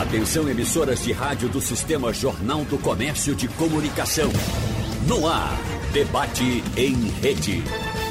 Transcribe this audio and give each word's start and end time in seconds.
Atenção 0.00 0.48
emissoras 0.48 1.04
de 1.04 1.12
rádio 1.12 1.48
do 1.50 1.60
Sistema 1.60 2.10
Jornal 2.10 2.64
do 2.64 2.78
Comércio 2.78 3.34
de 3.34 3.46
Comunicação. 3.48 4.30
No 5.06 5.28
ar, 5.28 5.58
debate 5.92 6.64
em 6.74 6.94
rede. 7.20 7.62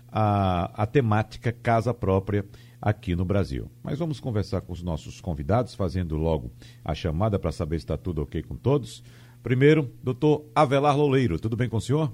a, 0.10 0.84
a 0.84 0.86
temática 0.86 1.52
casa 1.52 1.94
própria 1.94 2.46
aqui 2.82 3.16
no 3.16 3.26
Brasil. 3.26 3.70
Mas 3.82 4.00
vamos 4.00 4.20
conversar 4.20 4.62
com 4.62 4.74
os 4.74 4.84
nossos 4.84 5.20
convidados, 5.20 5.74
fazendo 5.74 6.16
logo 6.16 6.52
a 6.84 6.94
chamada 6.94 7.40
para 7.40 7.52
saber 7.52 7.80
se 7.80 7.84
está 7.84 7.98
tudo 7.98 8.22
ok 8.22 8.44
com 8.44 8.56
todos. 8.56 9.04
Primeiro, 9.42 9.92
doutor 10.04 10.46
Avelar 10.54 10.96
Louleiro, 10.96 11.40
tudo 11.40 11.56
bem 11.56 11.70
com 11.70 11.78
o 11.78 11.82
senhor? 11.82 12.12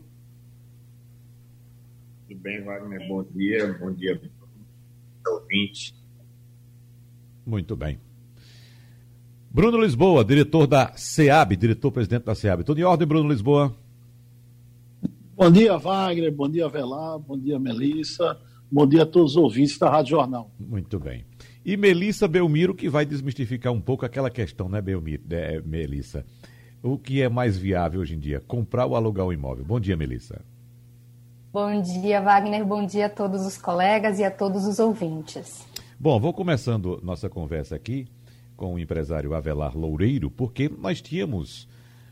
Bem, 2.43 2.61
Wagner? 2.61 3.07
Bom 3.07 3.23
dia, 3.23 3.73
bom 3.79 3.93
dia, 3.93 4.21
ouvinte. 5.25 5.95
Muito 7.45 7.73
bem. 7.73 7.97
Bruno 9.49 9.81
Lisboa, 9.81 10.25
diretor 10.25 10.67
da 10.67 10.91
SEAB, 10.93 11.55
diretor-presidente 11.55 12.25
da 12.25 12.35
SEAB. 12.35 12.65
Tudo 12.65 12.81
em 12.81 12.83
ordem, 12.83 13.07
Bruno 13.07 13.29
Lisboa? 13.29 13.73
Bom 15.37 15.49
dia, 15.49 15.77
Wagner. 15.77 16.33
Bom 16.33 16.49
dia, 16.49 16.65
Avelar. 16.65 17.17
Bom 17.17 17.39
dia, 17.39 17.57
Melissa. 17.57 18.37
Bom 18.69 18.85
dia 18.85 19.03
a 19.03 19.05
todos 19.05 19.31
os 19.31 19.37
ouvintes 19.37 19.77
da 19.77 19.89
Rádio 19.89 20.17
Jornal. 20.17 20.51
Muito 20.59 20.99
bem. 20.99 21.23
E 21.63 21.77
Melissa 21.77 22.27
Belmiro, 22.27 22.75
que 22.75 22.89
vai 22.89 23.05
desmistificar 23.05 23.71
um 23.71 23.79
pouco 23.79 24.05
aquela 24.05 24.29
questão, 24.29 24.67
né, 24.67 24.81
Belmiro, 24.81 25.23
é, 25.29 25.61
Melissa? 25.61 26.25
O 26.81 26.97
que 26.97 27.21
é 27.21 27.29
mais 27.29 27.57
viável 27.57 28.01
hoje 28.01 28.15
em 28.15 28.19
dia, 28.19 28.41
comprar 28.41 28.85
ou 28.85 28.97
alugar 28.97 29.25
um 29.25 29.31
imóvel? 29.31 29.63
Bom 29.63 29.79
dia, 29.79 29.95
Melissa. 29.95 30.43
Bom 31.53 31.83
dia, 31.83 32.19
Wagner. 32.19 32.65
Bom 32.65 32.83
dia 32.83 33.05
a 33.05 33.09
todos 33.09 33.45
os 33.45 33.59
colegas 33.59 34.17
e 34.17 34.23
a 34.23 34.31
todos 34.31 34.65
os 34.65 34.79
ouvintes. 34.79 35.63
Bom, 35.99 36.19
vou 36.19 36.33
começando 36.33 36.99
nossa 37.03 37.29
conversa 37.29 37.75
aqui 37.75 38.07
com 38.57 38.73
o 38.73 38.79
empresário 38.79 39.35
Avelar 39.35 39.77
Loureiro, 39.77 40.31
porque 40.31 40.67
nós 40.67 40.99
tínhamos 40.99 41.65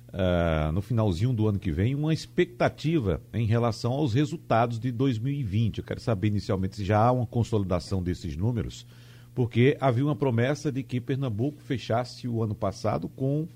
uh, 0.09 0.71
no 0.71 0.79
finalzinho 0.79 1.33
do 1.33 1.47
ano 1.47 1.57
que 1.57 1.71
vem, 1.71 1.95
uma 1.95 2.13
expectativa 2.13 3.19
em 3.33 3.47
relação 3.47 3.93
aos 3.93 4.13
resultados 4.13 4.79
de 4.79 4.91
2020. 4.91 5.79
Eu 5.79 5.85
quero 5.85 5.99
saber 5.99 6.27
inicialmente 6.27 6.75
se 6.75 6.85
já 6.85 6.99
há 6.99 7.11
uma 7.11 7.25
consolidação 7.25 8.03
desses 8.03 8.37
números, 8.37 8.85
porque 9.33 9.75
havia 9.81 10.05
uma 10.05 10.15
promessa 10.15 10.71
de 10.71 10.83
que 10.83 11.01
Pernambuco 11.01 11.59
fechasse 11.63 12.27
o 12.27 12.43
ano 12.43 12.53
passado 12.53 13.09
com 13.09 13.47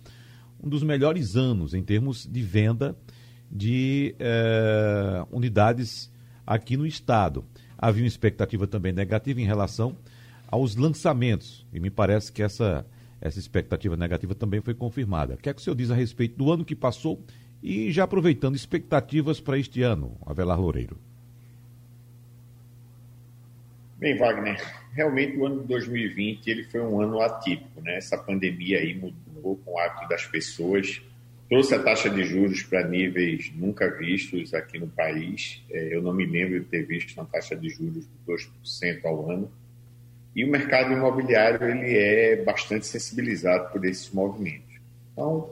um 0.63 0.67
dos 0.67 0.81
melhores 0.81 1.35
anos 1.35 1.75
em 1.75 1.83
termos 1.83 2.25
de 2.25 2.41
venda 2.41 2.95
de 3.51 4.15
uh, 4.19 5.35
unidades 5.35 6.11
aqui 6.45 6.77
no 6.77 6.85
estado. 6.85 7.45
Havia 7.77 8.03
uma 8.03 8.07
expectativa 8.07 8.67
também 8.67 8.93
negativa 8.93 9.39
em 9.41 9.45
relação 9.45 9.95
aos 10.47 10.75
lançamentos, 10.75 11.65
e 11.73 11.79
me 11.79 11.89
parece 11.89 12.31
que 12.31 12.41
essa 12.43 12.85
essa 13.21 13.39
expectativa 13.39 13.97
negativa 13.97 14.35
também 14.35 14.61
foi 14.61 14.73
confirmada. 14.73 15.33
O 15.33 15.37
que 15.37 15.49
é 15.49 15.53
que 15.53 15.59
o 15.59 15.63
senhor 15.63 15.75
diz 15.75 15.89
a 15.89 15.95
respeito 15.95 16.37
do 16.37 16.51
ano 16.51 16.63
que 16.63 16.75
passou 16.75 17.19
e 17.63 17.91
já 17.91 18.03
aproveitando 18.03 18.55
expectativas 18.55 19.39
para 19.39 19.57
este 19.57 19.81
ano, 19.81 20.15
Avelar 20.25 20.59
Loureiro? 20.59 20.97
Bem, 23.97 24.17
Wagner, 24.17 24.61
realmente 24.93 25.37
o 25.37 25.45
ano 25.45 25.61
de 25.61 25.67
2020 25.69 26.47
ele 26.47 26.63
foi 26.65 26.81
um 26.81 27.01
ano 27.01 27.19
atípico, 27.21 27.81
né? 27.81 27.97
Essa 27.97 28.17
pandemia 28.17 28.77
aí 28.77 28.93
mudou 28.93 29.55
com 29.65 29.71
o 29.71 29.79
hábito 29.79 30.07
das 30.09 30.25
pessoas, 30.25 31.01
trouxe 31.55 31.73
a 31.73 31.79
taxa 31.79 32.09
de 32.09 32.21
juros 32.25 32.63
para 32.63 32.85
níveis 32.85 33.49
nunca 33.55 33.89
vistos 33.89 34.53
aqui 34.53 34.77
no 34.77 34.89
país. 34.89 35.63
É, 35.71 35.95
eu 35.95 36.01
não 36.01 36.11
me 36.11 36.25
lembro 36.25 36.59
de 36.59 36.65
ter 36.65 36.83
visto 36.83 37.15
uma 37.15 37.25
taxa 37.25 37.55
de 37.55 37.69
juros 37.69 38.03
de 38.03 38.09
2% 38.27 39.05
ao 39.05 39.31
ano 39.31 39.49
e 40.35 40.43
o 40.43 40.51
mercado 40.51 40.91
imobiliário 40.91 41.65
ele 41.65 41.97
é 41.97 42.43
bastante 42.43 42.85
sensibilizado 42.85 43.71
por 43.71 43.85
esses 43.85 44.11
movimentos. 44.11 44.75
Então, 45.13 45.49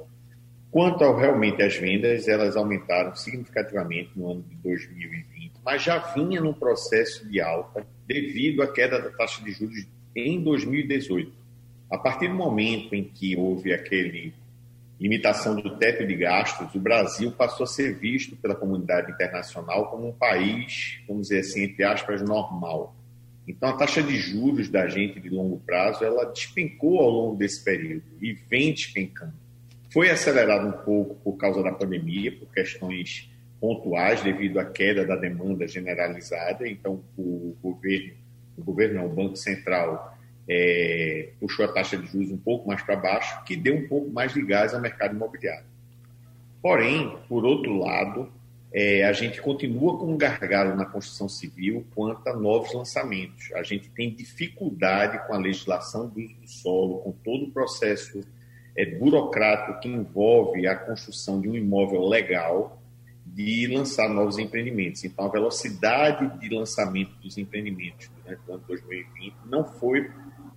quanto 0.69 1.05
ao 1.05 1.15
realmente 1.15 1.63
as 1.63 1.77
vendas, 1.77 2.27
elas 2.27 2.57
aumentaram 2.57 3.15
significativamente 3.15 4.09
no 4.13 4.29
ano 4.29 4.41
de 4.41 4.55
2020, 4.57 5.53
mas 5.63 5.81
já 5.81 5.99
vinha 5.99 6.41
num 6.41 6.53
processo 6.53 7.25
de 7.29 7.39
alta 7.39 7.87
devido 8.05 8.61
à 8.61 8.67
queda 8.67 8.99
da 8.99 9.09
taxa 9.09 9.41
de 9.41 9.53
juros 9.53 9.87
em 10.13 10.43
2018. 10.43 11.31
A 11.89 11.97
partir 11.97 12.27
do 12.27 12.35
momento 12.35 12.93
em 12.93 13.05
que 13.05 13.37
houve 13.37 13.71
aquele 13.71 14.33
limitação 14.99 15.55
do 15.55 15.77
teto 15.77 16.05
de 16.05 16.15
gastos, 16.15 16.73
o 16.73 16.79
Brasil 16.79 17.31
passou 17.31 17.65
a 17.65 17.67
ser 17.67 17.97
visto 17.97 18.35
pela 18.37 18.55
comunidade 18.55 19.11
internacional 19.11 19.89
como 19.89 20.07
um 20.07 20.13
país, 20.13 20.99
vamos 21.07 21.27
dizer 21.27 21.39
assim, 21.39 21.63
entre 21.63 21.83
aspas, 21.83 22.21
normal 22.21 22.95
então, 23.47 23.69
a 23.69 23.73
taxa 23.73 24.01
de 24.01 24.15
juros 24.17 24.69
da 24.69 24.87
gente 24.87 25.19
de 25.19 25.29
longo 25.29 25.59
prazo, 25.59 26.03
ela 26.03 26.25
despencou 26.25 26.99
ao 26.99 27.09
longo 27.09 27.35
desse 27.35 27.63
período 27.63 28.03
e 28.21 28.33
vem 28.33 28.73
despencando. 28.73 29.33
Foi 29.91 30.09
acelerado 30.09 30.67
um 30.67 30.83
pouco 30.83 31.15
por 31.15 31.37
causa 31.37 31.61
da 31.61 31.71
pandemia, 31.71 32.31
por 32.31 32.51
questões 32.51 33.29
pontuais, 33.59 34.23
devido 34.23 34.59
à 34.59 34.65
queda 34.65 35.05
da 35.05 35.15
demanda 35.15 35.67
generalizada. 35.67 36.67
Então, 36.67 37.03
o 37.17 37.55
governo, 37.61 38.13
o 38.57 38.63
governo 38.63 39.05
o 39.05 39.09
Banco 39.09 39.35
Central, 39.35 40.12
é, 40.47 41.29
puxou 41.39 41.65
a 41.65 41.67
taxa 41.67 41.97
de 41.97 42.05
juros 42.07 42.31
um 42.31 42.37
pouco 42.37 42.67
mais 42.67 42.81
para 42.81 42.95
baixo, 42.95 43.43
que 43.45 43.55
deu 43.55 43.75
um 43.75 43.87
pouco 43.87 44.09
mais 44.11 44.33
de 44.33 44.41
gás 44.43 44.73
ao 44.73 44.81
mercado 44.81 45.15
imobiliário. 45.15 45.65
Porém, 46.61 47.17
por 47.27 47.45
outro 47.45 47.77
lado, 47.77 48.31
é, 48.73 49.03
a 49.03 49.13
gente 49.13 49.41
continua 49.41 49.97
com 49.99 50.13
um 50.13 50.17
gargalo 50.17 50.75
na 50.75 50.85
construção 50.85 51.29
civil 51.29 51.85
quanto 51.93 52.27
a 52.27 52.33
novos 52.33 52.73
lançamentos. 52.73 53.51
A 53.53 53.61
gente 53.61 53.89
tem 53.89 54.13
dificuldade 54.13 55.27
com 55.27 55.33
a 55.33 55.37
legislação 55.37 56.07
do 56.07 56.19
uso 56.19 56.33
do 56.35 56.47
solo, 56.47 56.97
com 56.99 57.11
todo 57.11 57.45
o 57.45 57.51
processo 57.51 58.21
é, 58.75 58.85
burocrático 58.85 59.79
que 59.79 59.87
envolve 59.87 60.65
a 60.67 60.75
construção 60.75 61.39
de 61.39 61.47
um 61.47 61.55
imóvel 61.55 62.07
legal, 62.07 62.81
de 63.25 63.67
lançar 63.67 64.09
novos 64.09 64.37
empreendimentos. 64.37 65.03
Então, 65.03 65.25
a 65.25 65.29
velocidade 65.29 66.39
de 66.39 66.49
lançamento 66.49 67.15
dos 67.21 67.37
empreendimentos 67.37 68.09
durante 68.23 68.41
o 68.47 68.53
ano 68.53 68.63
2020 68.67 69.35
não 69.45 69.63
foi 69.63 70.09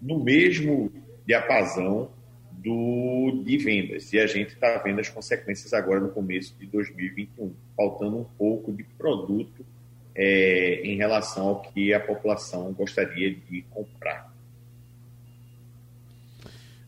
no 0.07 0.23
mesmo 0.23 0.93
diapasão 1.27 2.09
do, 2.53 3.43
de 3.45 3.59
vendas. 3.59 4.13
E 4.13 4.21
a 4.21 4.27
gente 4.27 4.51
está 4.51 4.79
vendo 4.79 5.01
as 5.01 5.09
consequências 5.09 5.73
agora 5.73 6.01
no 6.01 6.11
começo 6.11 6.55
de 6.59 6.67
2021, 6.67 7.53
faltando 7.77 8.19
um 8.19 8.25
pouco 8.25 8.73
de 8.73 8.85
produto 8.85 9.67
é, 10.15 10.81
em 10.85 10.97
relação 10.97 11.49
ao 11.49 11.63
que 11.63 11.93
a 11.93 11.99
população 11.99 12.73
gostaria 12.73 13.35
de 13.35 13.63
comprar. 13.71 14.33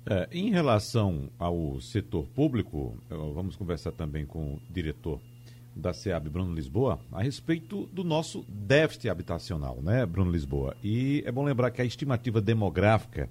É, 0.08 0.28
em 0.30 0.50
relação 0.50 1.28
ao 1.38 1.80
setor 1.80 2.24
público, 2.28 2.96
vamos 3.10 3.56
conversar 3.56 3.92
também 3.92 4.24
com 4.24 4.54
o 4.54 4.60
diretor 4.70 5.20
da 5.74 5.92
SEAB, 5.92 6.28
Bruno 6.28 6.54
Lisboa, 6.54 6.98
a 7.12 7.22
respeito 7.22 7.86
do 7.92 8.02
nosso 8.02 8.44
déficit 8.48 9.08
habitacional, 9.08 9.80
né, 9.82 10.04
Bruno 10.04 10.30
Lisboa? 10.30 10.76
E 10.82 11.22
é 11.24 11.32
bom 11.32 11.44
lembrar 11.44 11.70
que 11.70 11.80
a 11.80 11.84
estimativa 11.84 12.40
demográfica 12.40 13.28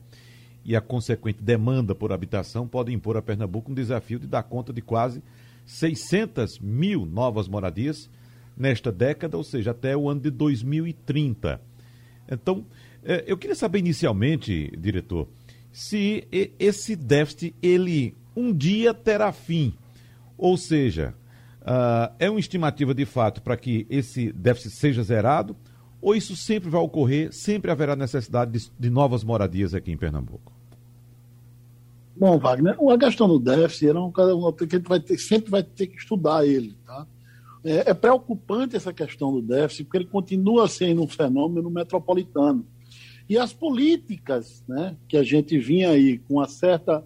e 0.63 0.75
a 0.75 0.81
consequente 0.81 1.41
demanda 1.41 1.95
por 1.95 2.11
habitação 2.11 2.67
podem 2.67 2.95
impor 2.95 3.17
a 3.17 3.21
Pernambuco 3.21 3.71
um 3.71 3.75
desafio 3.75 4.19
de 4.19 4.27
dar 4.27 4.43
conta 4.43 4.73
de 4.73 4.81
quase 4.81 5.23
600 5.65 6.59
mil 6.59 7.05
novas 7.05 7.47
moradias 7.47 8.09
nesta 8.55 8.91
década, 8.91 9.37
ou 9.37 9.43
seja, 9.43 9.71
até 9.71 9.95
o 9.95 10.09
ano 10.09 10.21
de 10.21 10.31
2030. 10.31 11.61
Então, 12.29 12.65
é, 13.03 13.23
eu 13.27 13.37
queria 13.37 13.55
saber 13.55 13.79
inicialmente, 13.79 14.71
diretor, 14.77 15.27
se 15.71 16.27
esse 16.59 16.95
déficit 16.95 17.55
ele 17.61 18.15
um 18.35 18.53
dia 18.53 18.93
terá 18.93 19.31
fim, 19.31 19.73
ou 20.37 20.57
seja, 20.57 21.13
uh, 21.67 22.13
é 22.17 22.29
uma 22.29 22.39
estimativa 22.39 22.93
de 22.93 23.05
fato 23.05 23.41
para 23.41 23.57
que 23.57 23.85
esse 23.89 24.31
déficit 24.31 24.71
seja 24.71 25.03
zerado, 25.03 25.55
ou 26.01 26.15
isso 26.15 26.35
sempre 26.35 26.69
vai 26.69 26.81
ocorrer, 26.81 27.33
sempre 27.33 27.69
haverá 27.69 27.95
necessidade 27.95 28.51
de, 28.51 28.71
de 28.79 28.89
novas 28.89 29.23
moradias 29.23 29.73
aqui 29.73 29.91
em 29.91 29.97
Pernambuco? 29.97 30.53
Bom, 32.15 32.39
Wagner, 32.39 32.75
a 32.89 32.97
questão 32.97 33.27
do 33.27 33.37
déficit 33.37 33.89
é 33.89 34.11
coisa 34.11 34.33
que 34.67 34.75
a 34.75 34.77
gente 34.79 34.87
vai 34.87 34.99
ter, 34.99 35.17
sempre 35.19 35.51
vai 35.51 35.61
ter 35.61 35.87
que 35.87 35.97
estudar 35.97 36.47
ele. 36.47 36.75
Tá? 36.85 37.05
É, 37.63 37.91
é, 37.91 37.93
preocupante 37.93 38.75
essa 38.75 38.91
questão 38.91 39.31
do 39.31 39.41
déficit, 39.41 39.83
porque 39.83 39.97
ele 39.97 40.05
continua 40.05 40.67
sendo 40.67 41.03
um 41.03 41.07
fenômeno 41.07 41.69
metropolitano. 41.69 42.65
E 43.29 43.37
as 43.37 43.53
políticas 43.53 44.63
né, 44.67 44.95
que 45.07 45.17
a 45.17 45.23
gente 45.23 45.59
vinha 45.59 45.89
aí 45.89 46.17
com 46.19 46.35
uma 46.35 46.47
certa, 46.47 47.03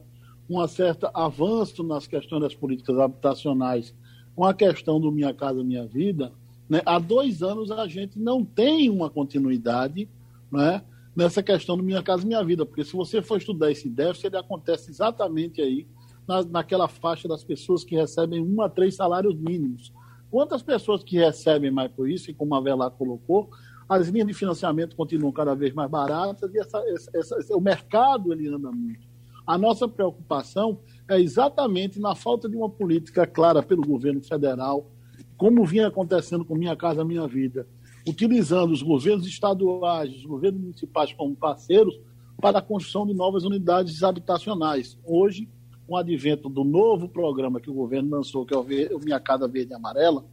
uma 0.47 0.67
certa 0.67 1.09
avanço 1.13 1.83
nas 1.83 2.07
questões 2.07 2.43
das 2.43 2.55
políticas 2.55 2.97
habitacionais, 2.97 3.93
com 4.41 4.45
a 4.45 4.55
questão 4.55 4.99
do 4.99 5.11
Minha 5.11 5.35
Casa 5.35 5.63
Minha 5.63 5.85
Vida, 5.85 6.33
né, 6.67 6.81
há 6.83 6.97
dois 6.97 7.43
anos 7.43 7.69
a 7.69 7.85
gente 7.85 8.17
não 8.17 8.43
tem 8.43 8.89
uma 8.89 9.07
continuidade 9.07 10.09
né, 10.51 10.81
nessa 11.15 11.43
questão 11.43 11.77
do 11.77 11.83
Minha 11.83 12.01
Casa 12.01 12.25
Minha 12.25 12.43
Vida, 12.43 12.65
porque 12.65 12.83
se 12.83 12.93
você 12.93 13.21
for 13.21 13.37
estudar 13.37 13.69
esse 13.69 13.87
déficit, 13.87 14.25
ele 14.25 14.37
acontece 14.37 14.89
exatamente 14.89 15.61
aí 15.61 15.85
na, 16.27 16.41
naquela 16.41 16.87
faixa 16.87 17.27
das 17.27 17.43
pessoas 17.43 17.83
que 17.83 17.95
recebem 17.95 18.41
um 18.41 18.63
a 18.63 18.67
três 18.67 18.95
salários 18.95 19.35
mínimos. 19.35 19.93
Quantas 20.31 20.63
pessoas 20.63 21.03
que 21.03 21.17
recebem 21.17 21.69
mais 21.69 21.91
por 21.91 22.09
isso, 22.09 22.31
e 22.31 22.33
como 22.33 22.55
a 22.55 22.61
Velar 22.61 22.89
colocou, 22.89 23.47
as 23.87 24.07
linhas 24.07 24.27
de 24.27 24.33
financiamento 24.33 24.95
continuam 24.95 25.31
cada 25.31 25.53
vez 25.53 25.71
mais 25.71 25.91
baratas 25.91 26.51
e 26.51 26.57
essa, 26.57 26.79
essa, 26.87 27.37
essa, 27.37 27.55
o 27.55 27.61
mercado 27.61 28.33
ele 28.33 28.47
anda 28.47 28.71
muito. 28.71 29.07
A 29.45 29.55
nossa 29.55 29.87
preocupação 29.87 30.79
é 31.09 31.19
exatamente 31.19 31.99
na 31.99 32.15
falta 32.15 32.47
de 32.47 32.55
uma 32.55 32.69
política 32.69 33.25
clara 33.27 33.61
pelo 33.61 33.81
governo 33.81 34.21
federal, 34.21 34.89
como 35.37 35.65
vinha 35.65 35.87
acontecendo 35.87 36.45
com 36.45 36.55
Minha 36.55 36.75
Casa 36.75 37.03
Minha 37.03 37.27
Vida, 37.27 37.67
utilizando 38.07 38.71
os 38.71 38.81
governos 38.81 39.27
estaduais, 39.27 40.15
os 40.15 40.25
governos 40.25 40.61
municipais 40.61 41.13
como 41.13 41.35
parceiros 41.35 41.99
para 42.39 42.59
a 42.59 42.61
construção 42.61 43.05
de 43.05 43.13
novas 43.13 43.43
unidades 43.43 44.01
habitacionais. 44.03 44.97
Hoje, 45.05 45.47
com 45.87 45.93
o 45.93 45.97
advento 45.97 46.49
do 46.49 46.63
novo 46.63 47.07
programa 47.07 47.59
que 47.59 47.69
o 47.69 47.73
governo 47.73 48.09
lançou, 48.11 48.45
que 48.45 48.53
é 48.53 48.57
o 48.57 48.99
Minha 48.99 49.19
Casa 49.19 49.47
Verde 49.47 49.71
e 49.71 49.75
Amarela, 49.75 50.25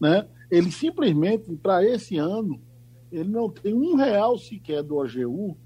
né, 0.00 0.26
ele 0.50 0.70
simplesmente, 0.70 1.54
para 1.56 1.84
esse 1.84 2.16
ano, 2.16 2.60
ele 3.10 3.28
não 3.28 3.48
tem 3.48 3.74
um 3.74 3.94
real 3.94 4.38
sequer 4.38 4.82
do 4.82 4.96
OGU 4.96 5.56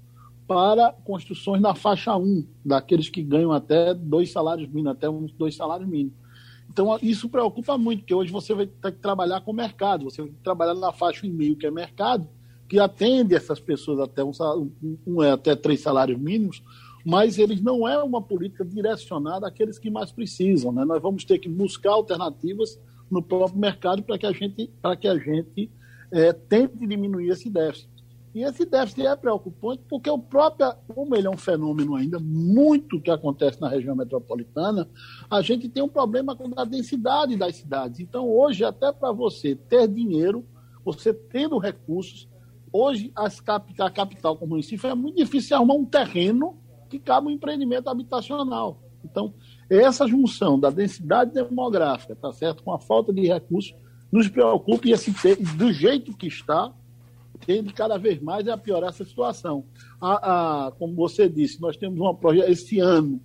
para 0.47 0.93
construções 1.03 1.61
na 1.61 1.75
faixa 1.75 2.15
1, 2.15 2.47
daqueles 2.63 3.09
que 3.09 3.21
ganham 3.21 3.51
até 3.51 3.93
dois 3.93 4.31
salários 4.31 4.67
mínimos, 4.69 4.93
até 4.93 5.09
uns 5.09 5.31
dois 5.33 5.55
salários 5.55 5.89
mínimos. 5.89 6.13
Então, 6.71 6.97
isso 7.01 7.27
preocupa 7.27 7.77
muito, 7.77 7.99
porque 7.99 8.13
hoje 8.13 8.31
você 8.31 8.53
vai 8.53 8.67
ter 8.67 8.91
que 8.91 8.99
trabalhar 8.99 9.41
com 9.41 9.51
o 9.51 9.55
mercado, 9.55 10.05
você 10.05 10.21
vai 10.21 10.31
trabalhar 10.43 10.75
na 10.75 10.91
faixa 10.93 11.25
e 11.25 11.29
meio, 11.29 11.55
que 11.55 11.65
é 11.65 11.71
mercado, 11.71 12.27
que 12.67 12.79
atende 12.79 13.35
essas 13.35 13.59
pessoas 13.59 13.99
até, 13.99 14.23
um, 14.23 14.31
um, 15.05 15.21
até 15.21 15.55
três 15.55 15.81
salários 15.81 16.19
mínimos, 16.19 16.63
mas 17.05 17.37
eles 17.37 17.61
não 17.61 17.87
é 17.87 18.01
uma 18.03 18.21
política 18.21 18.65
direcionada 18.65 19.47
àqueles 19.47 19.79
que 19.79 19.89
mais 19.89 20.11
precisam. 20.11 20.71
Né? 20.71 20.83
Nós 20.83 21.01
vamos 21.01 21.23
ter 21.23 21.39
que 21.39 21.47
buscar 21.47 21.91
alternativas 21.91 22.79
no 23.09 23.21
próprio 23.21 23.59
mercado 23.59 24.03
para 24.03 24.17
que 24.17 24.25
a 24.25 24.31
gente, 24.31 24.69
para 24.81 24.95
que 24.95 25.07
a 25.07 25.17
gente 25.17 25.71
é, 26.11 26.33
tente 26.33 26.77
diminuir 26.85 27.29
esse 27.29 27.49
déficit. 27.49 27.96
E 28.37 28.43
esse 28.43 28.65
déficit 28.65 29.03
é 29.03 29.15
preocupante 29.15 29.81
porque 29.89 30.07
o 30.11 30.19
próprio, 30.19 30.71
como 30.93 31.15
ele 31.15 31.25
é 31.25 31.29
um 31.29 31.35
fenômeno 31.35 31.95
ainda 31.95 32.19
muito 32.19 33.01
que 33.01 33.09
acontece 33.09 33.59
na 33.59 33.67
região 33.67 33.95
metropolitana, 33.95 34.87
a 35.27 35.41
gente 35.41 35.67
tem 35.67 35.81
um 35.81 35.89
problema 35.89 36.35
com 36.35 36.47
a 36.55 36.63
densidade 36.63 37.35
das 37.35 37.55
cidades. 37.55 37.99
Então, 37.99 38.29
hoje, 38.29 38.63
até 38.63 38.91
para 38.91 39.11
você 39.11 39.55
ter 39.55 39.87
dinheiro, 39.87 40.45
você 40.85 41.11
tendo 41.15 41.57
recursos, 41.57 42.29
hoje 42.71 43.11
as 43.15 43.41
a 43.47 43.89
capital 43.89 44.37
como 44.37 44.51
município 44.51 44.87
é 44.87 44.93
muito 44.93 45.15
difícil 45.15 45.55
arrumar 45.55 45.73
um 45.73 45.85
terreno 45.85 46.59
que 46.91 46.99
cabe 46.99 47.29
um 47.29 47.31
empreendimento 47.31 47.89
habitacional. 47.89 48.83
Então, 49.03 49.33
essa 49.67 50.07
junção 50.07 50.59
da 50.59 50.69
densidade 50.69 51.33
demográfica, 51.33 52.15
tá 52.15 52.31
certo, 52.31 52.61
com 52.61 52.71
a 52.71 52.77
falta 52.77 53.11
de 53.11 53.25
recursos, 53.25 53.73
nos 54.11 54.29
preocupa 54.29 54.87
e 54.87 54.91
esse, 54.91 55.11
do 55.55 55.73
jeito 55.73 56.15
que 56.15 56.27
está, 56.27 56.71
tende 57.45 57.73
cada 57.73 57.97
vez 57.97 58.21
mais 58.21 58.47
a 58.47 58.57
piorar 58.57 58.89
essa 58.89 59.05
situação. 59.05 59.65
A, 59.99 60.67
a, 60.67 60.71
como 60.71 60.93
você 60.95 61.29
disse, 61.29 61.61
nós 61.61 61.77
temos 61.77 61.99
uma 61.99 62.13
projeto 62.13 62.49
esse 62.49 62.79
ano, 62.79 63.21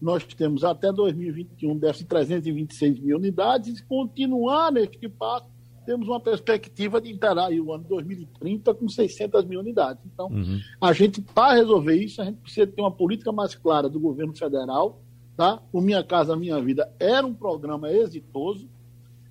nós 0.00 0.24
temos 0.24 0.64
até 0.64 0.92
2021 0.92 1.78
déficit 1.78 2.08
326 2.08 3.00
mil 3.00 3.16
unidades, 3.16 3.78
e 3.78 3.84
continuar 3.84 4.72
neste 4.72 5.08
passo, 5.08 5.46
temos 5.84 6.08
uma 6.08 6.20
perspectiva 6.20 7.00
de 7.00 7.10
enterar 7.10 7.50
o 7.52 7.72
ano 7.72 7.84
2030 7.88 8.74
com 8.74 8.88
600 8.88 9.44
mil 9.44 9.60
unidades. 9.60 10.02
Então, 10.12 10.28
uhum. 10.28 10.60
a 10.80 10.92
gente, 10.92 11.20
para 11.20 11.54
resolver 11.54 11.96
isso, 11.96 12.22
a 12.22 12.24
gente 12.24 12.38
precisa 12.38 12.66
ter 12.66 12.80
uma 12.80 12.90
política 12.90 13.32
mais 13.32 13.54
clara 13.54 13.88
do 13.88 13.98
governo 13.98 14.36
federal. 14.36 15.00
Tá? 15.36 15.60
O 15.72 15.80
Minha 15.80 16.04
Casa 16.04 16.36
Minha 16.36 16.60
Vida 16.60 16.92
era 17.00 17.26
um 17.26 17.34
programa 17.34 17.90
exitoso, 17.90 18.68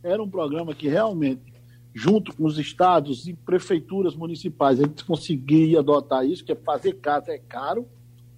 era 0.04 0.22
um 0.22 0.30
programa 0.30 0.74
que 0.74 0.88
realmente, 0.88 1.51
junto 1.94 2.36
com 2.36 2.46
os 2.46 2.58
estados 2.58 3.28
e 3.28 3.34
prefeituras 3.34 4.16
municipais, 4.16 4.80
a 4.80 4.84
gente 4.84 5.04
conseguia 5.04 5.80
adotar 5.80 6.26
isso, 6.26 6.44
que 6.44 6.52
é 6.52 6.56
fazer 6.56 6.94
casa 6.94 7.32
é 7.32 7.38
caro. 7.38 7.88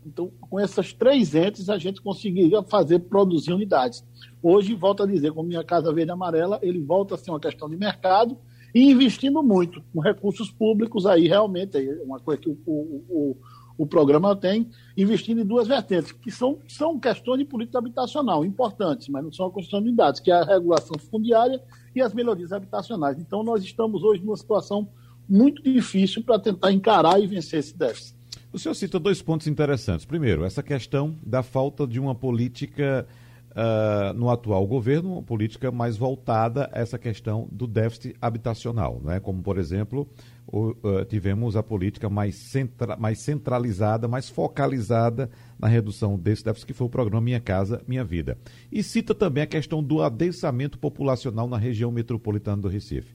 Então, 0.05 0.31
com 0.41 0.59
essas 0.59 0.91
três 0.91 1.33
entes, 1.33 1.69
a 1.69 1.77
gente 1.77 2.01
conseguiria 2.01 2.61
fazer, 2.63 2.99
produzir 2.99 3.53
unidades. 3.53 4.03
Hoje, 4.41 4.75
volto 4.75 5.03
a 5.03 5.05
dizer, 5.05 5.31
com 5.31 5.43
Minha 5.43 5.63
Casa 5.63 5.93
Verde 5.93 6.11
e 6.11 6.13
Amarela, 6.13 6.59
ele 6.61 6.81
volta 6.81 7.15
a 7.15 7.17
ser 7.17 7.31
uma 7.31 7.39
questão 7.39 7.69
de 7.69 7.77
mercado 7.77 8.37
e 8.75 8.89
investindo 8.89 9.41
muito, 9.43 9.83
com 9.93 9.99
recursos 9.99 10.49
públicos 10.49 11.05
aí, 11.05 11.27
realmente, 11.27 11.77
é 11.77 12.01
uma 12.03 12.19
coisa 12.19 12.41
que 12.41 12.49
o, 12.49 12.57
o, 12.65 13.05
o 13.07 13.37
programa 13.85 14.35
tem, 14.35 14.69
investindo 14.95 15.41
em 15.41 15.45
duas 15.45 15.67
vertentes, 15.67 16.11
que 16.11 16.31
são, 16.31 16.59
são 16.67 16.99
questões 16.99 17.39
de 17.39 17.45
política 17.45 17.79
habitacional 17.79 18.45
importantes, 18.45 19.07
mas 19.09 19.23
não 19.23 19.31
são 19.31 19.47
a 19.47 19.51
questão 19.51 19.81
de 19.81 19.87
unidades, 19.87 20.19
que 20.19 20.31
é 20.31 20.35
a 20.35 20.43
regulação 20.43 20.97
fundiária 21.09 21.61
e 21.95 22.01
as 22.01 22.13
melhorias 22.13 22.51
habitacionais. 22.51 23.17
Então, 23.19 23.43
nós 23.43 23.63
estamos 23.63 24.03
hoje 24.03 24.23
numa 24.23 24.37
situação 24.37 24.87
muito 25.27 25.63
difícil 25.63 26.23
para 26.23 26.39
tentar 26.39 26.71
encarar 26.71 27.19
e 27.19 27.27
vencer 27.27 27.59
esse 27.59 27.77
déficit. 27.77 28.15
O 28.51 28.59
senhor 28.59 28.75
cita 28.75 28.99
dois 28.99 29.21
pontos 29.21 29.47
interessantes. 29.47 30.05
Primeiro, 30.05 30.45
essa 30.45 30.61
questão 30.61 31.15
da 31.25 31.41
falta 31.41 31.87
de 31.87 31.99
uma 31.99 32.13
política 32.13 33.07
uh, 33.53 34.13
no 34.13 34.29
atual 34.29 34.65
governo, 34.67 35.13
uma 35.13 35.23
política 35.23 35.71
mais 35.71 35.95
voltada 35.97 36.69
a 36.73 36.79
essa 36.79 36.97
questão 36.97 37.47
do 37.51 37.67
déficit 37.67 38.15
habitacional, 38.21 39.01
né? 39.03 39.19
como, 39.19 39.41
por 39.41 39.57
exemplo, 39.57 40.07
o, 40.47 40.69
uh, 40.69 41.05
tivemos 41.07 41.55
a 41.55 41.63
política 41.63 42.09
mais, 42.09 42.35
centra, 42.35 42.95
mais 42.97 43.19
centralizada, 43.19 44.07
mais 44.07 44.29
focalizada 44.29 45.29
na 45.59 45.67
redução 45.67 46.17
desse 46.17 46.43
déficit, 46.43 46.67
que 46.67 46.73
foi 46.73 46.87
o 46.87 46.89
programa 46.89 47.21
Minha 47.21 47.39
Casa 47.39 47.81
Minha 47.87 48.03
Vida. 48.03 48.37
E 48.71 48.83
cita 48.83 49.15
também 49.15 49.43
a 49.43 49.47
questão 49.47 49.83
do 49.83 50.01
adensamento 50.01 50.77
populacional 50.77 51.47
na 51.47 51.57
região 51.57 51.91
metropolitana 51.91 52.61
do 52.61 52.67
Recife. 52.67 53.11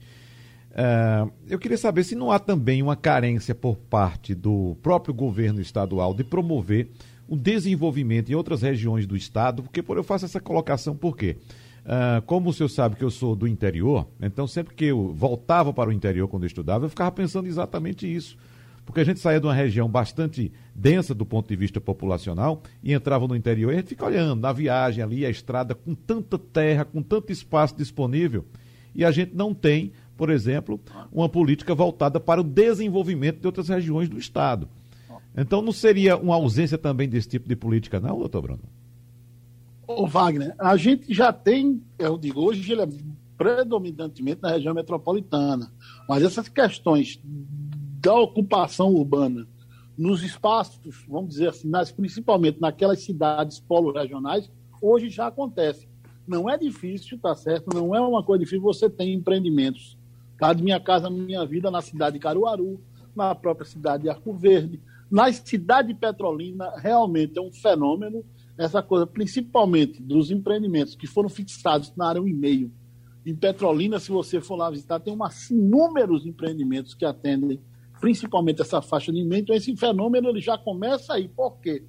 Uh, 0.69 1.31
eu 1.47 1.57
queria 1.57 1.77
saber 1.77 2.03
se 2.03 2.15
não 2.15 2.31
há 2.31 2.37
também 2.37 2.81
uma 2.81 2.95
carência 2.95 3.55
por 3.55 3.75
parte 3.75 4.35
do 4.35 4.77
próprio 4.83 5.13
governo 5.13 5.59
estadual 5.59 6.13
de 6.13 6.23
promover 6.23 6.91
o 7.29 7.37
desenvolvimento 7.37 8.31
em 8.31 8.35
outras 8.35 8.63
regiões 8.63 9.05
do 9.05 9.15
estado, 9.15 9.61
porque 9.61 9.83
eu 9.87 10.03
faço 10.03 10.25
essa 10.25 10.39
colocação 10.39 10.95
por 10.95 11.15
quê? 11.15 11.37
Uh, 11.85 12.21
como 12.25 12.49
o 12.49 12.53
senhor 12.53 12.69
sabe 12.69 12.95
que 12.95 13.03
eu 13.03 13.11
sou 13.11 13.35
do 13.35 13.47
interior, 13.47 14.07
então 14.19 14.47
sempre 14.47 14.73
que 14.73 14.85
eu 14.85 15.13
voltava 15.13 15.71
para 15.71 15.89
o 15.89 15.93
interior 15.93 16.27
quando 16.27 16.43
eu 16.43 16.47
estudava, 16.47 16.85
eu 16.85 16.89
ficava 16.89 17.11
pensando 17.11 17.47
exatamente 17.47 18.11
isso. 18.11 18.35
Porque 18.83 19.01
a 19.01 19.03
gente 19.03 19.19
saía 19.19 19.39
de 19.39 19.45
uma 19.45 19.53
região 19.53 19.87
bastante 19.87 20.51
densa 20.73 21.13
do 21.13 21.23
ponto 21.23 21.47
de 21.47 21.55
vista 21.55 21.79
populacional 21.79 22.63
e 22.81 22.91
entrava 22.91 23.27
no 23.27 23.35
interior 23.35 23.71
e 23.71 23.75
a 23.75 23.77
gente 23.77 23.89
fica 23.89 24.05
olhando 24.05 24.41
na 24.41 24.51
viagem 24.51 25.03
ali, 25.03 25.23
a 25.23 25.29
estrada 25.29 25.75
com 25.75 25.93
tanta 25.93 26.39
terra, 26.39 26.83
com 26.83 27.01
tanto 27.03 27.31
espaço 27.31 27.77
disponível, 27.77 28.43
e 28.95 29.05
a 29.05 29.11
gente 29.11 29.35
não 29.35 29.53
tem, 29.53 29.91
por 30.17 30.31
exemplo, 30.31 30.79
uma 31.11 31.29
política 31.29 31.75
voltada 31.75 32.19
para 32.19 32.41
o 32.41 32.43
desenvolvimento 32.43 33.39
de 33.39 33.45
outras 33.45 33.69
regiões 33.69 34.09
do 34.09 34.17
Estado. 34.17 34.67
Então 35.39 35.61
não 35.61 35.71
seria 35.71 36.17
uma 36.17 36.35
ausência 36.35 36.77
também 36.77 37.07
desse 37.07 37.29
tipo 37.29 37.47
de 37.47 37.55
política, 37.55 37.97
não, 37.97 38.19
doutor 38.19 38.41
Bruno? 38.41 38.63
Ô, 39.87 40.05
Wagner, 40.05 40.53
a 40.59 40.75
gente 40.75 41.13
já 41.13 41.31
tem, 41.31 41.81
eu 41.97 42.17
digo, 42.17 42.41
hoje 42.41 42.69
ele 42.71 42.81
é 42.81 42.87
predominantemente 43.37 44.41
na 44.41 44.51
região 44.51 44.73
metropolitana, 44.73 45.71
mas 46.09 46.23
essas 46.23 46.49
questões 46.49 47.21
da 47.23 48.13
ocupação 48.15 48.93
urbana 48.93 49.47
nos 49.97 50.23
espaços, 50.23 51.05
vamos 51.07 51.29
dizer 51.29 51.49
assim, 51.49 51.69
nas, 51.69 51.89
principalmente 51.89 52.59
naquelas 52.59 53.01
cidades 53.01 53.61
polo 53.61 53.93
regionais, 53.93 54.51
hoje 54.81 55.09
já 55.09 55.27
acontece. 55.27 55.87
Não 56.27 56.49
é 56.49 56.57
difícil, 56.57 57.17
tá 57.17 57.33
certo? 57.33 57.73
Não 57.73 57.95
é 57.95 57.99
uma 58.01 58.23
coisa 58.23 58.43
difícil. 58.43 58.61
Você 58.61 58.89
tem 58.89 59.13
empreendimentos, 59.13 59.97
tá? 60.37 60.53
Minha 60.53 60.79
Casa 60.79 61.09
Minha 61.09 61.45
Vida 61.45 61.71
na 61.71 61.81
cidade 61.81 62.15
de 62.15 62.19
Caruaru, 62.19 62.79
na 63.15 63.33
própria 63.33 63.65
cidade 63.65 64.03
de 64.03 64.09
Arco 64.09 64.33
Verde, 64.33 64.79
na 65.09 65.31
cidade 65.31 65.89
de 65.89 65.99
Petrolina, 65.99 66.71
realmente 66.77 67.37
é 67.37 67.41
um 67.41 67.51
fenômeno 67.51 68.23
essa 68.57 68.83
coisa, 68.83 69.07
principalmente 69.07 70.01
dos 70.01 70.29
empreendimentos 70.29 70.93
que 70.93 71.07
foram 71.07 71.29
fixados 71.29 71.93
na 71.95 72.09
área 72.09 72.21
1,5. 72.21 72.69
Em 73.25 73.33
Petrolina, 73.33 73.99
se 73.99 74.11
você 74.11 74.41
for 74.41 74.57
lá 74.57 74.69
visitar, 74.69 74.99
tem 74.99 75.13
umas 75.13 75.49
inúmeros 75.49 76.25
empreendimentos 76.25 76.93
que 76.93 77.05
atendem 77.05 77.61
principalmente 78.01 78.61
essa 78.61 78.81
faixa 78.81 79.11
de 79.11 79.23
meio. 79.23 79.41
Então, 79.41 79.55
esse 79.55 79.75
fenômeno 79.77 80.29
ele 80.29 80.41
já 80.41 80.57
começa 80.57 81.13
aí. 81.13 81.27
Por 81.29 81.59
quê? 81.59 81.83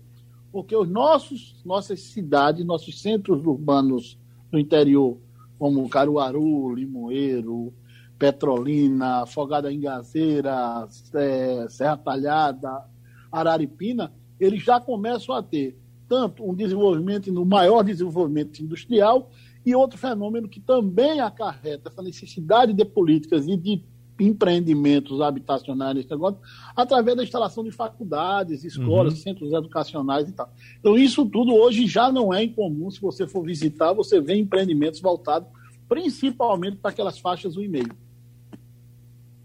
Porque 0.52 0.74
os 0.74 0.88
nossos, 0.88 1.60
nossas 1.64 2.00
cidades, 2.00 2.64
nossos 2.64 3.00
centros 3.00 3.44
urbanos 3.44 4.18
no 4.52 4.58
interior 4.58 5.18
como 5.58 5.88
Caruaru, 5.88 6.74
Limoeiro, 6.74 7.72
Petrolina, 8.18 9.26
Fogada 9.26 9.72
Engazeira, 9.72 10.86
é, 11.14 11.66
Serra 11.68 11.96
Talhada, 11.96 12.84
Araripina, 13.30 14.12
eles 14.38 14.62
já 14.62 14.80
começam 14.80 15.34
a 15.34 15.42
ter 15.42 15.78
tanto 16.08 16.48
um 16.48 16.54
desenvolvimento, 16.54 17.30
um 17.30 17.44
maior 17.44 17.82
desenvolvimento 17.84 18.60
industrial 18.60 19.30
e 19.64 19.74
outro 19.74 19.98
fenômeno 19.98 20.48
que 20.48 20.60
também 20.60 21.20
acarreta 21.20 21.88
essa 21.88 22.02
necessidade 22.02 22.72
de 22.72 22.84
políticas 22.84 23.46
e 23.46 23.56
de 23.56 23.82
empreendimentos 24.18 25.20
habitacionais 25.20 26.06
negócio, 26.06 26.38
através 26.76 27.16
da 27.16 27.22
instalação 27.22 27.64
de 27.64 27.70
faculdades, 27.70 28.64
escolas, 28.64 29.14
uhum. 29.14 29.20
centros 29.20 29.52
educacionais 29.52 30.28
e 30.28 30.32
tal. 30.32 30.52
Então, 30.78 30.96
isso 30.96 31.24
tudo 31.26 31.54
hoje 31.54 31.86
já 31.86 32.12
não 32.12 32.32
é 32.34 32.44
incomum. 32.44 32.90
Se 32.90 33.00
você 33.00 33.26
for 33.26 33.42
visitar, 33.42 33.92
você 33.94 34.20
vê 34.20 34.36
empreendimentos 34.36 35.00
voltados 35.00 35.48
principalmente 35.88 36.76
para 36.76 36.92
aquelas 36.92 37.18
faixas 37.18 37.56
1,5. 37.56 37.90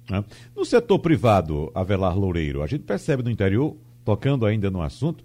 Né? 0.10 0.24
No 0.56 0.66
setor 0.66 1.00
privado, 1.00 1.72
Avelar 1.74 2.18
Loureiro, 2.18 2.62
a 2.62 2.68
gente 2.68 2.84
percebe 2.84 3.24
no 3.24 3.30
interior, 3.30 3.76
tocando 4.04 4.46
ainda 4.46 4.70
no 4.70 4.82
assunto, 4.82 5.24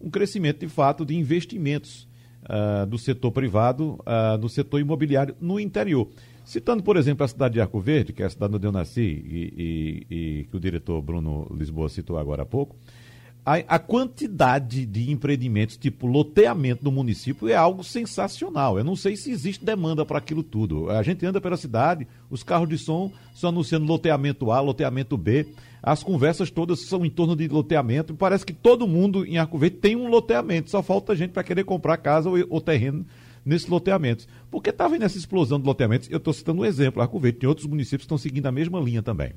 um 0.00 0.10
crescimento 0.10 0.60
de 0.60 0.68
fato 0.68 1.04
de 1.04 1.16
investimentos 1.16 2.08
uh, 2.44 2.86
do 2.86 2.98
setor 2.98 3.32
privado, 3.32 3.98
ah, 4.06 4.34
uh, 4.34 4.38
do 4.38 4.48
setor 4.48 4.80
imobiliário 4.80 5.34
no 5.40 5.58
interior. 5.58 6.08
Citando, 6.44 6.82
por 6.82 6.96
exemplo, 6.96 7.24
a 7.24 7.28
cidade 7.28 7.54
de 7.54 7.60
Arco 7.60 7.78
Verde, 7.80 8.12
que 8.12 8.22
é 8.22 8.26
a 8.26 8.30
cidade 8.30 8.56
onde 8.56 8.66
eu 8.66 8.72
nasci 8.72 9.02
e, 9.02 10.06
e, 10.08 10.16
e 10.16 10.44
que 10.44 10.56
o 10.56 10.60
diretor 10.60 11.02
Bruno 11.02 11.46
Lisboa 11.54 11.88
citou 11.88 12.16
agora 12.16 12.42
há 12.42 12.46
pouco, 12.46 12.74
a, 13.48 13.76
a, 13.76 13.78
quantidade 13.78 14.84
de 14.84 15.10
empreendimentos, 15.10 15.78
tipo 15.78 16.06
loteamento 16.06 16.84
do 16.84 16.92
município, 16.92 17.48
é 17.48 17.54
algo 17.54 17.82
sensacional. 17.82 18.76
Eu 18.76 18.84
não 18.84 18.94
sei 18.94 19.16
se 19.16 19.30
existe 19.30 19.64
demanda 19.64 20.04
para 20.04 20.18
aquilo 20.18 20.42
tudo. 20.42 20.90
A 20.90 21.02
gente 21.02 21.24
anda 21.24 21.40
pela 21.40 21.56
cidade, 21.56 22.06
os 22.28 22.42
carros 22.42 22.68
de 22.68 22.76
som 22.76 23.10
estão 23.34 23.48
anunciando 23.48 23.86
loteamento 23.86 24.52
A, 24.52 24.60
loteamento 24.60 25.16
B. 25.16 25.46
As 25.82 26.02
conversas 26.02 26.50
todas 26.50 26.80
são 26.80 27.06
em 27.06 27.10
torno 27.10 27.34
de 27.34 27.48
loteamento. 27.48 28.14
Parece 28.14 28.44
que 28.44 28.52
todo 28.52 28.86
mundo 28.86 29.24
em 29.24 29.38
Arco 29.38 29.56
Verde 29.56 29.76
tem 29.76 29.96
um 29.96 30.08
loteamento. 30.10 30.68
Só 30.68 30.82
falta 30.82 31.16
gente 31.16 31.30
para 31.30 31.42
querer 31.42 31.64
comprar 31.64 31.96
casa 31.96 32.28
ou, 32.28 32.36
ou 32.50 32.60
terreno 32.60 33.06
nesses 33.46 33.66
loteamentos. 33.66 34.28
Porque 34.50 34.68
estava 34.68 34.92
tá 34.92 34.98
nessa 34.98 35.16
explosão 35.16 35.58
de 35.58 35.64
loteamentos, 35.64 36.10
eu 36.10 36.18
estou 36.18 36.34
citando 36.34 36.60
um 36.60 36.66
exemplo, 36.66 37.00
Arco 37.00 37.18
Verde, 37.18 37.38
tem 37.38 37.48
outros 37.48 37.66
municípios 37.66 38.02
que 38.02 38.04
estão 38.04 38.18
seguindo 38.18 38.44
a 38.44 38.52
mesma 38.52 38.78
linha 38.78 39.02
também. 39.02 39.32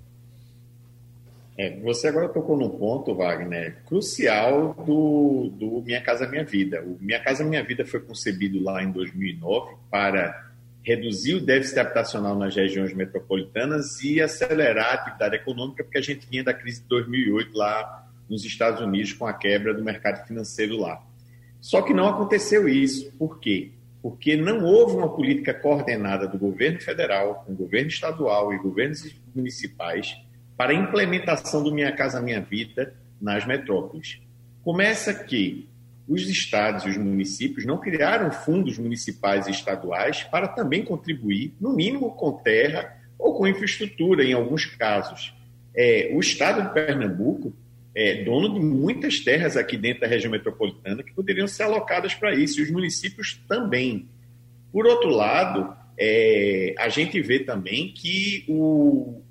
É, 1.61 1.79
você 1.79 2.07
agora 2.07 2.27
tocou 2.27 2.57
num 2.57 2.69
ponto, 2.69 3.13
Wagner, 3.13 3.83
crucial 3.85 4.73
do, 4.83 5.51
do 5.53 5.83
Minha 5.83 6.01
Casa 6.01 6.27
Minha 6.27 6.43
Vida. 6.43 6.81
O 6.81 6.97
Minha 6.99 7.19
Casa 7.19 7.43
Minha 7.43 7.63
Vida 7.63 7.85
foi 7.85 7.99
concebido 7.99 8.59
lá 8.63 8.81
em 8.81 8.91
2009 8.91 9.75
para 9.91 10.49
reduzir 10.83 11.35
o 11.35 11.45
déficit 11.45 11.77
habitacional 11.77 12.35
nas 12.35 12.55
regiões 12.55 12.95
metropolitanas 12.95 14.03
e 14.03 14.19
acelerar 14.19 14.87
a 14.87 14.93
atividade 14.93 15.35
econômica, 15.35 15.83
porque 15.83 15.99
a 15.99 16.01
gente 16.01 16.27
vinha 16.27 16.43
da 16.43 16.51
crise 16.51 16.81
de 16.81 16.87
2008 16.87 17.55
lá 17.55 18.07
nos 18.27 18.43
Estados 18.43 18.81
Unidos 18.81 19.13
com 19.13 19.27
a 19.27 19.33
quebra 19.33 19.71
do 19.71 19.83
mercado 19.83 20.25
financeiro 20.25 20.79
lá. 20.79 20.99
Só 21.59 21.83
que 21.83 21.93
não 21.93 22.07
aconteceu 22.07 22.67
isso. 22.67 23.11
Por 23.19 23.39
quê? 23.39 23.69
porque 24.01 24.35
não 24.35 24.65
houve 24.65 24.95
uma 24.95 25.13
política 25.13 25.53
coordenada 25.53 26.27
do 26.27 26.35
governo 26.35 26.81
federal, 26.81 27.43
com 27.45 27.53
o 27.53 27.55
governo 27.55 27.87
estadual 27.87 28.51
e 28.51 28.57
governos 28.57 29.15
municipais 29.35 30.17
para 30.61 30.73
a 30.73 30.75
implementação 30.75 31.63
do 31.63 31.73
Minha 31.73 31.91
Casa 31.91 32.21
Minha 32.21 32.39
Vida 32.39 32.93
nas 33.19 33.47
metrópoles. 33.47 34.21
Começa 34.63 35.11
que 35.11 35.67
os 36.07 36.29
estados 36.29 36.85
e 36.85 36.89
os 36.89 36.97
municípios 36.97 37.65
não 37.65 37.79
criaram 37.79 38.29
fundos 38.29 38.77
municipais 38.77 39.47
e 39.47 39.49
estaduais 39.49 40.21
para 40.21 40.47
também 40.47 40.85
contribuir, 40.85 41.51
no 41.59 41.73
mínimo 41.73 42.11
com 42.11 42.33
terra 42.33 42.95
ou 43.17 43.33
com 43.33 43.47
infraestrutura, 43.47 44.23
em 44.23 44.33
alguns 44.33 44.67
casos. 44.67 45.33
É, 45.75 46.11
o 46.13 46.19
estado 46.19 46.61
de 46.61 46.73
Pernambuco 46.75 47.51
é, 47.95 48.23
dono 48.23 48.53
de 48.53 48.59
muitas 48.59 49.19
terras 49.19 49.57
aqui 49.57 49.75
dentro 49.75 50.01
da 50.01 50.07
região 50.07 50.29
metropolitana 50.29 51.01
que 51.01 51.11
poderiam 51.11 51.47
ser 51.47 51.63
alocadas 51.63 52.13
para 52.13 52.35
isso, 52.35 52.59
e 52.59 52.63
os 52.63 52.69
municípios 52.69 53.41
também. 53.47 54.07
Por 54.71 54.85
outro 54.85 55.09
lado, 55.09 55.75
é, 55.97 56.75
a 56.77 56.87
gente 56.87 57.19
vê 57.19 57.39
também 57.39 57.91
que 57.95 58.45
o, 58.47 59.23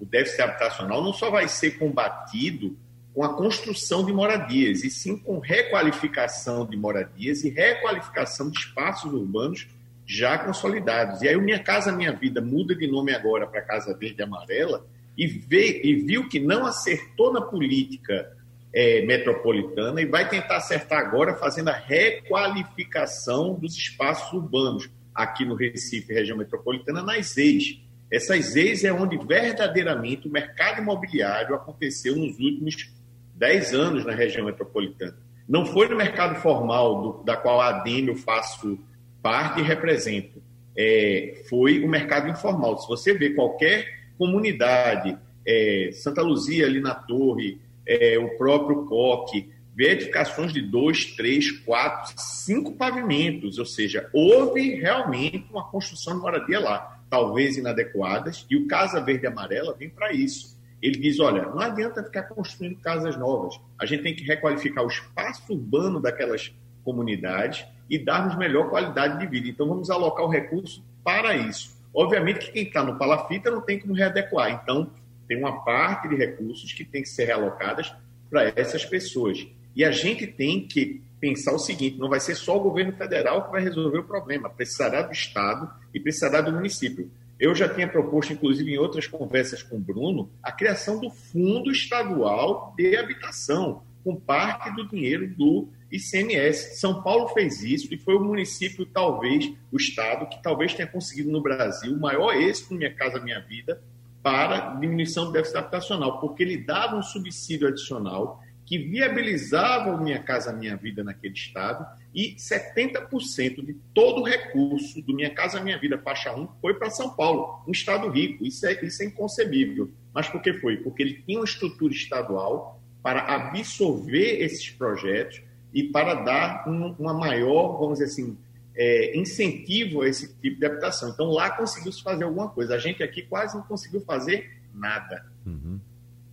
o 0.00 0.04
déficit 0.04 0.42
habitacional 0.42 1.02
não 1.02 1.12
só 1.12 1.30
vai 1.30 1.48
ser 1.48 1.72
combatido 1.72 2.76
com 3.14 3.24
a 3.24 3.34
construção 3.34 4.04
de 4.04 4.12
moradias, 4.12 4.84
e 4.84 4.90
sim 4.90 5.18
com 5.18 5.38
requalificação 5.38 6.64
de 6.64 6.76
moradias 6.76 7.42
e 7.42 7.50
requalificação 7.50 8.50
de 8.50 8.58
espaços 8.58 9.12
urbanos 9.12 9.66
já 10.06 10.38
consolidados. 10.38 11.22
E 11.22 11.28
aí 11.28 11.36
o 11.36 11.42
Minha 11.42 11.58
Casa 11.58 11.90
Minha 11.90 12.12
Vida 12.12 12.40
muda 12.40 12.74
de 12.74 12.86
nome 12.86 13.12
agora 13.12 13.46
para 13.46 13.60
Casa 13.60 13.96
Verde 13.96 14.20
e 14.20 14.22
Amarela, 14.22 14.86
e, 15.16 15.26
vê, 15.26 15.80
e 15.82 15.96
viu 15.96 16.28
que 16.28 16.38
não 16.38 16.64
acertou 16.64 17.32
na 17.32 17.40
política 17.40 18.32
é, 18.72 19.04
metropolitana 19.04 20.00
e 20.00 20.06
vai 20.06 20.28
tentar 20.28 20.58
acertar 20.58 21.00
agora 21.00 21.34
fazendo 21.34 21.68
a 21.68 21.76
requalificação 21.76 23.54
dos 23.54 23.76
espaços 23.76 24.32
urbanos 24.32 24.88
aqui 25.12 25.44
no 25.44 25.56
Recife, 25.56 26.12
região 26.12 26.38
metropolitana, 26.38 27.02
nas 27.02 27.36
EIs. 27.36 27.80
Essas 28.10 28.56
EIs 28.56 28.84
é 28.84 28.92
onde 28.92 29.18
verdadeiramente 29.18 30.28
o 30.28 30.30
mercado 30.30 30.80
imobiliário 30.80 31.54
aconteceu 31.54 32.16
nos 32.16 32.38
últimos 32.38 32.90
10 33.34 33.74
anos 33.74 34.04
na 34.04 34.14
região 34.14 34.46
metropolitana. 34.46 35.16
Não 35.48 35.64
foi 35.64 35.88
no 35.88 35.96
mercado 35.96 36.40
formal, 36.40 37.02
do, 37.02 37.24
da 37.24 37.36
qual 37.36 37.60
a 37.60 37.68
ADEM 37.68 38.08
eu 38.08 38.16
faço 38.16 38.78
parte 39.22 39.60
e 39.60 39.62
represento. 39.62 40.42
É, 40.76 41.42
foi 41.48 41.84
o 41.84 41.88
mercado 41.88 42.28
informal. 42.28 42.78
Se 42.78 42.88
você 42.88 43.12
vê 43.12 43.30
qualquer 43.30 43.86
comunidade, 44.16 45.16
é, 45.46 45.90
Santa 45.92 46.22
Luzia 46.22 46.66
ali 46.66 46.80
na 46.80 46.94
torre, 46.94 47.60
é, 47.86 48.18
o 48.18 48.36
próprio 48.36 48.84
coque, 48.84 49.50
vê 49.74 49.92
edificações 49.92 50.52
de 50.52 50.60
dois, 50.60 51.06
três, 51.14 51.50
quatro, 51.50 52.12
cinco 52.16 52.72
pavimentos, 52.72 53.58
ou 53.58 53.64
seja, 53.64 54.10
houve 54.12 54.74
realmente 54.74 55.46
uma 55.50 55.64
construção 55.70 56.14
de 56.14 56.20
moradia 56.20 56.58
lá, 56.58 56.97
talvez 57.08 57.56
inadequadas, 57.56 58.46
e 58.50 58.56
o 58.56 58.66
Casa 58.66 59.00
Verde 59.00 59.24
e 59.24 59.26
Amarela 59.28 59.74
vem 59.74 59.88
para 59.88 60.12
isso. 60.12 60.58
Ele 60.80 60.98
diz: 60.98 61.18
olha, 61.20 61.42
não 61.42 61.60
adianta 61.60 62.02
ficar 62.02 62.24
construindo 62.24 62.78
casas 62.80 63.16
novas, 63.16 63.58
a 63.78 63.86
gente 63.86 64.02
tem 64.02 64.14
que 64.14 64.24
requalificar 64.24 64.84
o 64.84 64.88
espaço 64.88 65.52
urbano 65.52 66.00
daquelas 66.00 66.54
comunidades 66.84 67.66
e 67.90 67.98
darmos 67.98 68.36
melhor 68.36 68.70
qualidade 68.70 69.18
de 69.18 69.26
vida. 69.26 69.48
Então, 69.48 69.66
vamos 69.66 69.90
alocar 69.90 70.24
o 70.24 70.30
recurso 70.30 70.84
para 71.02 71.34
isso. 71.36 71.76
Obviamente 71.92 72.46
que 72.46 72.52
quem 72.52 72.62
está 72.64 72.84
no 72.84 72.98
palafita 72.98 73.50
não 73.50 73.60
tem 73.60 73.78
como 73.78 73.94
readequar, 73.94 74.50
então 74.62 74.90
tem 75.26 75.38
uma 75.38 75.64
parte 75.64 76.08
de 76.08 76.14
recursos 76.14 76.72
que 76.72 76.84
tem 76.84 77.02
que 77.02 77.08
ser 77.08 77.24
realocadas 77.24 77.92
para 78.30 78.52
essas 78.54 78.84
pessoas. 78.84 79.46
E 79.78 79.84
a 79.84 79.92
gente 79.92 80.26
tem 80.26 80.66
que 80.66 81.00
pensar 81.20 81.52
o 81.52 81.58
seguinte: 81.58 81.98
não 81.98 82.08
vai 82.08 82.18
ser 82.18 82.34
só 82.34 82.56
o 82.56 82.60
governo 82.60 82.92
federal 82.92 83.44
que 83.44 83.52
vai 83.52 83.62
resolver 83.62 83.98
o 83.98 84.04
problema, 84.04 84.50
precisará 84.50 85.02
do 85.02 85.12
Estado 85.12 85.70
e 85.94 86.00
precisará 86.00 86.40
do 86.40 86.52
município. 86.52 87.08
Eu 87.38 87.54
já 87.54 87.72
tinha 87.72 87.86
proposto, 87.86 88.32
inclusive 88.32 88.72
em 88.72 88.78
outras 88.78 89.06
conversas 89.06 89.62
com 89.62 89.76
o 89.76 89.80
Bruno, 89.80 90.28
a 90.42 90.50
criação 90.50 91.00
do 91.00 91.08
Fundo 91.08 91.70
Estadual 91.70 92.74
de 92.76 92.96
Habitação, 92.96 93.84
com 94.02 94.16
parte 94.16 94.74
do 94.74 94.88
dinheiro 94.88 95.28
do 95.28 95.68
ICMS. 95.92 96.80
São 96.80 97.00
Paulo 97.00 97.28
fez 97.28 97.62
isso 97.62 97.94
e 97.94 97.96
foi 97.96 98.16
o 98.16 98.20
município, 98.20 98.84
talvez, 98.84 99.48
o 99.70 99.76
estado, 99.76 100.28
que 100.28 100.42
talvez 100.42 100.74
tenha 100.74 100.88
conseguido 100.88 101.30
no 101.30 101.40
Brasil 101.40 101.92
o 101.92 102.00
maior 102.00 102.34
êxito 102.34 102.74
Minha 102.74 102.92
Casa 102.92 103.20
Minha 103.20 103.38
Vida 103.38 103.80
para 104.20 104.74
diminuição 104.74 105.26
do 105.26 105.32
déficit 105.32 105.58
habitacional, 105.58 106.18
porque 106.18 106.42
ele 106.42 106.56
dava 106.56 106.96
um 106.96 107.02
subsídio 107.02 107.68
adicional 107.68 108.42
que 108.68 108.76
viabilizava 108.76 109.90
o 109.90 109.98
Minha 109.98 110.22
Casa 110.22 110.52
Minha 110.52 110.76
Vida 110.76 111.02
naquele 111.02 111.32
estado 111.32 111.86
e 112.14 112.34
70% 112.34 113.64
de 113.64 113.72
todo 113.94 114.20
o 114.20 114.24
recurso 114.24 115.00
do 115.00 115.14
Minha 115.14 115.30
Casa 115.30 115.58
Minha 115.58 115.78
Vida 115.78 115.96
faixa 115.96 116.34
1 116.36 116.46
foi 116.60 116.74
para 116.74 116.90
São 116.90 117.08
Paulo, 117.16 117.64
um 117.66 117.72
estado 117.72 118.10
rico. 118.10 118.44
Isso 118.44 118.66
é, 118.66 118.78
isso 118.84 119.02
é 119.02 119.06
inconcebível. 119.06 119.90
Mas 120.12 120.28
por 120.28 120.42
que 120.42 120.52
foi? 120.52 120.76
Porque 120.76 121.02
ele 121.02 121.22
tinha 121.24 121.38
uma 121.38 121.46
estrutura 121.46 121.94
estadual 121.94 122.78
para 123.02 123.20
absorver 123.20 124.42
esses 124.42 124.68
projetos 124.68 125.40
e 125.72 125.84
para 125.84 126.12
dar 126.16 126.68
um, 126.68 126.94
uma 126.98 127.14
maior, 127.14 127.78
vamos 127.78 127.98
dizer 128.00 128.12
assim, 128.12 128.36
é, 128.76 129.18
incentivo 129.18 130.02
a 130.02 130.08
esse 130.08 130.34
tipo 130.42 130.60
de 130.60 130.66
habitação. 130.66 131.08
Então 131.08 131.30
lá 131.30 131.48
conseguiu-se 131.52 132.02
fazer 132.02 132.24
alguma 132.24 132.50
coisa. 132.50 132.74
A 132.74 132.78
gente 132.78 133.02
aqui 133.02 133.22
quase 133.22 133.56
não 133.56 133.62
conseguiu 133.62 134.02
fazer 134.02 134.60
nada. 134.74 135.24
Uhum. 135.46 135.80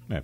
É. 0.09 0.21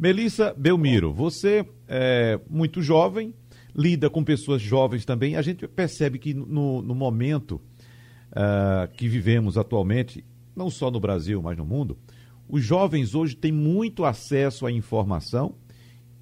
Melissa 0.00 0.54
Belmiro, 0.56 1.12
você 1.12 1.62
é 1.86 2.40
muito 2.48 2.80
jovem, 2.80 3.34
lida 3.76 4.08
com 4.08 4.24
pessoas 4.24 4.62
jovens 4.62 5.04
também. 5.04 5.36
A 5.36 5.42
gente 5.42 5.68
percebe 5.68 6.18
que 6.18 6.32
no, 6.32 6.80
no 6.80 6.94
momento 6.94 7.60
uh, 8.30 8.90
que 8.94 9.06
vivemos 9.06 9.58
atualmente, 9.58 10.24
não 10.56 10.70
só 10.70 10.90
no 10.90 10.98
Brasil, 10.98 11.42
mas 11.42 11.58
no 11.58 11.66
mundo, 11.66 11.98
os 12.48 12.64
jovens 12.64 13.14
hoje 13.14 13.36
têm 13.36 13.52
muito 13.52 14.06
acesso 14.06 14.64
à 14.64 14.72
informação 14.72 15.54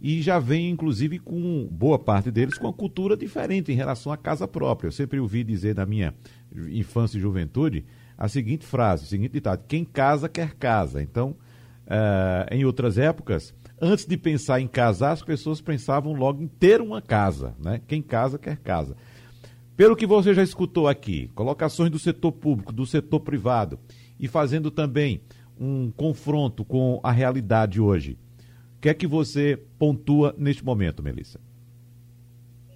e 0.03 0.23
já 0.23 0.41
vem, 0.41 0.71
inclusive, 0.71 1.21
com 1.21 1.69
boa 1.71 2.01
parte 2.01 2.33
deles 2.33 2.59
com 2.59 2.67
uma 2.67 2.73
cultura 2.73 3.17
diferente 3.17 3.71
em 3.71 3.77
relação 3.77 4.11
à 4.11 4.17
casa 4.17 4.49
própria. 4.49 4.89
Eu 4.89 4.93
sempre 4.93 5.21
ouvi 5.21 5.45
dizer 5.45 5.77
na 5.77 5.87
minha 5.87 6.13
infância 6.73 7.17
e 7.17 7.21
juventude 7.21 7.85
a 8.17 8.27
seguinte 8.27 8.67
frase, 8.67 9.05
o 9.05 9.07
seguinte 9.07 9.35
ditado: 9.35 9.63
quem 9.69 9.85
casa 9.85 10.29
quer 10.29 10.55
casa. 10.55 11.01
Então, 11.01 11.37
uh, 11.87 12.53
em 12.53 12.65
outras 12.65 12.99
épocas, 12.99 13.55
antes 13.81 14.05
de 14.05 14.17
pensar 14.17 14.61
em 14.61 14.67
casar, 14.67 15.13
as 15.13 15.23
pessoas 15.23 15.61
pensavam 15.61 16.13
logo 16.13 16.43
em 16.43 16.49
ter 16.49 16.81
uma 16.81 17.01
casa, 17.01 17.55
né? 17.59 17.81
Quem 17.87 18.03
casa 18.03 18.39
quer 18.39 18.57
casa. 18.57 18.97
Pelo 19.77 19.95
que 19.95 20.07
você 20.07 20.35
já 20.35 20.43
escutou 20.43 20.89
aqui, 20.89 21.31
colocações 21.35 21.91
do 21.91 21.99
setor 21.99 22.33
público, 22.33 22.73
do 22.73 22.85
setor 22.85 23.21
privado 23.21 23.79
e 24.19 24.27
fazendo 24.27 24.71
também 24.71 25.21
um 25.59 25.91
confronto 25.91 26.65
com 26.65 27.01
a 27.03 27.13
realidade 27.13 27.81
hoje. 27.81 28.19
O 28.77 28.81
que 28.81 28.89
é 28.89 28.95
que 28.95 29.07
você 29.07 29.61
pontua 29.79 30.35
neste 30.37 30.65
momento, 30.65 31.03
Melissa? 31.03 31.41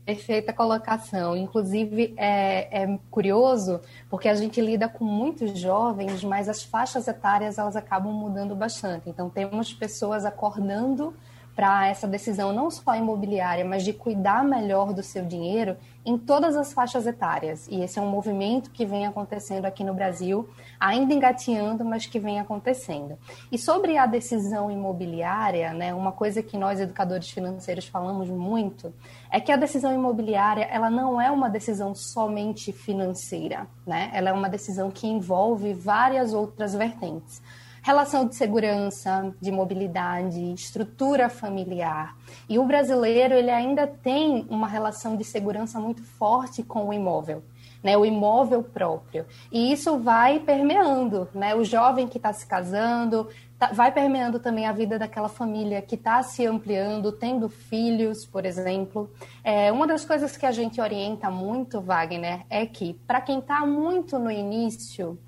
Perfeita 0.04 0.52
colocação. 0.52 1.36
Inclusive, 1.36 2.12
é, 2.16 2.82
é, 2.82 2.98
curioso 3.10 3.80
porque 4.10 4.28
a 4.28 4.34
gente 4.34 4.60
lida 4.60 4.88
com 4.88 5.04
muitos 5.04 5.56
jovens, 5.58 6.24
mas 6.24 6.48
as 6.48 6.62
faixas 6.62 7.06
etárias 7.06 7.56
elas 7.56 7.76
acabam 7.76 8.12
mudando 8.12 8.54
bastante. 8.56 9.08
Então, 9.08 9.30
temos 9.30 9.72
pessoas 9.72 10.24
acordando 10.24 11.14
para 11.54 11.86
essa 11.88 12.08
decisão 12.08 12.52
não 12.52 12.70
só 12.70 12.94
imobiliária, 12.94 13.64
mas 13.64 13.84
de 13.84 13.92
cuidar 13.92 14.44
melhor 14.44 14.92
do 14.92 15.02
seu 15.02 15.24
dinheiro 15.24 15.76
em 16.04 16.18
todas 16.18 16.56
as 16.56 16.72
faixas 16.72 17.06
etárias. 17.06 17.68
E 17.68 17.82
esse 17.82 17.98
é 17.98 18.02
um 18.02 18.08
movimento 18.08 18.70
que 18.70 18.84
vem 18.84 19.06
acontecendo 19.06 19.66
aqui 19.66 19.84
no 19.84 19.94
Brasil, 19.94 20.48
ainda 20.80 21.14
engateando, 21.14 21.84
mas 21.84 22.06
que 22.06 22.18
vem 22.18 22.40
acontecendo. 22.40 23.18
E 23.50 23.58
sobre 23.58 23.96
a 23.96 24.06
decisão 24.06 24.70
imobiliária, 24.70 25.72
né, 25.72 25.94
uma 25.94 26.10
coisa 26.10 26.42
que 26.42 26.56
nós 26.56 26.80
educadores 26.80 27.30
financeiros 27.30 27.86
falamos 27.86 28.28
muito 28.28 28.92
é 29.30 29.40
que 29.40 29.52
a 29.52 29.56
decisão 29.56 29.92
imobiliária 29.92 30.64
ela 30.64 30.90
não 30.90 31.20
é 31.20 31.30
uma 31.30 31.48
decisão 31.48 31.94
somente 31.94 32.72
financeira, 32.72 33.66
né? 33.86 34.10
Ela 34.12 34.30
é 34.30 34.32
uma 34.32 34.48
decisão 34.48 34.90
que 34.90 35.06
envolve 35.06 35.72
várias 35.72 36.34
outras 36.34 36.74
vertentes 36.74 37.40
relação 37.82 38.26
de 38.26 38.36
segurança, 38.36 39.34
de 39.40 39.50
mobilidade, 39.50 40.52
estrutura 40.54 41.28
familiar. 41.28 42.16
E 42.48 42.58
o 42.58 42.64
brasileiro 42.64 43.34
ele 43.34 43.50
ainda 43.50 43.86
tem 43.86 44.46
uma 44.48 44.68
relação 44.68 45.16
de 45.16 45.24
segurança 45.24 45.80
muito 45.80 46.02
forte 46.02 46.62
com 46.62 46.88
o 46.88 46.92
imóvel. 46.92 47.42
Né, 47.82 47.96
o 47.96 48.06
imóvel 48.06 48.62
próprio. 48.62 49.26
E 49.50 49.72
isso 49.72 49.98
vai 49.98 50.38
permeando, 50.38 51.28
né? 51.34 51.52
O 51.52 51.64
jovem 51.64 52.06
que 52.06 52.16
está 52.16 52.32
se 52.32 52.46
casando, 52.46 53.28
tá, 53.58 53.72
vai 53.72 53.90
permeando 53.90 54.38
também 54.38 54.66
a 54.66 54.72
vida 54.72 55.00
daquela 55.00 55.28
família 55.28 55.82
que 55.82 55.96
está 55.96 56.22
se 56.22 56.46
ampliando, 56.46 57.10
tendo 57.10 57.48
filhos, 57.48 58.24
por 58.24 58.46
exemplo. 58.46 59.10
É, 59.42 59.72
uma 59.72 59.84
das 59.84 60.04
coisas 60.04 60.36
que 60.36 60.46
a 60.46 60.52
gente 60.52 60.80
orienta 60.80 61.28
muito, 61.28 61.80
Wagner, 61.80 62.46
é 62.48 62.64
que 62.66 62.94
para 63.04 63.20
quem 63.20 63.40
está 63.40 63.66
muito 63.66 64.16
no 64.16 64.30
início, 64.30 65.18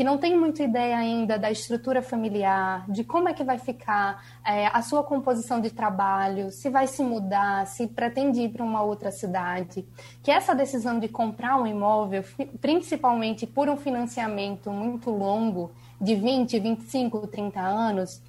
que 0.00 0.04
não 0.04 0.16
tem 0.16 0.34
muita 0.34 0.62
ideia 0.62 0.96
ainda 0.96 1.38
da 1.38 1.50
estrutura 1.50 2.00
familiar, 2.00 2.90
de 2.90 3.04
como 3.04 3.28
é 3.28 3.34
que 3.34 3.44
vai 3.44 3.58
ficar 3.58 4.24
é, 4.42 4.66
a 4.68 4.80
sua 4.80 5.04
composição 5.04 5.60
de 5.60 5.68
trabalho, 5.68 6.50
se 6.50 6.70
vai 6.70 6.86
se 6.86 7.02
mudar, 7.02 7.66
se 7.66 7.86
pretende 7.86 8.40
ir 8.40 8.48
para 8.48 8.64
uma 8.64 8.80
outra 8.80 9.10
cidade, 9.12 9.86
que 10.22 10.30
essa 10.30 10.54
decisão 10.54 10.98
de 10.98 11.06
comprar 11.06 11.60
um 11.60 11.66
imóvel, 11.66 12.24
principalmente 12.62 13.46
por 13.46 13.68
um 13.68 13.76
financiamento 13.76 14.70
muito 14.70 15.10
longo, 15.10 15.70
de 16.00 16.14
20, 16.14 16.58
25, 16.58 17.26
30 17.26 17.60
anos, 17.60 18.22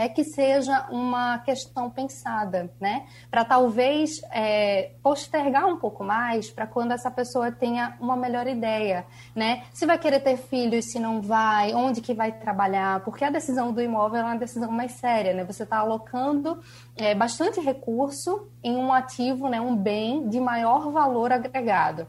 é 0.00 0.08
que 0.08 0.24
seja 0.24 0.86
uma 0.90 1.38
questão 1.40 1.90
pensada, 1.90 2.72
né? 2.80 3.06
Para 3.30 3.44
talvez 3.44 4.12
é, 4.32 4.92
postergar 5.02 5.66
um 5.66 5.76
pouco 5.76 6.02
mais 6.02 6.50
para 6.50 6.66
quando 6.66 6.92
essa 6.92 7.10
pessoa 7.10 7.52
tenha 7.52 7.98
uma 8.00 8.16
melhor 8.16 8.46
ideia, 8.46 9.04
né? 9.36 9.64
Se 9.74 9.84
vai 9.84 9.98
querer 9.98 10.20
ter 10.20 10.38
filhos, 10.38 10.86
se 10.86 10.98
não 10.98 11.20
vai, 11.20 11.74
onde 11.74 12.00
que 12.00 12.14
vai 12.14 12.32
trabalhar, 12.32 13.00
porque 13.00 13.26
a 13.26 13.30
decisão 13.30 13.74
do 13.74 13.82
imóvel 13.82 14.20
é 14.20 14.24
uma 14.24 14.38
decisão 14.38 14.72
mais 14.72 14.92
séria, 14.92 15.34
né? 15.34 15.44
Você 15.44 15.64
está 15.64 15.76
alocando 15.76 16.58
é, 16.96 17.14
bastante 17.14 17.60
recurso 17.60 18.48
em 18.64 18.76
um 18.76 18.90
ativo, 18.90 19.50
né? 19.50 19.60
Um 19.60 19.76
bem 19.76 20.26
de 20.30 20.40
maior 20.40 20.90
valor 20.90 21.30
agregado. 21.30 22.06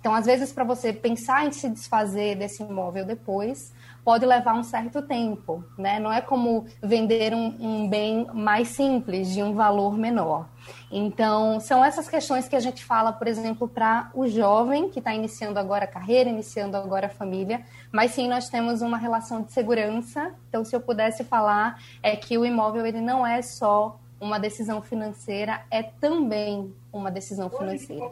Então, 0.00 0.12
às 0.12 0.26
vezes, 0.26 0.52
para 0.52 0.64
você 0.64 0.92
pensar 0.92 1.46
em 1.46 1.52
se 1.52 1.68
desfazer 1.68 2.36
desse 2.36 2.62
imóvel 2.64 3.04
depois, 3.04 3.72
pode 4.08 4.24
levar 4.24 4.54
um 4.54 4.62
certo 4.62 5.02
tempo, 5.02 5.62
né? 5.76 6.00
Não 6.00 6.10
é 6.10 6.22
como 6.22 6.64
vender 6.82 7.34
um, 7.34 7.54
um 7.60 7.90
bem 7.90 8.26
mais 8.32 8.68
simples, 8.68 9.30
de 9.30 9.42
um 9.42 9.52
valor 9.52 9.98
menor. 9.98 10.48
Então, 10.90 11.60
são 11.60 11.84
essas 11.84 12.08
questões 12.08 12.48
que 12.48 12.56
a 12.56 12.60
gente 12.60 12.82
fala, 12.82 13.12
por 13.12 13.26
exemplo, 13.26 13.68
para 13.68 14.10
o 14.14 14.26
jovem 14.26 14.88
que 14.88 14.98
está 14.98 15.14
iniciando 15.14 15.58
agora 15.58 15.84
a 15.84 15.86
carreira, 15.86 16.30
iniciando 16.30 16.74
agora 16.74 17.08
a 17.08 17.10
família, 17.10 17.66
mas 17.92 18.12
sim 18.12 18.26
nós 18.26 18.48
temos 18.48 18.80
uma 18.80 18.96
relação 18.96 19.42
de 19.42 19.52
segurança. 19.52 20.32
Então, 20.48 20.64
se 20.64 20.74
eu 20.74 20.80
pudesse 20.80 21.22
falar, 21.22 21.78
é 22.02 22.16
que 22.16 22.38
o 22.38 22.46
imóvel 22.46 22.86
ele 22.86 23.02
não 23.02 23.26
é 23.26 23.42
só 23.42 24.00
uma 24.18 24.40
decisão 24.40 24.80
financeira, 24.80 25.60
é 25.70 25.82
também 25.82 26.74
uma 26.90 27.10
decisão 27.10 27.50
financeira. 27.50 28.10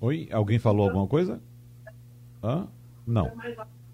Oi, 0.00 0.28
alguém 0.32 0.58
falou 0.58 0.88
alguma 0.88 1.06
coisa? 1.06 1.40
Hã? 2.42 2.66
Não. 3.06 3.30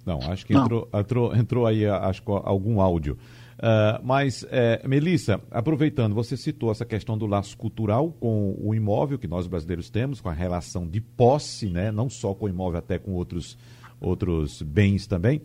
Não, 0.04 0.18
acho 0.30 0.46
que 0.46 0.54
entrou, 0.54 0.88
entrou, 0.92 1.34
entrou 1.34 1.66
aí 1.66 1.86
acho, 1.86 2.22
algum 2.26 2.80
áudio. 2.80 3.18
Uh, 3.58 4.00
mas, 4.02 4.46
é, 4.50 4.80
Melissa, 4.88 5.38
aproveitando, 5.50 6.14
você 6.14 6.34
citou 6.34 6.70
essa 6.70 6.86
questão 6.86 7.18
do 7.18 7.26
laço 7.26 7.56
cultural 7.58 8.10
com 8.18 8.56
o 8.58 8.74
imóvel 8.74 9.18
que 9.18 9.28
nós 9.28 9.46
brasileiros 9.46 9.90
temos, 9.90 10.18
com 10.18 10.30
a 10.30 10.32
relação 10.32 10.88
de 10.88 10.98
posse, 10.98 11.66
né? 11.66 11.92
não 11.92 12.08
só 12.08 12.32
com 12.32 12.46
o 12.46 12.48
imóvel, 12.48 12.78
até 12.78 12.98
com 12.98 13.12
outros, 13.12 13.58
outros 14.00 14.62
bens 14.62 15.06
também. 15.06 15.38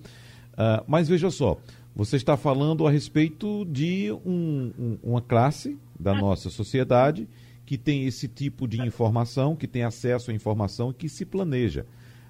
Uh, 0.53 0.81
mas 0.87 1.09
veja 1.09 1.29
só, 1.29 1.57
você 1.93 2.15
está 2.15 2.37
falando 2.37 2.87
a 2.87 2.91
respeito 2.91 3.65
de 3.65 4.13
um, 4.25 4.71
um, 4.79 4.97
uma 5.03 5.21
classe 5.21 5.77
da 5.99 6.13
nossa 6.13 6.49
sociedade 6.49 7.27
que 7.65 7.77
tem 7.77 8.05
esse 8.05 8.29
tipo 8.29 8.65
de 8.65 8.81
informação, 8.81 9.57
que 9.57 9.67
tem 9.67 9.83
acesso 9.83 10.31
à 10.31 10.33
informação 10.33 10.91
e 10.91 10.93
que 10.93 11.09
se 11.09 11.25
planeja. 11.25 11.85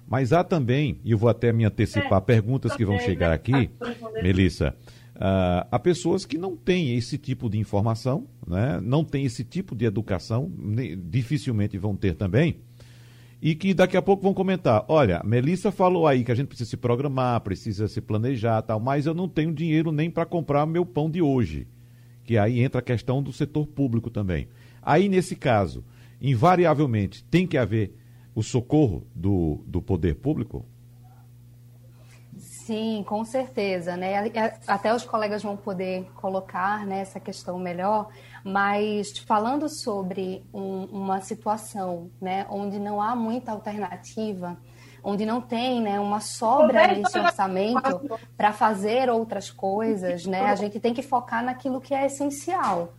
Mas 0.08 0.32
há 0.32 0.44
também, 0.44 1.00
e 1.04 1.10
eu 1.10 1.18
vou 1.18 1.28
até 1.28 1.52
me 1.52 1.64
antecipar, 1.64 2.18
é, 2.18 2.24
perguntas 2.24 2.76
que 2.76 2.84
vão 2.84 2.98
chegar 2.98 3.32
aqui, 3.32 3.70
Melissa. 4.22 4.74
Uh, 5.16 5.66
há 5.70 5.78
pessoas 5.78 6.26
que 6.26 6.36
não 6.36 6.54
têm 6.54 6.94
esse 6.94 7.16
tipo 7.16 7.48
de 7.48 7.58
informação, 7.58 8.26
né? 8.46 8.78
não 8.82 9.02
têm 9.02 9.24
esse 9.24 9.42
tipo 9.42 9.74
de 9.74 9.86
educação, 9.86 10.52
dificilmente 11.08 11.78
vão 11.78 11.96
ter 11.96 12.14
também, 12.14 12.60
e 13.40 13.54
que 13.54 13.74
daqui 13.74 13.96
a 13.96 14.02
pouco 14.02 14.22
vão 14.22 14.34
comentar: 14.34 14.84
olha, 14.88 15.22
Melissa 15.24 15.72
falou 15.72 16.06
aí 16.06 16.22
que 16.22 16.32
a 16.32 16.34
gente 16.34 16.48
precisa 16.48 16.70
se 16.70 16.76
programar, 16.76 17.40
precisa 17.40 17.88
se 17.88 18.00
planejar, 18.00 18.62
tal, 18.62 18.78
mas 18.78 19.06
eu 19.06 19.14
não 19.14 19.28
tenho 19.28 19.52
dinheiro 19.52 19.90
nem 19.90 20.10
para 20.10 20.26
comprar 20.26 20.66
meu 20.66 20.84
pão 20.84 21.10
de 21.10 21.22
hoje. 21.22 21.66
Que 22.24 22.36
aí 22.36 22.60
entra 22.60 22.80
a 22.80 22.82
questão 22.82 23.22
do 23.22 23.32
setor 23.32 23.66
público 23.66 24.10
também. 24.10 24.48
Aí, 24.82 25.08
nesse 25.08 25.36
caso, 25.36 25.84
invariavelmente 26.20 27.22
tem 27.24 27.46
que 27.46 27.56
haver 27.56 27.94
o 28.36 28.42
socorro 28.42 29.02
do, 29.14 29.64
do 29.66 29.80
poder 29.80 30.16
público? 30.16 30.62
Sim, 32.36 33.02
com 33.08 33.24
certeza, 33.24 33.96
né? 33.96 34.30
Até 34.66 34.94
os 34.94 35.04
colegas 35.04 35.42
vão 35.42 35.56
poder 35.56 36.04
colocar 36.16 36.84
né, 36.84 37.00
essa 37.00 37.18
questão 37.18 37.58
melhor, 37.58 38.08
mas 38.44 39.16
falando 39.20 39.70
sobre 39.70 40.44
um, 40.52 40.84
uma 40.84 41.22
situação 41.22 42.10
né, 42.20 42.46
onde 42.50 42.78
não 42.78 43.00
há 43.00 43.16
muita 43.16 43.52
alternativa, 43.52 44.58
onde 45.02 45.24
não 45.24 45.40
tem 45.40 45.80
né, 45.80 45.98
uma 45.98 46.20
sobra 46.20 46.88
nesse 46.88 47.18
orçamento 47.18 48.18
para 48.36 48.52
fazer 48.52 49.08
outras 49.08 49.50
coisas, 49.50 50.26
né, 50.26 50.42
a 50.42 50.56
gente 50.56 50.78
tem 50.78 50.92
que 50.92 51.02
focar 51.02 51.42
naquilo 51.42 51.80
que 51.80 51.94
é 51.94 52.04
essencial. 52.04 52.92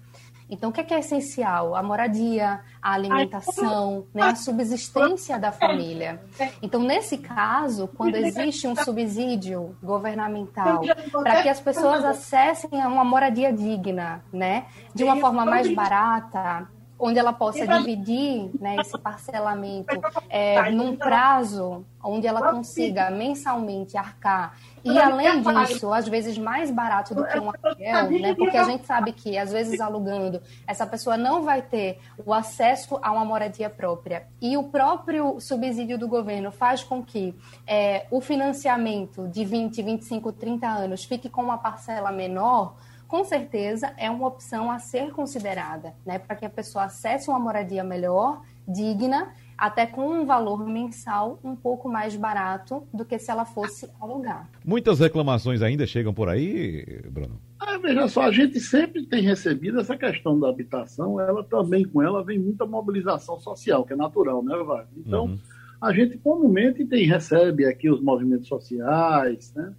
Então, 0.49 0.69
o 0.69 0.73
que 0.73 0.79
é, 0.79 0.83
que 0.83 0.93
é 0.93 0.99
essencial? 0.99 1.75
A 1.75 1.83
moradia, 1.83 2.62
a 2.81 2.93
alimentação, 2.93 4.05
né, 4.13 4.23
a 4.23 4.36
subsistência 4.36 5.38
da 5.38 5.51
família. 5.51 6.21
Então, 6.62 6.81
nesse 6.81 7.17
caso, 7.17 7.88
quando 7.88 8.15
existe 8.15 8.67
um 8.67 8.75
subsídio 8.75 9.75
governamental 9.83 10.81
para 11.12 11.43
que 11.43 11.49
as 11.49 11.60
pessoas 11.60 12.05
acessem 12.05 12.81
a 12.81 12.88
uma 12.88 13.03
moradia 13.03 13.51
digna, 13.51 14.23
né, 14.31 14.65
de 14.93 15.03
uma 15.03 15.17
forma 15.17 15.45
mais 15.45 15.73
barata, 15.73 16.67
onde 16.99 17.19
ela 17.19 17.33
possa 17.33 17.65
dividir 17.65 18.49
né, 18.60 18.77
esse 18.79 18.97
parcelamento 18.97 19.99
é, 20.29 20.71
num 20.71 20.95
prazo 20.95 21.86
onde 22.03 22.25
ela 22.25 22.51
consiga 22.51 23.10
mensalmente 23.12 23.97
arcar 23.97 24.55
e 24.88 24.97
além 24.97 25.41
disso, 25.41 25.91
às 25.91 26.07
vezes 26.07 26.38
mais 26.38 26.71
barato 26.71 27.13
do 27.13 27.25
que 27.25 27.38
um 27.38 27.49
aluguel, 27.49 28.12
né? 28.19 28.33
Porque 28.36 28.55
a 28.55 28.63
gente 28.63 28.86
sabe 28.86 29.12
que 29.12 29.38
às 29.38 29.51
vezes 29.51 29.81
alugando, 29.81 30.41
essa 30.65 30.88
pessoa 30.88 31.17
não 31.17 31.43
vai 31.43 31.62
ter 31.62 31.99
o 32.25 32.33
acesso 32.33 32.97
a 33.01 33.12
uma 33.12 33.25
moradia 33.25 33.69
própria. 33.69 34.27
E 34.41 34.55
o 34.55 34.63
próprio 34.63 35.39
subsídio 35.41 35.97
do 35.97 36.07
governo 36.07 36.51
faz 36.51 36.83
com 36.83 37.03
que 37.03 37.36
é, 37.65 38.05
o 38.10 38.21
financiamento 38.21 39.27
de 39.27 39.43
20, 39.43 39.81
25, 39.81 40.31
30 40.31 40.67
anos 40.67 41.03
fique 41.03 41.29
com 41.29 41.41
uma 41.41 41.57
parcela 41.57 42.12
menor 42.12 42.75
com 43.07 43.23
certeza 43.23 43.93
é 43.97 44.09
uma 44.09 44.27
opção 44.27 44.69
a 44.69 44.79
ser 44.79 45.11
considerada, 45.11 45.93
né, 46.05 46.19
para 46.19 46.35
que 46.35 46.45
a 46.45 46.49
pessoa 46.49 46.85
acesse 46.85 47.29
uma 47.29 47.39
moradia 47.39 47.83
melhor, 47.83 48.41
digna, 48.67 49.33
até 49.57 49.87
com 49.87 50.07
um 50.07 50.25
valor 50.25 50.67
mensal 50.67 51.39
um 51.43 51.55
pouco 51.55 51.89
mais 51.89 52.15
barato 52.15 52.83
do 52.93 53.03
que 53.03 53.17
se 53.17 53.31
ela 53.31 53.45
fosse 53.45 53.89
alugar. 53.99 54.47
Muitas 54.63 54.99
reclamações 54.99 55.61
ainda 55.61 55.87
chegam 55.87 56.13
por 56.13 56.29
aí, 56.29 57.01
Bruno? 57.09 57.39
Ah, 57.59 57.77
veja 57.77 58.07
só, 58.07 58.23
a 58.23 58.31
gente 58.31 58.59
sempre 58.59 59.03
tem 59.03 59.23
recebido 59.23 59.79
essa 59.79 59.97
questão 59.97 60.39
da 60.39 60.49
habitação, 60.49 61.19
ela 61.19 61.43
também 61.43 61.83
com 61.85 62.01
ela 62.03 62.23
vem 62.23 62.37
muita 62.37 62.65
mobilização 62.65 63.39
social, 63.39 63.83
que 63.83 63.93
é 63.93 63.95
natural, 63.95 64.43
né, 64.43 64.55
Wagner? 64.57 64.87
Então, 64.97 65.25
uhum. 65.25 65.39
a 65.81 65.91
gente 65.91 66.17
comumente 66.19 66.85
tem, 66.85 67.07
recebe 67.07 67.65
aqui 67.65 67.89
os 67.89 68.01
movimentos 68.01 68.47
sociais, 68.47 69.51
né? 69.55 69.73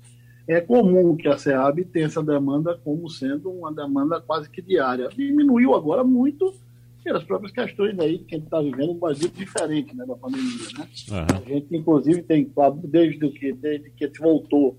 É 0.48 0.62
comum 0.62 1.14
que 1.14 1.28
a 1.28 1.36
SEAB 1.36 1.84
tenha 1.84 2.06
essa 2.06 2.22
demanda 2.22 2.80
como 2.82 3.08
sendo 3.10 3.50
uma 3.50 3.70
demanda 3.70 4.18
quase 4.18 4.48
que 4.48 4.62
diária. 4.62 5.10
Diminuiu 5.14 5.74
agora 5.74 6.02
muito 6.02 6.54
pelas 7.04 7.22
próprias 7.22 7.52
questões 7.52 7.98
aí 7.98 8.18
que 8.18 8.34
a 8.34 8.38
gente 8.38 8.46
está 8.46 8.60
vivendo 8.60 8.92
um 8.92 8.98
Brasil 8.98 9.28
diferente 9.28 9.94
né, 9.94 10.06
da 10.06 10.16
pandemia. 10.16 10.68
Né? 10.78 10.88
Uhum. 11.10 11.36
A 11.36 11.48
gente, 11.48 11.76
inclusive, 11.76 12.22
tem, 12.22 12.50
desde 12.84 13.30
que, 13.30 13.52
desde 13.52 13.90
que 13.90 14.04
a 14.04 14.06
gente 14.06 14.20
voltou 14.20 14.78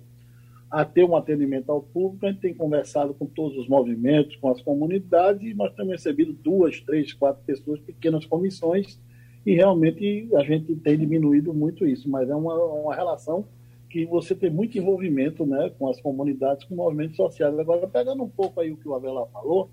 a 0.71 0.84
ter 0.84 1.03
um 1.03 1.15
atendimento 1.15 1.71
ao 1.71 1.82
público, 1.82 2.25
a 2.25 2.32
gente 2.32 2.41
tem 2.41 2.53
conversado 2.53 3.13
com 3.13 3.27
todos 3.27 3.58
os 3.58 3.67
movimentos, 3.67 4.36
com 4.38 4.49
as 4.49 4.62
comunidades, 4.62 5.41
e 5.43 5.53
nós 5.53 5.73
temos 5.73 5.91
recebido 5.91 6.34
duas, 6.34 6.79
três, 6.82 7.13
quatro 7.13 7.43
pessoas, 7.45 7.79
pequenas 7.79 8.25
comissões, 8.25 8.99
e 9.45 9.53
realmente 9.53 10.29
a 10.36 10.43
gente 10.43 10.75
tem 10.77 10.97
diminuído 10.97 11.53
muito 11.53 11.86
isso, 11.86 12.10
mas 12.10 12.29
é 12.29 12.36
uma, 12.36 12.55
uma 12.55 12.95
relação 12.95 13.45
que 13.89 14.06
você 14.06 14.36
tem 14.36 14.49
muito 14.49 14.78
envolvimento 14.78 15.45
né, 15.45 15.71
com 15.78 15.89
as 15.89 15.99
comunidades, 15.99 16.63
com 16.65 16.75
movimentos 16.75 17.15
sociais. 17.15 17.58
Agora, 17.58 17.88
pegando 17.88 18.23
um 18.23 18.30
pouco 18.30 18.60
aí 18.60 18.71
o 18.71 18.78
que 18.78 18.88
o 18.88 18.93
Avelar 18.93 19.28
falou, 19.28 19.69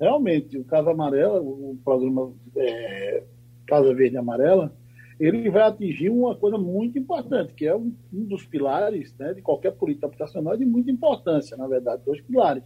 realmente, 0.00 0.58
o 0.58 0.64
Casa 0.64 0.90
Amarela, 0.90 1.40
o 1.40 1.78
programa 1.84 2.32
é, 2.56 3.22
Casa 3.66 3.94
Verde 3.94 4.16
Amarela, 4.16 4.74
ele 5.20 5.48
vai 5.48 5.62
atingir 5.62 6.10
uma 6.10 6.34
coisa 6.34 6.58
muito 6.58 6.98
importante, 6.98 7.54
que 7.54 7.64
é 7.64 7.76
um, 7.76 7.94
um 8.12 8.24
dos 8.24 8.44
pilares 8.44 9.14
né, 9.16 9.32
de 9.32 9.40
qualquer 9.40 9.70
política 9.72 10.06
habitacional 10.06 10.56
de 10.56 10.64
muita 10.64 10.90
importância, 10.90 11.56
na 11.56 11.68
verdade, 11.68 12.02
dois 12.04 12.20
pilares, 12.20 12.64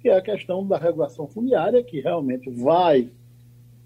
que 0.00 0.08
é 0.08 0.16
a 0.16 0.22
questão 0.22 0.64
da 0.64 0.78
regulação 0.78 1.26
fundiária, 1.26 1.82
que 1.82 2.00
realmente 2.00 2.48
vai 2.50 3.10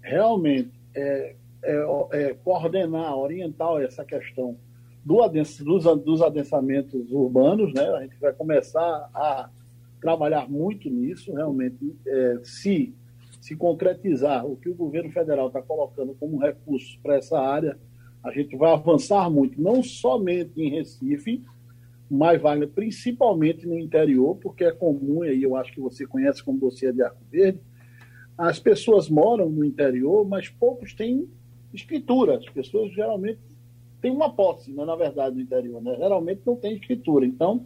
realmente 0.03 0.71
é, 0.93 1.35
é, 1.63 1.85
é, 2.11 2.33
coordenar, 2.43 3.17
orientar 3.17 3.81
essa 3.81 4.05
questão 4.05 4.55
do 5.05 5.21
adens, 5.21 5.59
dos, 5.59 5.83
dos 6.03 6.21
adensamentos 6.21 7.11
urbanos, 7.11 7.73
né? 7.73 7.87
A 7.89 8.01
gente 8.01 8.19
vai 8.19 8.33
começar 8.33 9.09
a 9.13 9.49
trabalhar 10.01 10.49
muito 10.49 10.89
nisso, 10.89 11.33
realmente, 11.33 11.95
é, 12.05 12.39
se 12.43 12.93
se 13.43 13.57
concretizar 13.57 14.45
o 14.45 14.55
que 14.55 14.69
o 14.69 14.73
governo 14.73 15.11
federal 15.11 15.47
está 15.47 15.61
colocando 15.61 16.15
como 16.17 16.37
recurso 16.37 16.97
para 17.03 17.17
essa 17.17 17.37
área, 17.37 17.77
a 18.23 18.31
gente 18.31 18.55
vai 18.55 18.71
avançar 18.71 19.29
muito, 19.29 19.61
não 19.61 19.83
somente 19.83 20.61
em 20.61 20.69
Recife, 20.69 21.43
mas 22.09 22.41
Wagner, 22.41 22.69
principalmente 22.69 23.67
no 23.67 23.77
interior, 23.77 24.37
porque 24.37 24.63
é 24.63 24.71
comum, 24.71 25.25
e 25.25 25.43
eu 25.43 25.57
acho 25.57 25.73
que 25.73 25.81
você 25.81 26.07
conhece 26.07 26.41
como 26.41 26.57
você 26.57 26.87
é 26.87 26.93
de 26.93 27.03
Arco 27.03 27.21
Verde, 27.29 27.59
as 28.37 28.59
pessoas 28.59 29.09
moram 29.09 29.49
no 29.49 29.65
interior, 29.65 30.25
mas 30.25 30.47
poucos 30.47 30.93
têm 30.93 31.27
escritura. 31.73 32.37
As 32.37 32.49
pessoas 32.49 32.93
geralmente 32.93 33.39
tem 34.03 34.11
uma 34.11 34.29
posse, 34.29 34.73
né, 34.73 34.83
na 34.83 34.97
verdade, 34.97 35.33
no 35.33 35.41
interior. 35.41 35.81
Né? 35.81 35.95
Geralmente 35.95 36.41
não 36.45 36.57
tem 36.57 36.73
escritura. 36.73 37.25
Então, 37.25 37.65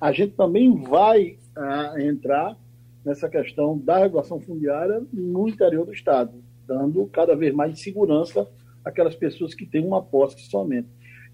a 0.00 0.10
gente 0.10 0.34
também 0.34 0.74
vai 0.82 1.38
ah, 1.56 1.94
entrar 1.98 2.58
nessa 3.04 3.28
questão 3.28 3.78
da 3.78 3.98
regulação 3.98 4.40
fundiária 4.40 5.00
no 5.12 5.48
interior 5.48 5.86
do 5.86 5.92
Estado, 5.92 6.42
dando 6.66 7.06
cada 7.06 7.36
vez 7.36 7.54
mais 7.54 7.80
segurança 7.80 8.50
àquelas 8.84 9.14
pessoas 9.14 9.54
que 9.54 9.64
têm 9.64 9.86
uma 9.86 10.02
posse 10.02 10.40
somente. 10.50 10.88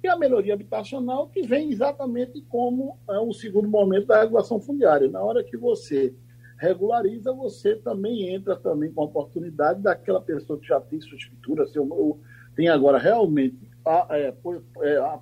E 0.04 0.08
a 0.08 0.18
melhoria 0.18 0.52
habitacional 0.52 1.28
que 1.28 1.40
vem 1.46 1.70
exatamente 1.70 2.42
como 2.42 2.98
é 3.08 3.18
o 3.18 3.32
segundo 3.32 3.68
momento 3.68 4.08
da 4.08 4.20
regulação 4.20 4.60
fundiária. 4.60 5.08
Na 5.08 5.22
hora 5.22 5.42
que 5.42 5.56
você 5.56 6.14
regulariza, 6.58 7.32
você 7.32 7.76
também 7.76 8.34
entra 8.34 8.54
também 8.54 8.92
com 8.92 9.00
a 9.00 9.06
oportunidade 9.06 9.80
daquela 9.80 10.20
pessoa 10.20 10.58
que 10.58 10.66
já 10.66 10.78
tem 10.78 11.00
sua 11.00 11.16
escritura, 11.16 11.66
seu, 11.66 12.20
tem 12.54 12.68
agora 12.68 12.98
realmente 12.98 13.71
a, 13.84 14.06
é, 14.10 14.34
é, 14.82 14.96
a, 14.98 15.20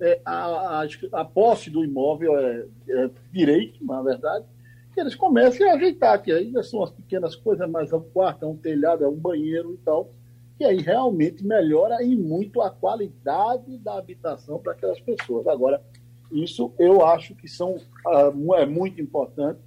é, 0.00 0.20
a, 0.24 0.82
a, 0.82 0.86
a, 1.12 1.24
posse 1.24 1.70
do 1.70 1.84
imóvel 1.84 2.38
é, 2.38 2.66
é, 2.88 3.10
direito, 3.32 3.84
na 3.84 4.02
verdade, 4.02 4.44
que 4.92 5.00
eles 5.00 5.14
comecem 5.14 5.68
a 5.68 5.74
ajeitar, 5.74 6.22
que 6.22 6.32
ainda 6.32 6.62
são 6.62 6.82
as 6.82 6.90
pequenas 6.90 7.36
coisas, 7.36 7.68
mas 7.68 7.92
é 7.92 7.96
um 7.96 8.02
quarto, 8.02 8.44
é 8.44 8.48
um 8.48 8.56
telhado, 8.56 9.04
é 9.04 9.08
um 9.08 9.16
banheiro 9.16 9.74
e 9.74 9.76
tal, 9.78 10.10
que 10.56 10.64
aí 10.64 10.78
realmente 10.78 11.44
melhora 11.44 12.02
e 12.02 12.16
muito 12.16 12.62
a 12.62 12.70
qualidade 12.70 13.76
da 13.78 13.98
habitação 13.98 14.58
para 14.58 14.72
aquelas 14.72 14.98
pessoas. 15.00 15.46
Agora, 15.46 15.82
isso 16.32 16.72
eu 16.78 17.04
acho 17.04 17.34
que 17.34 17.46
são, 17.46 17.76
uh, 17.76 18.54
é 18.54 18.64
muito 18.64 19.00
importante, 19.00 19.60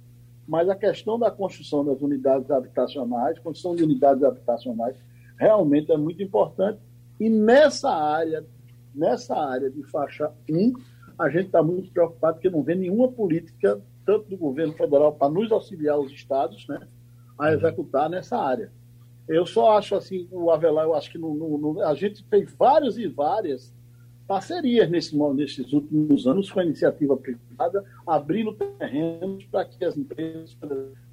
mas 0.46 0.68
a 0.68 0.74
questão 0.74 1.16
da 1.16 1.30
construção 1.30 1.84
das 1.84 2.02
unidades 2.02 2.50
habitacionais, 2.50 3.38
construção 3.38 3.76
de 3.76 3.84
unidades 3.84 4.24
habitacionais, 4.24 4.96
realmente 5.38 5.92
é 5.92 5.96
muito 5.96 6.22
importante 6.22 6.80
e 7.20 7.28
nessa 7.28 7.90
área, 7.90 8.46
nessa 8.94 9.36
área 9.36 9.70
de 9.70 9.82
faixa 9.84 10.32
1, 10.48 10.72
a 11.18 11.28
gente 11.28 11.46
está 11.46 11.62
muito 11.62 11.92
preocupado 11.92 12.36
porque 12.36 12.48
não 12.48 12.62
vê 12.62 12.74
nenhuma 12.74 13.12
política, 13.12 13.78
tanto 14.06 14.30
do 14.30 14.38
governo 14.38 14.72
federal, 14.72 15.12
para 15.12 15.30
nos 15.30 15.52
auxiliar 15.52 15.98
os 15.98 16.10
estados 16.10 16.66
né, 16.66 16.88
a 17.38 17.48
uhum. 17.48 17.52
executar 17.52 18.08
nessa 18.08 18.38
área. 18.38 18.72
Eu 19.28 19.44
só 19.44 19.76
acho 19.76 19.94
assim, 19.94 20.26
o 20.32 20.50
Avelar, 20.50 20.86
eu 20.86 20.94
acho 20.94 21.10
que 21.10 21.18
no, 21.18 21.34
no, 21.34 21.58
no, 21.58 21.82
a 21.82 21.94
gente 21.94 22.24
fez 22.24 22.50
várias 22.58 22.96
e 22.96 23.06
várias 23.06 23.72
parcerias 24.26 24.88
nesse, 24.88 25.14
nesses 25.34 25.72
últimos 25.74 26.26
anos 26.26 26.50
com 26.50 26.60
a 26.60 26.64
iniciativa 26.64 27.16
privada, 27.16 27.84
abrindo 28.06 28.54
terrenos 28.54 29.44
para 29.44 29.66
que 29.66 29.84
as 29.84 29.96
empresas. 29.96 30.56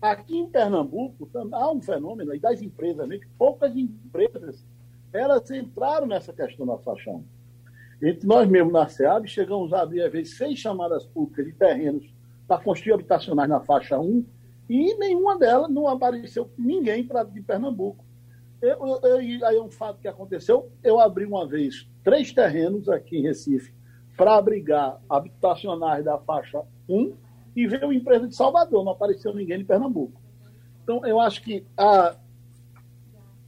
Aqui 0.01 0.37
em 0.37 0.47
Pernambuco 0.47 1.29
há 1.51 1.71
um 1.71 1.81
fenômeno 1.81 2.39
das 2.39 2.61
empresas, 2.61 3.07
né, 3.09 3.19
poucas 3.37 3.75
empresas 3.75 4.63
elas 5.13 5.49
entraram 5.51 6.07
nessa 6.07 6.33
questão 6.33 6.65
da 6.65 6.77
faixa 6.77 7.11
1. 7.11 7.23
Entre 8.03 8.27
nós 8.27 8.47
mesmos, 8.47 8.73
na 8.73 8.87
SEAB, 8.87 9.27
chegamos 9.27 9.73
a 9.73 9.81
abrir, 9.81 10.03
às 10.03 10.11
vezes, 10.11 10.37
seis 10.37 10.59
chamadas 10.59 11.05
públicas 11.05 11.45
de 11.45 11.53
terrenos 11.53 12.13
para 12.47 12.61
construir 12.61 12.93
habitacionais 12.93 13.49
na 13.49 13.59
faixa 13.59 13.99
1 13.99 14.23
e 14.69 14.95
nenhuma 14.95 15.37
delas 15.37 15.69
não 15.69 15.87
apareceu 15.87 16.49
ninguém 16.57 17.05
pra, 17.05 17.23
de 17.23 17.41
Pernambuco. 17.41 18.05
Eu, 18.61 18.99
eu, 19.03 19.17
aí 19.45 19.55
é 19.55 19.61
um 19.61 19.69
fato 19.69 19.99
que 19.99 20.07
aconteceu, 20.07 20.71
eu 20.83 20.99
abri 20.99 21.25
uma 21.25 21.47
vez 21.47 21.87
três 22.03 22.31
terrenos 22.31 22.89
aqui 22.89 23.17
em 23.17 23.21
Recife 23.21 23.73
para 24.15 24.35
abrigar 24.35 24.99
habitacionais 25.07 26.03
da 26.03 26.17
faixa 26.17 26.63
1 26.89 27.13
e 27.55 27.67
veio 27.67 27.85
uma 27.85 27.93
empresa 27.93 28.27
de 28.27 28.35
Salvador, 28.35 28.83
não 28.83 28.91
apareceu 28.91 29.33
ninguém 29.33 29.59
de 29.59 29.63
Pernambuco. 29.63 30.19
Então, 30.83 31.05
eu 31.05 31.19
acho 31.19 31.41
que 31.43 31.65
a, 31.77 32.15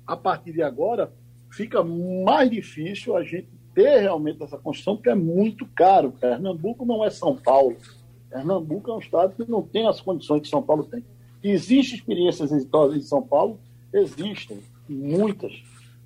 a 0.05 0.17
partir 0.17 0.53
de 0.53 0.61
agora, 0.61 1.11
fica 1.59 1.83
mais 1.83 2.49
difícil 2.49 3.17
a 3.17 3.21
gente 3.21 3.49
ter 3.75 3.99
realmente 3.99 4.41
essa 4.41 4.57
construção, 4.57 4.95
porque 4.95 5.09
é 5.09 5.15
muito 5.15 5.65
caro. 5.75 6.13
Pernambuco 6.13 6.85
não 6.85 7.03
é 7.03 7.09
São 7.09 7.35
Paulo. 7.35 7.75
Pernambuco 8.29 8.89
é 8.89 8.93
um 8.95 8.99
estado 8.99 9.35
que 9.35 9.51
não 9.51 9.61
tem 9.61 9.85
as 9.85 9.99
condições 9.99 10.43
que 10.43 10.47
São 10.47 10.63
Paulo 10.63 10.85
tem. 10.85 11.03
Existem 11.43 11.99
experiências 11.99 12.53
exitosas 12.53 12.95
em 12.95 13.01
São 13.01 13.21
Paulo? 13.21 13.59
Existem, 13.91 14.59
muitas. 14.87 15.51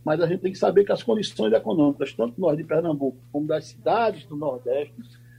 Mas 0.03 0.19
a 0.21 0.25
gente 0.25 0.41
tem 0.41 0.51
que 0.51 0.57
saber 0.57 0.85
que 0.85 0.91
as 0.91 1.03
condições 1.03 1.53
econômicas, 1.53 2.11
tanto 2.13 2.41
nós 2.41 2.57
de 2.57 2.63
Pernambuco 2.63 3.17
como 3.31 3.45
das 3.45 3.67
cidades 3.67 4.25
do 4.25 4.35
Nordeste, 4.35 4.95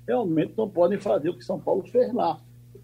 realmente 0.06 0.54
não 0.56 0.68
podem 0.68 0.98
fazer 1.00 1.30
o 1.30 1.36
que 1.36 1.44
São 1.44 1.58
Paulo 1.58 1.82
fez 1.88 2.14
lá. 2.14 2.40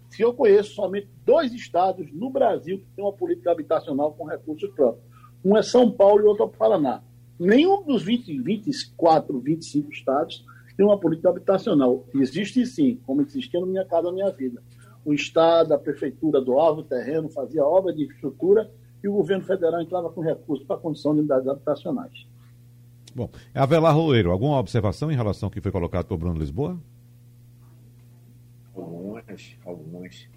Se 0.09 0.21
eu 0.21 0.33
conheço 0.33 0.73
somente 0.73 1.07
dois 1.25 1.53
estados 1.53 2.11
no 2.11 2.29
Brasil 2.29 2.79
que 2.79 2.85
têm 2.93 3.05
uma 3.05 3.13
política 3.13 3.53
habitacional 3.53 4.11
com 4.11 4.25
recursos 4.25 4.69
próprios. 4.71 5.05
Um 5.45 5.55
é 5.55 5.63
São 5.63 5.89
Paulo 5.89 6.23
e 6.23 6.25
outro 6.25 6.43
é 6.43 6.47
o 6.47 6.49
Paraná. 6.49 7.01
Nenhum 7.41 7.81
dos 7.81 8.03
20, 8.03 8.39
24, 8.39 9.39
25 9.39 9.91
estados 9.91 10.45
tem 10.77 10.85
uma 10.85 10.99
política 10.99 11.29
habitacional. 11.29 12.05
Existe 12.13 12.63
sim, 12.67 12.99
como 13.03 13.23
existia 13.23 13.59
no 13.59 13.65
Minha 13.65 13.83
Casa 13.83 14.11
Minha 14.11 14.29
Vida. 14.29 14.61
O 15.03 15.11
Estado, 15.11 15.73
a 15.73 15.77
Prefeitura 15.79 16.39
doava 16.39 16.81
o 16.81 16.83
terreno, 16.83 17.29
fazia 17.29 17.65
obra 17.65 17.91
de 17.91 18.03
infraestrutura 18.03 18.71
e 19.03 19.07
o 19.07 19.13
governo 19.13 19.43
federal 19.43 19.81
entrava 19.81 20.11
com 20.11 20.21
recursos 20.21 20.63
para 20.67 20.75
a 20.75 20.79
condição 20.79 21.15
de 21.15 21.21
unidades 21.21 21.47
habitacionais. 21.47 22.27
Bom, 23.15 23.27
Avelar 23.55 23.95
Roeiro, 23.95 24.29
alguma 24.29 24.59
observação 24.59 25.11
em 25.11 25.15
relação 25.15 25.47
ao 25.47 25.51
que 25.51 25.61
foi 25.61 25.71
colocado 25.71 26.05
por 26.05 26.19
Bruno 26.19 26.37
Lisboa? 26.37 26.79
Algumas, 28.75 29.57
algumas. 29.65 30.27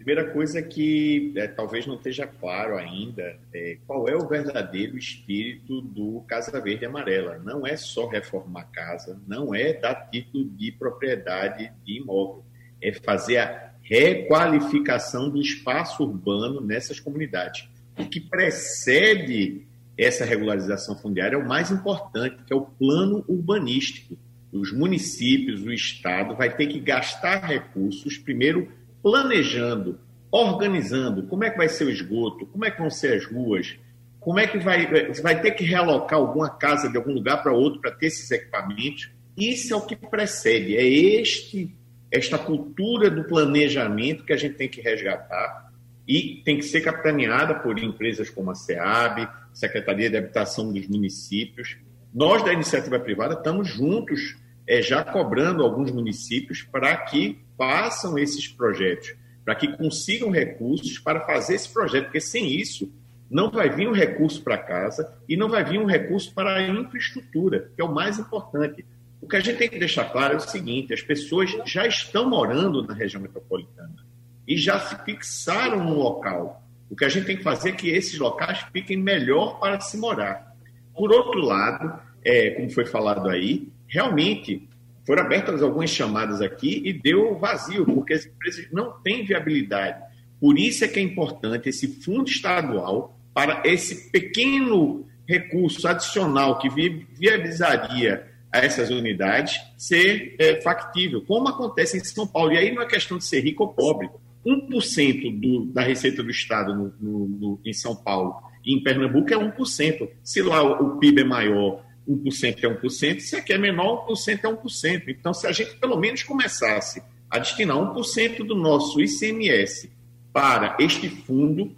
Primeira 0.00 0.32
coisa 0.32 0.62
que 0.62 1.30
é, 1.36 1.46
talvez 1.46 1.86
não 1.86 1.96
esteja 1.96 2.26
claro 2.26 2.74
ainda 2.78 3.38
é 3.52 3.76
qual 3.86 4.08
é 4.08 4.16
o 4.16 4.26
verdadeiro 4.26 4.96
espírito 4.96 5.82
do 5.82 6.24
Casa 6.26 6.58
Verde 6.58 6.86
Amarela. 6.86 7.38
Não 7.44 7.66
é 7.66 7.76
só 7.76 8.08
reformar 8.08 8.64
casa, 8.72 9.20
não 9.28 9.54
é 9.54 9.74
dar 9.74 10.08
título 10.10 10.48
de 10.56 10.72
propriedade 10.72 11.70
de 11.84 11.98
imóvel, 11.98 12.42
é 12.80 12.94
fazer 12.94 13.36
a 13.36 13.74
requalificação 13.82 15.28
do 15.28 15.38
espaço 15.38 16.02
urbano 16.02 16.62
nessas 16.62 16.98
comunidades. 16.98 17.68
O 17.98 18.08
que 18.08 18.20
precede 18.20 19.66
essa 19.98 20.24
regularização 20.24 20.96
fundiária 20.96 21.36
é 21.36 21.38
o 21.38 21.46
mais 21.46 21.70
importante, 21.70 22.42
que 22.46 22.54
é 22.54 22.56
o 22.56 22.62
plano 22.62 23.22
urbanístico. 23.28 24.16
Os 24.50 24.72
municípios, 24.72 25.62
o 25.62 25.70
Estado 25.70 26.34
vai 26.34 26.56
ter 26.56 26.68
que 26.68 26.80
gastar 26.80 27.44
recursos, 27.44 28.16
primeiro 28.16 28.79
planejando, 29.02 29.98
organizando 30.30 31.24
como 31.24 31.44
é 31.44 31.50
que 31.50 31.58
vai 31.58 31.68
ser 31.68 31.84
o 31.84 31.90
esgoto, 31.90 32.46
como 32.46 32.64
é 32.64 32.70
que 32.70 32.78
vão 32.78 32.90
ser 32.90 33.14
as 33.14 33.24
ruas, 33.24 33.78
como 34.18 34.38
é 34.38 34.46
que 34.46 34.58
vai, 34.58 35.12
vai 35.22 35.40
ter 35.40 35.52
que 35.52 35.64
realocar 35.64 36.18
alguma 36.18 36.50
casa 36.50 36.88
de 36.88 36.96
algum 36.96 37.12
lugar 37.12 37.42
para 37.42 37.52
outro 37.52 37.80
para 37.80 37.90
ter 37.90 38.06
esses 38.06 38.30
equipamentos. 38.30 39.10
Isso 39.36 39.72
é 39.72 39.76
o 39.76 39.86
que 39.86 39.96
precede, 39.96 40.76
é 40.76 40.86
este 40.86 41.74
esta 42.10 42.36
cultura 42.36 43.08
do 43.08 43.24
planejamento 43.24 44.24
que 44.24 44.32
a 44.32 44.36
gente 44.36 44.56
tem 44.56 44.68
que 44.68 44.80
resgatar 44.80 45.70
e 46.06 46.42
tem 46.44 46.56
que 46.56 46.64
ser 46.64 46.80
capitaneada 46.80 47.54
por 47.54 47.78
empresas 47.78 48.28
como 48.28 48.50
a 48.50 48.54
SEAB, 48.54 49.28
Secretaria 49.54 50.10
de 50.10 50.16
Habitação 50.16 50.72
dos 50.72 50.88
Municípios. 50.88 51.76
Nós, 52.12 52.44
da 52.44 52.52
iniciativa 52.52 52.98
privada, 52.98 53.34
estamos 53.34 53.68
juntos, 53.68 54.36
é, 54.70 54.80
já 54.80 55.02
cobrando 55.02 55.64
alguns 55.64 55.90
municípios 55.90 56.62
para 56.62 56.96
que 56.96 57.40
façam 57.58 58.16
esses 58.16 58.46
projetos, 58.46 59.16
para 59.44 59.56
que 59.56 59.76
consigam 59.76 60.30
recursos 60.30 60.96
para 60.96 61.26
fazer 61.26 61.56
esse 61.56 61.68
projeto, 61.68 62.04
porque 62.04 62.20
sem 62.20 62.54
isso 62.54 62.88
não 63.28 63.50
vai 63.50 63.68
vir 63.68 63.88
um 63.88 63.92
recurso 63.92 64.40
para 64.44 64.56
casa 64.56 65.12
e 65.28 65.36
não 65.36 65.48
vai 65.48 65.64
vir 65.64 65.80
um 65.80 65.86
recurso 65.86 66.32
para 66.32 66.54
a 66.54 66.68
infraestrutura, 66.68 67.72
que 67.74 67.82
é 67.82 67.84
o 67.84 67.92
mais 67.92 68.20
importante. 68.20 68.86
O 69.20 69.26
que 69.26 69.34
a 69.34 69.40
gente 69.40 69.58
tem 69.58 69.68
que 69.68 69.76
deixar 69.76 70.04
claro 70.04 70.34
é 70.34 70.36
o 70.36 70.40
seguinte: 70.40 70.94
as 70.94 71.02
pessoas 71.02 71.50
já 71.66 71.84
estão 71.84 72.30
morando 72.30 72.86
na 72.86 72.94
região 72.94 73.20
metropolitana 73.20 74.06
e 74.46 74.56
já 74.56 74.78
se 74.78 74.96
fixaram 75.04 75.82
no 75.82 75.94
local. 75.98 76.62
O 76.88 76.94
que 76.94 77.04
a 77.04 77.08
gente 77.08 77.26
tem 77.26 77.36
que 77.36 77.42
fazer 77.42 77.70
é 77.70 77.72
que 77.72 77.90
esses 77.90 78.16
locais 78.20 78.60
fiquem 78.72 78.96
melhor 78.96 79.58
para 79.58 79.80
se 79.80 79.96
morar. 79.96 80.54
Por 80.94 81.10
outro 81.12 81.40
lado, 81.40 82.00
é, 82.24 82.50
como 82.50 82.70
foi 82.70 82.86
falado 82.86 83.28
aí, 83.28 83.68
realmente 83.90 84.68
foram 85.06 85.24
abertas 85.24 85.62
algumas 85.62 85.90
chamadas 85.90 86.40
aqui 86.40 86.82
e 86.84 86.92
deu 86.92 87.36
vazio, 87.36 87.84
porque 87.84 88.14
as 88.14 88.24
empresas 88.24 88.68
não 88.70 88.92
têm 89.02 89.24
viabilidade. 89.24 90.02
Por 90.40 90.58
isso 90.58 90.84
é 90.84 90.88
que 90.88 90.98
é 90.98 91.02
importante 91.02 91.68
esse 91.68 91.86
fundo 91.86 92.30
estadual 92.30 93.18
para 93.34 93.62
esse 93.64 94.10
pequeno 94.10 95.06
recurso 95.26 95.86
adicional 95.86 96.58
que 96.58 96.68
viabilizaria 96.68 98.26
a 98.52 98.58
essas 98.58 98.90
unidades 98.90 99.60
ser 99.76 100.34
é, 100.38 100.60
factível, 100.60 101.22
como 101.22 101.48
acontece 101.48 101.96
em 101.96 102.04
São 102.04 102.26
Paulo. 102.26 102.52
E 102.52 102.58
aí 102.58 102.74
não 102.74 102.82
é 102.82 102.86
questão 102.86 103.18
de 103.18 103.24
ser 103.24 103.40
rico 103.40 103.64
ou 103.64 103.72
pobre. 103.72 104.08
1% 104.44 105.38
do, 105.38 105.66
da 105.66 105.82
receita 105.82 106.22
do 106.22 106.30
Estado 106.30 106.74
no, 106.74 106.94
no, 106.98 107.28
no, 107.28 107.60
em 107.64 107.72
São 107.72 107.94
Paulo 107.94 108.36
e 108.64 108.74
em 108.74 108.82
Pernambuco 108.82 109.32
é 109.32 109.36
1%. 109.36 110.08
Se 110.24 110.40
lá 110.42 110.62
o, 110.62 110.96
o 110.96 110.98
PIB 110.98 111.20
é 111.20 111.24
maior, 111.24 111.84
1% 112.08 112.64
é 112.64 112.68
1%, 112.68 113.20
se 113.20 113.36
aqui 113.36 113.52
é 113.52 113.58
menor, 113.58 114.06
1% 114.08 114.40
é 114.44 114.48
1%. 114.48 115.04
Então, 115.08 115.32
se 115.32 115.46
a 115.46 115.52
gente 115.52 115.76
pelo 115.76 115.96
menos 115.96 116.22
começasse 116.22 117.02
a 117.30 117.38
destinar 117.38 117.76
1% 117.76 118.44
do 118.44 118.54
nosso 118.54 119.00
ICMS 119.00 119.90
para 120.32 120.76
este 120.80 121.08
fundo, 121.08 121.74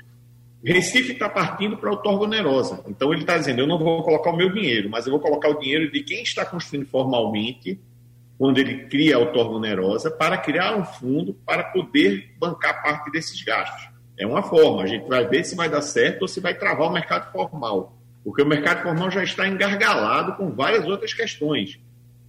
Recife 0.65 1.13
está 1.13 1.29
partindo 1.29 1.77
para 1.77 1.91
a 1.91 1.95
otorgonerosa. 1.95 2.85
Então 2.87 3.13
ele 3.13 3.23
está 3.23 3.37
dizendo: 3.37 3.61
eu 3.61 3.67
não 3.67 3.79
vou 3.79 4.03
colocar 4.03 4.31
o 4.31 4.37
meu 4.37 4.53
dinheiro, 4.53 4.89
mas 4.89 5.07
eu 5.07 5.11
vou 5.11 5.21
colocar 5.21 5.49
o 5.49 5.59
dinheiro 5.59 5.91
de 5.91 6.03
quem 6.03 6.23
está 6.23 6.45
construindo 6.45 6.87
formalmente, 6.87 7.81
quando 8.39 8.59
ele 8.59 8.87
cria 8.87 9.17
a 9.17 9.19
otorgonerosa, 9.19 10.11
para 10.11 10.39
criar 10.39 10.77
um 10.77 10.85
fundo 10.85 11.35
para 11.45 11.65
poder 11.65 12.33
bancar 12.39 12.81
parte 12.81 13.11
desses 13.11 13.43
gastos. 13.43 13.91
É 14.17 14.25
uma 14.25 14.43
forma. 14.43 14.83
A 14.83 14.87
gente 14.87 15.09
vai 15.09 15.27
ver 15.27 15.45
se 15.45 15.57
vai 15.57 15.69
dar 15.69 15.83
certo 15.83 16.23
ou 16.23 16.29
se 16.29 16.39
vai 16.39 16.55
travar 16.55 16.89
o 16.89 16.93
mercado 16.93 17.33
formal. 17.33 17.99
Porque 18.25 18.43
o 18.43 18.47
mercado 18.47 18.83
formal 18.83 19.11
já 19.11 19.23
está 19.23 19.49
engargalado 19.49 20.35
com 20.35 20.51
várias 20.51 20.87
outras 20.87 21.13
questões. 21.13 21.79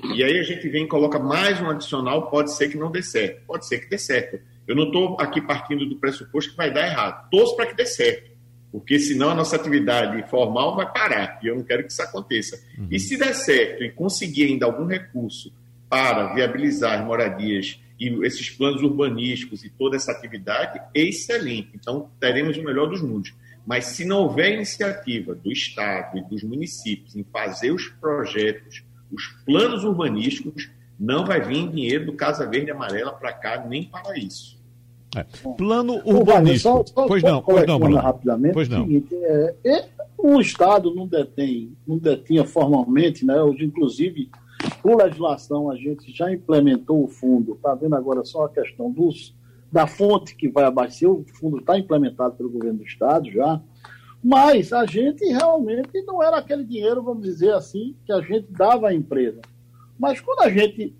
E 0.03 0.23
aí 0.23 0.39
a 0.39 0.43
gente 0.43 0.67
vem 0.67 0.83
e 0.83 0.87
coloca 0.87 1.17
mais 1.17 1.61
um 1.61 1.69
adicional, 1.69 2.29
pode 2.29 2.53
ser 2.53 2.69
que 2.69 2.77
não 2.77 2.91
dê 2.91 3.01
certo. 3.01 3.45
Pode 3.45 3.67
ser 3.67 3.79
que 3.79 3.89
dê 3.89 3.97
certo. 3.97 4.39
Eu 4.67 4.75
não 4.75 4.85
estou 4.85 5.17
aqui 5.19 5.41
partindo 5.41 5.85
do 5.85 5.95
pressuposto 5.97 6.51
que 6.51 6.57
vai 6.57 6.71
dar 6.71 6.87
errado. 6.87 7.29
Torço 7.29 7.55
para 7.55 7.67
que 7.67 7.75
dê 7.75 7.85
certo, 7.85 8.31
porque 8.71 8.97
senão 8.97 9.29
a 9.29 9.35
nossa 9.35 9.55
atividade 9.55 10.27
formal 10.29 10.75
vai 10.75 10.91
parar 10.91 11.39
e 11.43 11.47
eu 11.47 11.55
não 11.55 11.63
quero 11.63 11.83
que 11.83 11.91
isso 11.91 12.01
aconteça. 12.01 12.61
Uhum. 12.77 12.87
E 12.89 12.99
se 12.99 13.17
der 13.17 13.33
certo 13.33 13.83
e 13.83 13.91
conseguir 13.91 14.45
ainda 14.45 14.65
algum 14.65 14.85
recurso 14.85 15.53
para 15.89 16.33
viabilizar 16.33 16.99
as 16.99 17.05
moradias 17.05 17.79
e 17.99 18.09
esses 18.25 18.49
planos 18.49 18.81
urbanísticos 18.81 19.63
e 19.63 19.69
toda 19.69 19.95
essa 19.95 20.11
atividade, 20.11 20.81
excelente. 20.93 21.69
Então, 21.75 22.09
teremos 22.19 22.57
o 22.57 22.63
melhor 22.63 22.89
dos 22.89 23.01
mundos. 23.01 23.33
Mas 23.65 23.85
se 23.85 24.05
não 24.05 24.23
houver 24.23 24.53
iniciativa 24.53 25.33
do 25.33 25.51
Estado 25.51 26.17
e 26.17 26.23
dos 26.23 26.43
municípios 26.43 27.15
em 27.15 27.23
fazer 27.23 27.71
os 27.71 27.87
projetos, 27.87 28.83
os 29.11 29.27
planos 29.45 29.83
urbanísticos, 29.83 30.69
não 30.99 31.25
vai 31.25 31.41
vir 31.41 31.69
dinheiro 31.69 32.05
do 32.07 32.13
Casa 32.13 32.47
Verde 32.47 32.67
e 32.67 32.71
Amarela 32.71 33.13
para 33.13 33.33
cá 33.33 33.65
nem 33.65 33.83
para 33.83 34.17
isso. 34.17 34.61
É. 35.15 35.23
Plano 35.57 36.01
urbanístico. 36.05 36.77
Só, 36.77 36.85
só, 36.85 37.07
pois 37.07 37.21
não, 37.21 37.41
pois 37.41 37.67
não, 37.67 37.79
Bruno. 37.79 37.97
Rapidamente, 37.97 38.53
pois 38.53 38.67
não. 38.67 38.83
Seguinte, 38.83 39.15
é, 39.15 39.85
o 40.17 40.39
Estado 40.41 40.93
não 40.93 41.07
detém, 41.07 41.75
não 41.85 41.97
detinha 41.97 42.43
formalmente, 42.43 43.23
né? 43.23 43.39
Hoje, 43.41 43.63
inclusive, 43.63 44.29
por 44.81 44.97
legislação, 44.97 45.69
a 45.69 45.75
gente 45.75 46.11
já 46.11 46.31
implementou 46.31 47.03
o 47.03 47.07
fundo. 47.07 47.53
Está 47.53 47.75
vendo 47.75 47.95
agora 47.95 48.23
só 48.25 48.45
a 48.45 48.49
questão 48.49 48.91
dos, 48.91 49.35
da 49.73 49.87
fonte 49.87 50.35
que 50.35 50.47
vai 50.47 50.65
abastecer. 50.65 51.09
O 51.09 51.25
fundo 51.33 51.57
está 51.57 51.77
implementado 51.79 52.35
pelo 52.35 52.51
governo 52.51 52.77
do 52.77 52.85
Estado 52.85 53.29
já. 53.31 53.59
Mas 54.23 54.71
a 54.71 54.85
gente 54.85 55.25
realmente 55.25 55.99
não 56.03 56.21
era 56.21 56.37
aquele 56.37 56.63
dinheiro, 56.63 57.01
vamos 57.01 57.23
dizer 57.23 57.51
assim, 57.53 57.95
que 58.05 58.13
a 58.13 58.21
gente 58.21 58.51
dava 58.51 58.89
à 58.89 58.93
empresa. 58.93 59.41
Mas 59.97 60.21
quando 60.21 60.41
a 60.41 60.49
gente 60.49 60.95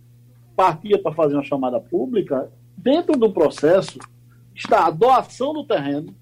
partia 0.56 1.00
para 1.00 1.14
fazer 1.14 1.36
uma 1.36 1.44
chamada 1.44 1.80
pública, 1.80 2.52
dentro 2.76 3.16
do 3.16 3.32
processo 3.32 4.00
está 4.56 4.88
a 4.88 4.92
doação 4.92 5.54
do 5.54 5.64
terreno, 5.64 6.14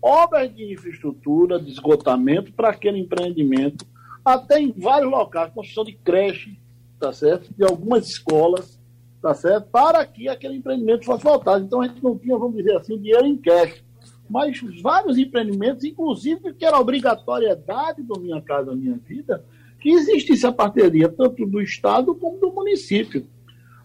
obras 0.00 0.52
de 0.54 0.72
infraestrutura, 0.72 1.60
de 1.60 1.70
esgotamento 1.70 2.54
para 2.54 2.70
aquele 2.70 2.98
empreendimento, 2.98 3.86
até 4.24 4.58
em 4.58 4.72
vários 4.72 5.10
locais, 5.10 5.52
construção 5.52 5.84
de 5.84 5.92
creche, 5.92 6.58
tá 6.98 7.12
certo? 7.12 7.52
De 7.54 7.62
algumas 7.62 8.08
escolas, 8.08 8.79
tá 9.20 9.34
certo? 9.34 9.68
Para 9.70 10.04
que 10.06 10.28
aquele 10.28 10.56
empreendimento 10.56 11.04
fosse 11.04 11.24
voltado. 11.24 11.64
Então 11.64 11.80
a 11.80 11.88
gente 11.88 12.02
não 12.02 12.16
tinha, 12.16 12.36
vamos 12.36 12.56
dizer 12.56 12.76
assim, 12.76 12.98
dinheiro 12.98 13.26
em 13.26 13.36
cash. 13.36 13.82
Mas 14.28 14.60
vários 14.80 15.18
empreendimentos, 15.18 15.84
inclusive 15.84 16.54
que 16.54 16.64
era 16.64 16.78
obrigatoriedade 16.78 18.02
do 18.02 18.20
Minha 18.20 18.40
Casa 18.40 18.74
Minha 18.74 18.98
Vida, 19.06 19.44
que 19.80 19.90
existisse 19.90 20.46
a 20.46 20.52
parceria 20.52 21.08
tanto 21.08 21.44
do 21.46 21.60
Estado 21.60 22.14
como 22.14 22.38
do 22.38 22.52
município. 22.52 23.26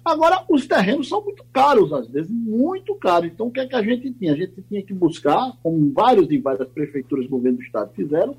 Agora, 0.04 0.46
os 0.48 0.68
terrenos 0.68 1.10
são 1.10 1.24
muito 1.24 1.44
caros, 1.52 1.92
às 1.92 2.08
vezes, 2.08 2.30
muito 2.30 2.94
caros. 2.94 3.32
Então, 3.32 3.48
o 3.48 3.52
que 3.52 3.60
é 3.60 3.66
que 3.66 3.76
a 3.76 3.82
gente 3.82 4.12
tinha? 4.12 4.34
A 4.34 4.36
gente 4.36 4.62
tinha 4.70 4.84
que 4.84 4.94
buscar, 4.94 5.58
como 5.64 5.92
vários 5.92 6.30
e 6.30 6.38
várias 6.38 6.68
prefeituras 6.70 7.26
do 7.26 7.32
governo 7.32 7.58
do 7.58 7.64
Estado 7.64 7.92
fizeram, 7.96 8.38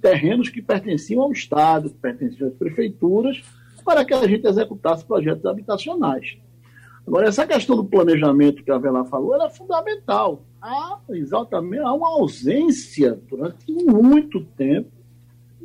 terrenos 0.00 0.48
que 0.48 0.62
pertenciam 0.62 1.22
ao 1.22 1.32
Estado, 1.32 1.90
que 1.90 1.96
pertenciam 1.96 2.48
às 2.48 2.54
prefeituras, 2.54 3.42
para 3.88 4.04
que 4.04 4.12
a 4.12 4.28
gente 4.28 4.46
executasse 4.46 5.02
projetos 5.02 5.46
habitacionais. 5.46 6.36
Agora, 7.06 7.26
essa 7.26 7.46
questão 7.46 7.74
do 7.74 7.86
planejamento 7.86 8.62
que 8.62 8.70
a 8.70 8.76
Vela 8.76 9.02
falou, 9.06 9.32
ela 9.34 9.46
é 9.46 9.50
fundamental. 9.50 10.42
Há, 10.60 10.98
exatamente, 11.08 11.80
há 11.80 11.94
uma 11.94 12.10
ausência 12.10 13.18
durante 13.26 13.72
muito 13.72 14.44
tempo 14.44 14.90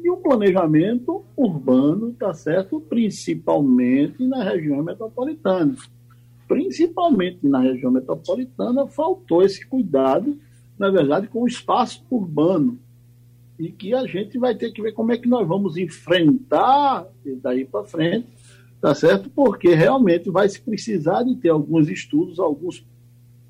e 0.02 0.10
um 0.10 0.16
planejamento 0.16 1.26
urbano, 1.36 2.14
tá 2.14 2.34
certo? 2.34 2.80
Principalmente 2.80 4.26
na 4.26 4.42
região 4.42 4.82
metropolitana. 4.82 5.76
Principalmente 6.48 7.46
na 7.46 7.60
região 7.60 7.92
metropolitana, 7.92 8.88
faltou 8.88 9.44
esse 9.44 9.68
cuidado, 9.68 10.40
na 10.80 10.90
verdade, 10.90 11.28
com 11.28 11.42
o 11.42 11.48
espaço 11.48 12.06
urbano. 12.10 12.80
E 13.58 13.72
que 13.72 13.94
a 13.94 14.06
gente 14.06 14.38
vai 14.38 14.56
ter 14.56 14.72
que 14.72 14.82
ver 14.82 14.94
como 14.94 15.12
é 15.12 15.18
que 15.18 15.28
nós 15.28 15.48
vamos 15.48 15.78
enfrentar 15.78 17.08
daí 17.42 17.66
para 17.66 17.86
frente, 17.86 18.28
tá 18.82 18.94
certo? 18.96 19.30
Porque 19.30 19.74
realmente 19.74 20.30
vai 20.30 20.50
se 20.50 20.60
precisar 20.60 21.24
de 21.24 21.36
ter 21.36 21.50
alguns 21.50 21.88
estudos, 21.88 22.40
alguns 22.40 22.86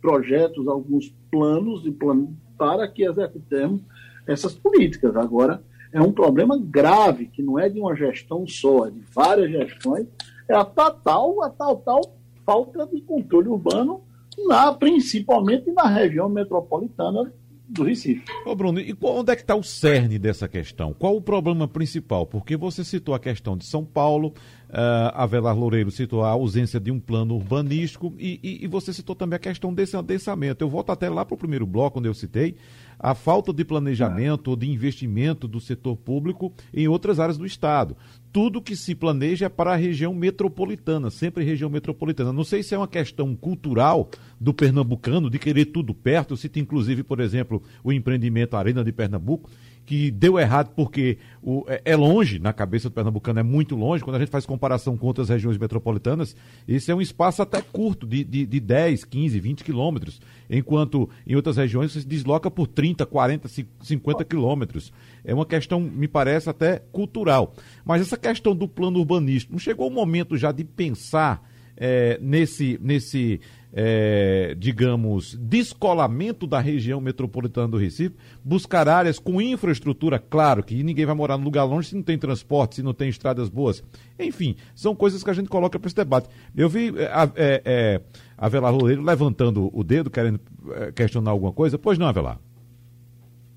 projetos, 0.02 0.68
alguns 0.68 1.16
planos 1.32 1.84
de 1.84 1.92
plano 1.92 2.36
para 2.58 2.88
que 2.88 3.04
executemos 3.04 3.82
essas 4.28 4.54
políticas. 4.54 5.16
Agora, 5.16 5.64
é 5.92 6.02
um 6.02 6.12
problema 6.12 6.58
grave, 6.58 7.28
que 7.28 7.42
não 7.42 7.58
é 7.58 7.70
de 7.70 7.80
uma 7.80 7.96
gestão 7.96 8.46
só, 8.48 8.88
é 8.88 8.92
de 8.92 9.00
várias 9.14 9.52
gestões, 9.52 10.08
é 10.50 10.56
a 10.56 10.66
total, 10.66 11.44
a 11.44 11.50
total 11.50 12.02
falta 12.46 12.86
de 12.88 13.00
controle 13.02 13.48
urbano, 13.48 14.02
na, 14.48 14.74
principalmente 14.74 15.72
na 15.72 15.88
região 15.88 16.28
metropolitana 16.28 17.32
do 17.68 17.84
Recife. 17.84 18.24
Ô 18.46 18.56
Bruno, 18.56 18.80
e 18.80 18.96
onde 19.02 19.32
é 19.32 19.36
que 19.36 19.42
está 19.42 19.56
o 19.56 19.64
cerne 19.64 20.20
dessa 20.20 20.48
questão? 20.48 20.94
Qual 20.94 21.16
o 21.16 21.22
problema 21.22 21.68
principal? 21.68 22.26
Porque 22.26 22.58
você 22.58 22.84
citou 22.84 23.16
a 23.16 23.20
questão 23.20 23.58
de 23.58 23.66
São 23.66 23.86
Paulo, 23.86 24.34
Uh, 24.74 25.14
Avelar 25.14 25.56
Loureiro 25.56 25.92
citou 25.92 26.24
a 26.24 26.30
ausência 26.30 26.80
de 26.80 26.90
um 26.90 27.00
plano 27.00 27.36
urbanístico 27.36 28.12
e, 28.18 28.40
e, 28.42 28.66
e 28.66 28.68
você 28.68 28.92
citou 28.92 29.16
também 29.16 29.36
a 29.36 29.40
questão 29.40 29.72
desse 29.72 29.96
adensamento. 29.96 30.64
Eu 30.64 30.70
volto 30.70 30.92
até 30.92 31.08
lá 31.12 31.24
para 31.24 31.36
o 31.36 31.38
primeiro 31.38 31.68
bloco, 31.68 32.00
onde 32.00 32.10
eu 32.10 32.14
citei 32.16 32.56
a 32.98 33.14
falta 33.14 33.54
de 33.54 33.64
planejamento 33.64 34.48
ou 34.48 34.56
de 34.56 34.68
investimento 34.68 35.48
do 35.48 35.60
setor 35.60 35.96
público 35.96 36.52
em 36.74 36.88
outras 36.88 37.20
áreas 37.20 37.38
do 37.38 37.46
Estado. 37.46 37.96
Tudo 38.34 38.64
que 38.64 38.76
se 38.76 38.96
planeja 38.96 39.46
é 39.46 39.50
para 39.50 39.74
a 39.74 39.76
região 39.76 40.12
metropolitana, 40.12 41.12
sempre 41.12 41.44
região 41.44 41.70
metropolitana. 41.70 42.34
Não 42.34 42.44
sei 42.44 42.64
se 42.64 42.74
é 42.74 42.78
uma 42.78 42.88
questão 42.88 43.36
cultural 43.36 44.10
do 44.40 44.52
pernambucano 44.52 45.30
de 45.30 45.38
querer 45.38 45.66
tudo 45.66 45.94
perto. 45.94 46.34
Eu 46.34 46.38
cito, 46.38 46.58
inclusive, 46.58 47.04
por 47.04 47.20
exemplo, 47.20 47.62
o 47.84 47.94
empreendimento 47.94 48.56
Arena 48.56 48.84
de 48.84 48.92
Pernambuco, 48.92 49.52
que 49.86 50.12
deu 50.12 50.40
errado 50.40 50.72
porque 50.76 51.18
o, 51.42 51.66
é, 51.68 51.82
é, 51.86 51.96
longe, 51.96 52.40
na 52.40 52.54
cabeça 52.54 52.90
do 52.90 52.94
pernambucano 52.94 53.40
é 53.40 53.44
muito 53.44 53.76
longe, 53.76 54.04
quando 54.04 54.16
a 54.16 54.20
gente 54.20 54.30
faz 54.30 54.46
comparação 54.46 54.98
com 54.98 55.06
outras 55.06 55.30
regiões 55.30 55.58
metropolitanas, 55.58 56.36
esse 56.68 56.92
é 56.92 56.96
um 56.96 57.02
espaço 57.02 57.42
até 57.42 57.62
curto, 57.62 58.08
de, 58.08 58.24
de, 58.24 58.46
de 58.46 58.60
10, 58.60 59.04
15, 59.04 59.40
20 59.40 59.64
quilômetros, 59.64 60.22
enquanto 60.50 61.10
em 61.28 61.36
outras 61.36 61.58
regiões 61.58 61.92
você 61.92 62.02
se 62.02 62.08
desloca 62.08 62.50
por 62.50 62.68
30, 62.68 63.06
40, 63.06 63.48
50 63.82 64.26
quilômetros. 64.26 64.94
É 65.24 65.34
uma 65.34 65.46
questão, 65.46 65.80
me 65.80 66.08
parece, 66.08 66.50
até 66.50 66.80
cultural. 66.92 67.54
Mas 67.84 68.02
essa 68.02 68.18
questão 68.18 68.56
do 68.56 68.68
plano 68.68 69.00
urbanístico, 69.00 69.54
não 69.54 69.60
chegou 69.60 69.88
o 69.88 69.92
momento 69.92 70.38
já 70.38 70.52
de 70.52 70.64
pensar 70.64 71.44
é, 71.76 72.18
nesse, 72.22 72.80
nesse 72.82 73.42
é, 73.74 74.56
digamos, 74.58 75.36
descolamento 75.36 76.46
da 76.46 76.60
região 76.60 77.02
metropolitana 77.02 77.68
do 77.68 77.78
Recife, 77.78 78.16
buscar 78.44 78.88
áreas 78.88 79.18
com 79.18 79.42
infraestrutura, 79.42 80.20
claro 80.20 80.64
que 80.64 80.84
ninguém 80.84 81.06
vai 81.06 81.16
morar 81.16 81.38
num 81.38 81.44
lugar 81.44 81.64
longe 81.64 81.90
se 81.90 81.96
não 81.96 82.04
tem 82.04 82.18
transporte, 82.18 82.76
se 82.76 82.84
não 82.84 82.94
tem 82.94 83.10
estradas 83.10 83.50
boas. 83.50 83.84
Enfim, 84.20 84.56
são 84.76 84.96
coisas 84.96 85.24
que 85.24 85.30
a 85.30 85.34
gente 85.34 85.50
coloca 85.50 85.80
para 85.80 85.88
esse 85.88 85.96
debate. 85.96 86.30
Eu 86.56 86.70
vi 86.70 86.94
é, 86.98 87.12
é, 87.36 87.62
é, 87.66 88.02
Avelar 88.38 88.74
Loureiro 88.74 89.02
levantando 89.02 89.70
o 89.74 89.84
dedo, 89.84 90.10
querendo 90.10 90.40
é, 90.76 90.92
questionar 90.92 91.32
alguma 91.32 91.52
coisa. 91.52 91.80
Pois 91.80 91.98
não, 91.98 92.08
Avelar? 92.08 92.40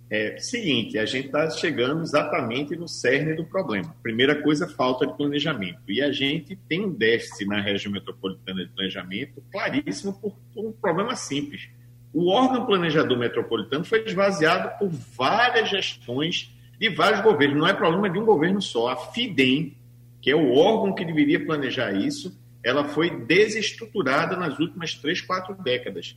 É 0.09 0.39
seguinte, 0.39 0.99
a 0.99 1.05
gente 1.05 1.27
está 1.27 1.51
chegando 1.51 2.01
exatamente 2.01 2.77
no 2.77 2.87
cerne 2.87 3.35
do 3.35 3.45
problema. 3.45 3.95
Primeira 4.03 4.41
coisa, 4.41 4.69
falta 4.69 5.05
de 5.05 5.17
planejamento. 5.17 5.81
E 5.89 6.01
a 6.01 6.13
gente 6.13 6.55
tem 6.69 6.85
um 6.87 6.93
déficit 6.93 7.47
na 7.47 7.61
região 7.61 7.93
metropolitana 7.93 8.65
de 8.65 8.71
planejamento 8.71 9.43
claríssimo 9.51 10.13
por, 10.21 10.37
por 10.55 10.65
um 10.65 10.73
problema 10.73 11.17
simples. 11.17 11.69
O 12.13 12.31
órgão 12.31 12.65
planejador 12.67 13.19
metropolitano 13.19 13.85
foi 13.85 14.05
esvaziado 14.05 14.79
por 14.79 14.89
várias 14.89 15.69
gestões 15.69 16.55
de 16.79 16.89
vários 16.89 17.21
governos. 17.21 17.59
Não 17.59 17.67
é 17.67 17.75
problema 17.75 18.09
de 18.09 18.19
um 18.19 18.25
governo 18.25 18.63
só. 18.63 18.89
A 18.89 18.97
FIDEM, 18.97 19.77
que 20.23 20.31
é 20.31 20.37
o 20.37 20.55
órgão 20.55 20.95
que 20.95 21.05
deveria 21.05 21.45
planejar 21.45 21.93
isso, 21.93 22.39
ela 22.63 22.85
foi 22.85 23.11
desestruturada 23.11 24.37
nas 24.37 24.59
últimas 24.59 24.95
três, 24.95 25.21
quatro 25.21 25.55
décadas. 25.63 26.17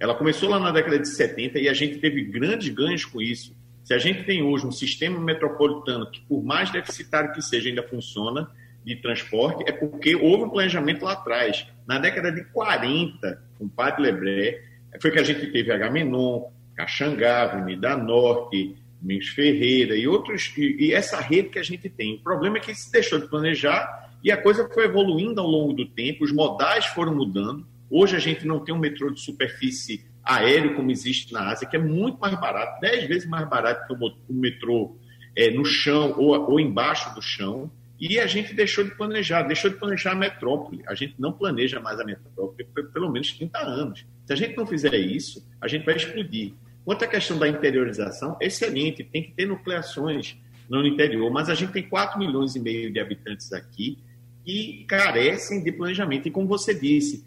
Ela 0.00 0.14
começou 0.14 0.48
lá 0.48 0.58
na 0.58 0.70
década 0.70 0.98
de 0.98 1.08
70 1.08 1.58
e 1.58 1.68
a 1.68 1.72
gente 1.72 1.98
teve 1.98 2.22
grandes 2.24 2.68
ganhos 2.68 3.04
com 3.04 3.20
isso. 3.20 3.56
Se 3.84 3.94
a 3.94 3.98
gente 3.98 4.24
tem 4.24 4.42
hoje 4.42 4.66
um 4.66 4.72
sistema 4.72 5.18
metropolitano 5.18 6.10
que, 6.10 6.20
por 6.20 6.44
mais 6.44 6.70
deficitário 6.70 7.32
que 7.32 7.42
seja, 7.42 7.68
ainda 7.68 7.82
funciona 7.82 8.50
de 8.84 8.96
transporte, 8.96 9.64
é 9.66 9.72
porque 9.72 10.14
houve 10.14 10.44
um 10.44 10.50
planejamento 10.50 11.04
lá 11.04 11.12
atrás. 11.12 11.66
Na 11.86 11.98
década 11.98 12.30
de 12.30 12.44
40, 12.44 13.42
com 13.58 13.64
o 13.64 13.68
Padre 13.68 14.02
Lebré, 14.02 14.62
foi 15.00 15.10
que 15.10 15.18
a 15.18 15.24
gente 15.24 15.46
teve 15.48 15.72
Agamenon, 15.72 16.44
Caxangá, 16.74 17.42
Avenida 17.42 17.96
Norte, 17.96 18.76
Domingos 19.00 19.28
Ferreira 19.28 19.96
e 19.96 20.06
outros, 20.06 20.52
e, 20.56 20.86
e 20.86 20.92
essa 20.92 21.20
rede 21.20 21.48
que 21.48 21.58
a 21.58 21.62
gente 21.62 21.88
tem. 21.88 22.16
O 22.16 22.22
problema 22.22 22.58
é 22.58 22.60
que 22.60 22.74
se 22.74 22.90
deixou 22.90 23.18
de 23.18 23.28
planejar 23.28 24.10
e 24.22 24.30
a 24.30 24.36
coisa 24.36 24.68
foi 24.72 24.84
evoluindo 24.84 25.40
ao 25.40 25.46
longo 25.46 25.72
do 25.72 25.86
tempo, 25.86 26.24
os 26.24 26.32
modais 26.32 26.86
foram 26.86 27.14
mudando, 27.14 27.66
Hoje 27.90 28.16
a 28.16 28.18
gente 28.18 28.46
não 28.46 28.64
tem 28.64 28.74
um 28.74 28.78
metrô 28.78 29.10
de 29.10 29.20
superfície 29.20 30.04
aéreo 30.22 30.74
como 30.74 30.90
existe 30.90 31.32
na 31.32 31.50
Ásia, 31.50 31.66
que 31.66 31.76
é 31.76 31.78
muito 31.78 32.18
mais 32.18 32.38
barato, 32.38 32.80
dez 32.80 33.06
vezes 33.06 33.28
mais 33.28 33.48
barato 33.48 33.86
que 33.86 33.92
o 33.94 34.34
metrô 34.34 34.96
é, 35.34 35.50
no 35.50 35.64
chão 35.64 36.14
ou, 36.18 36.50
ou 36.50 36.60
embaixo 36.60 37.14
do 37.14 37.22
chão. 37.22 37.70
E 37.98 38.20
a 38.20 38.26
gente 38.26 38.54
deixou 38.54 38.84
de 38.84 38.94
planejar, 38.94 39.42
deixou 39.42 39.70
de 39.70 39.76
planejar 39.76 40.12
a 40.12 40.14
metrópole. 40.14 40.82
A 40.86 40.94
gente 40.94 41.14
não 41.18 41.32
planeja 41.32 41.80
mais 41.80 41.98
a 41.98 42.04
metrópole 42.04 42.64
por 42.64 42.92
pelo 42.92 43.10
menos 43.10 43.32
30 43.32 43.58
anos. 43.58 44.06
Se 44.24 44.32
a 44.32 44.36
gente 44.36 44.56
não 44.56 44.66
fizer 44.66 44.94
isso, 44.94 45.44
a 45.60 45.66
gente 45.66 45.84
vai 45.84 45.96
explodir. 45.96 46.52
Quanto 46.84 47.04
à 47.04 47.08
questão 47.08 47.38
da 47.38 47.48
interiorização, 47.48 48.36
excelente, 48.40 49.02
tem 49.02 49.22
que 49.22 49.32
ter 49.32 49.46
nucleações 49.46 50.36
no 50.68 50.86
interior, 50.86 51.30
mas 51.30 51.48
a 51.48 51.54
gente 51.54 51.72
tem 51.72 51.88
4 51.88 52.18
milhões 52.18 52.54
e 52.54 52.60
meio 52.60 52.92
de 52.92 53.00
habitantes 53.00 53.52
aqui 53.52 53.98
que 54.44 54.84
carecem 54.86 55.62
de 55.62 55.72
planejamento. 55.72 56.28
E 56.28 56.30
como 56.30 56.46
você 56.46 56.74
disse, 56.74 57.26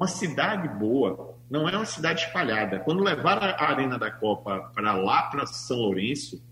uma 0.00 0.06
cidade 0.06 0.66
boa 0.66 1.34
não 1.50 1.68
é 1.68 1.76
uma 1.76 1.84
cidade 1.84 2.22
espalhada. 2.22 2.78
Quando 2.78 3.04
levaram 3.04 3.42
a 3.42 3.70
Arena 3.70 3.98
da 3.98 4.10
Copa 4.10 4.70
para 4.74 4.94
lá, 4.94 5.24
para 5.24 5.44
São 5.44 5.76
Lourenço, 5.76 6.42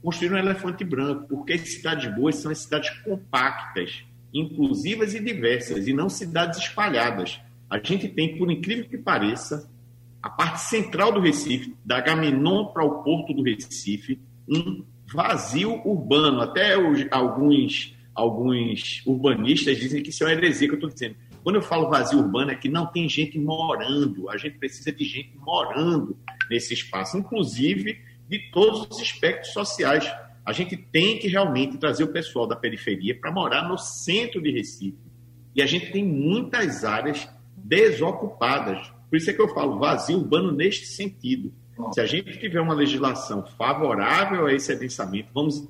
construíram 0.00 0.36
um 0.36 0.38
elefante 0.38 0.84
branco, 0.84 1.26
porque 1.26 1.54
as 1.54 1.68
cidades 1.68 2.14
boas 2.14 2.36
são 2.36 2.52
as 2.52 2.58
cidades 2.58 2.90
compactas, 3.00 4.04
inclusivas 4.32 5.14
e 5.14 5.20
diversas, 5.20 5.88
e 5.88 5.92
não 5.92 6.08
cidades 6.08 6.60
espalhadas. 6.60 7.40
A 7.68 7.78
gente 7.78 8.06
tem, 8.06 8.38
por 8.38 8.48
incrível 8.52 8.84
que 8.88 8.98
pareça, 8.98 9.68
a 10.22 10.30
parte 10.30 10.60
central 10.60 11.10
do 11.10 11.18
Recife, 11.18 11.74
da 11.84 12.00
Gaminon 12.00 12.66
para 12.66 12.84
o 12.84 13.02
porto 13.02 13.34
do 13.34 13.42
Recife, 13.42 14.20
um 14.48 14.84
vazio 15.12 15.82
urbano. 15.84 16.40
Até 16.40 16.78
os, 16.78 17.04
alguns, 17.10 17.96
alguns 18.14 19.02
urbanistas 19.04 19.76
dizem 19.76 20.04
que 20.04 20.10
isso 20.10 20.22
é 20.22 20.26
uma 20.28 20.32
heresia 20.34 20.68
que 20.68 20.74
eu 20.74 20.78
estou 20.78 20.90
dizendo. 20.90 21.16
Quando 21.42 21.56
eu 21.56 21.62
falo 21.62 21.90
vazio 21.90 22.18
urbano, 22.18 22.50
é 22.50 22.54
que 22.54 22.68
não 22.68 22.86
tem 22.86 23.08
gente 23.08 23.38
morando. 23.38 24.28
A 24.30 24.36
gente 24.36 24.58
precisa 24.58 24.92
de 24.92 25.04
gente 25.04 25.36
morando 25.36 26.16
nesse 26.48 26.72
espaço, 26.72 27.18
inclusive 27.18 28.00
de 28.28 28.38
todos 28.50 28.86
os 28.88 29.00
aspectos 29.00 29.52
sociais. 29.52 30.10
A 30.44 30.52
gente 30.52 30.76
tem 30.76 31.18
que 31.18 31.28
realmente 31.28 31.78
trazer 31.78 32.04
o 32.04 32.12
pessoal 32.12 32.46
da 32.46 32.56
periferia 32.56 33.18
para 33.18 33.32
morar 33.32 33.68
no 33.68 33.76
centro 33.76 34.40
de 34.40 34.50
Recife. 34.50 34.98
E 35.54 35.60
a 35.60 35.66
gente 35.66 35.90
tem 35.92 36.04
muitas 36.04 36.84
áreas 36.84 37.28
desocupadas. 37.56 38.92
Por 39.10 39.16
isso 39.16 39.30
é 39.30 39.32
que 39.32 39.40
eu 39.40 39.48
falo 39.48 39.78
vazio 39.78 40.18
urbano 40.18 40.52
neste 40.52 40.86
sentido. 40.86 41.52
Se 41.92 42.00
a 42.00 42.06
gente 42.06 42.38
tiver 42.38 42.60
uma 42.60 42.74
legislação 42.74 43.44
favorável 43.58 44.46
a 44.46 44.52
esse 44.52 44.72
adensamento, 44.72 45.28
vamos 45.34 45.68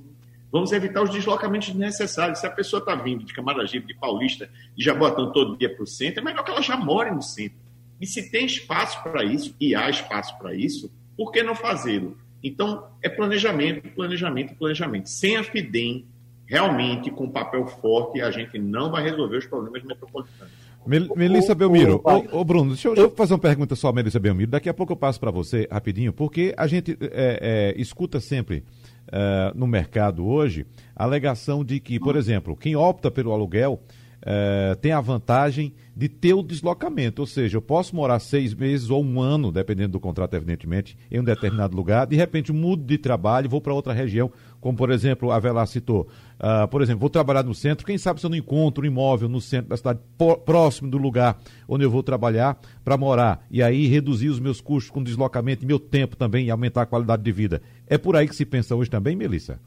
Vamos 0.52 0.70
evitar 0.70 1.02
os 1.02 1.08
deslocamentos 1.08 1.68
desnecessários. 1.68 2.38
Se 2.38 2.46
a 2.46 2.50
pessoa 2.50 2.80
está 2.80 2.94
vindo 2.94 3.24
de 3.24 3.32
Camaragibe, 3.32 3.86
de 3.86 3.94
Paulista, 3.94 4.50
e 4.76 4.84
já 4.84 4.92
botando 4.92 5.32
todo 5.32 5.56
dia 5.56 5.74
para 5.74 5.82
o 5.82 5.86
centro, 5.86 6.20
é 6.20 6.24
melhor 6.24 6.44
que 6.44 6.50
ela 6.50 6.60
já 6.60 6.76
more 6.76 7.10
no 7.10 7.22
centro. 7.22 7.56
E 7.98 8.06
se 8.06 8.30
tem 8.30 8.44
espaço 8.44 9.02
para 9.02 9.24
isso, 9.24 9.56
e 9.58 9.74
há 9.74 9.88
espaço 9.88 10.36
para 10.38 10.54
isso, 10.54 10.92
por 11.16 11.32
que 11.32 11.42
não 11.42 11.54
fazê-lo? 11.54 12.18
Então, 12.44 12.84
é 13.00 13.08
planejamento, 13.08 13.88
planejamento, 13.94 14.54
planejamento. 14.54 15.08
Sem 15.08 15.36
a 15.36 15.42
FIDEM, 15.42 16.04
realmente, 16.44 17.10
com 17.10 17.30
papel 17.30 17.66
forte, 17.66 18.20
a 18.20 18.30
gente 18.30 18.58
não 18.58 18.90
vai 18.90 19.04
resolver 19.04 19.38
os 19.38 19.46
problemas 19.46 19.82
metropolitanos. 19.84 20.52
Melissa 20.84 21.54
Belmiro, 21.54 22.02
ô, 22.02 22.40
ô, 22.40 22.44
Bruno, 22.44 22.70
deixa 22.70 22.88
eu, 22.88 22.94
deixa 22.94 23.08
eu, 23.08 23.14
fazer 23.14 23.34
uma 23.34 23.38
pergunta 23.38 23.76
só, 23.76 23.92
Melissa 23.92 24.18
Belmiro. 24.18 24.50
Daqui 24.50 24.68
a 24.68 24.74
pouco 24.74 24.92
eu 24.92 24.96
passo 24.96 25.18
para 25.18 25.30
você 25.30 25.68
rapidinho, 25.70 26.12
porque 26.12 26.52
a 26.58 26.66
gente 26.66 26.98
é, 27.00 27.72
é, 27.76 27.80
escuta 27.80 28.18
sempre 28.18 28.64
uh, 29.12 29.56
no 29.56 29.66
mercado 29.66 30.26
hoje 30.26 30.66
a 30.96 31.04
alegação 31.04 31.64
de 31.64 31.78
que, 31.78 32.00
por 32.00 32.16
exemplo, 32.16 32.56
quem 32.56 32.74
opta 32.74 33.10
pelo 33.10 33.32
aluguel 33.32 33.80
uh, 34.22 34.76
tem 34.76 34.92
a 34.92 35.00
vantagem 35.00 35.72
de 35.94 36.08
ter 36.08 36.32
o 36.32 36.42
deslocamento, 36.42 37.20
ou 37.20 37.26
seja, 37.26 37.58
eu 37.58 37.62
posso 37.62 37.94
morar 37.94 38.18
seis 38.18 38.54
meses 38.54 38.88
ou 38.88 39.04
um 39.04 39.20
ano, 39.20 39.52
dependendo 39.52 39.92
do 39.92 40.00
contrato, 40.00 40.34
evidentemente, 40.34 40.96
em 41.10 41.20
um 41.20 41.24
determinado 41.24 41.76
lugar, 41.76 42.06
de 42.06 42.16
repente 42.16 42.50
mudo 42.50 42.82
de 42.82 42.96
trabalho, 42.96 43.48
vou 43.48 43.60
para 43.60 43.74
outra 43.74 43.92
região, 43.92 44.32
como 44.58 44.76
por 44.76 44.90
exemplo 44.90 45.30
a 45.30 45.38
Velar 45.38 45.66
citou. 45.66 46.08
Uh, 46.40 46.66
por 46.68 46.80
exemplo, 46.80 47.00
vou 47.00 47.10
trabalhar 47.10 47.42
no 47.42 47.54
centro, 47.54 47.86
quem 47.86 47.98
sabe 47.98 48.20
se 48.20 48.26
eu 48.26 48.30
não 48.30 48.36
encontro 48.36 48.84
um 48.84 48.86
imóvel 48.86 49.28
no 49.28 49.40
centro 49.40 49.68
da 49.68 49.76
cidade, 49.76 50.00
próximo 50.46 50.90
do 50.90 50.96
lugar 50.96 51.38
onde 51.68 51.84
eu 51.84 51.90
vou 51.90 52.02
trabalhar, 52.02 52.58
para 52.82 52.96
morar, 52.96 53.44
e 53.50 53.62
aí 53.62 53.86
reduzir 53.86 54.28
os 54.28 54.40
meus 54.40 54.60
custos 54.60 54.90
com 54.90 55.02
deslocamento 55.02 55.62
e 55.62 55.66
meu 55.66 55.78
tempo 55.78 56.16
também 56.16 56.46
e 56.46 56.50
aumentar 56.50 56.82
a 56.82 56.86
qualidade 56.86 57.22
de 57.22 57.32
vida. 57.32 57.60
É 57.86 57.98
por 57.98 58.16
aí 58.16 58.26
que 58.26 58.34
se 58.34 58.46
pensa 58.46 58.74
hoje 58.74 58.88
também, 58.88 59.14
Melissa? 59.14 59.60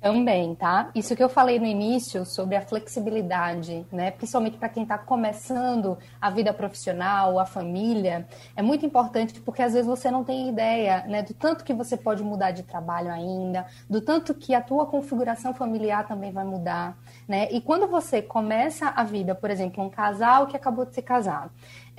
Também, 0.00 0.54
tá? 0.54 0.90
Isso 0.94 1.16
que 1.16 1.22
eu 1.22 1.28
falei 1.28 1.58
no 1.58 1.66
início 1.66 2.24
sobre 2.24 2.54
a 2.54 2.62
flexibilidade, 2.62 3.84
né? 3.90 4.12
Principalmente 4.12 4.56
para 4.56 4.68
quem 4.68 4.84
está 4.84 4.96
começando 4.96 5.98
a 6.20 6.30
vida 6.30 6.52
profissional, 6.52 7.36
a 7.40 7.44
família, 7.44 8.24
é 8.54 8.62
muito 8.62 8.86
importante 8.86 9.40
porque 9.40 9.60
às 9.60 9.72
vezes 9.72 9.88
você 9.88 10.08
não 10.08 10.22
tem 10.22 10.48
ideia, 10.48 11.04
né, 11.08 11.22
do 11.22 11.34
tanto 11.34 11.64
que 11.64 11.74
você 11.74 11.96
pode 11.96 12.22
mudar 12.22 12.52
de 12.52 12.62
trabalho 12.62 13.10
ainda, 13.10 13.66
do 13.90 14.00
tanto 14.00 14.34
que 14.34 14.54
a 14.54 14.60
tua 14.60 14.86
configuração 14.86 15.52
familiar 15.52 16.06
também 16.06 16.30
vai 16.30 16.44
mudar, 16.44 16.96
né? 17.26 17.48
E 17.50 17.60
quando 17.60 17.88
você 17.88 18.22
começa 18.22 18.92
a 18.94 19.02
vida, 19.02 19.34
por 19.34 19.50
exemplo, 19.50 19.82
um 19.82 19.90
casal 19.90 20.46
que 20.46 20.56
acabou 20.56 20.84
de 20.84 20.94
se 20.94 21.02
casar, 21.02 21.50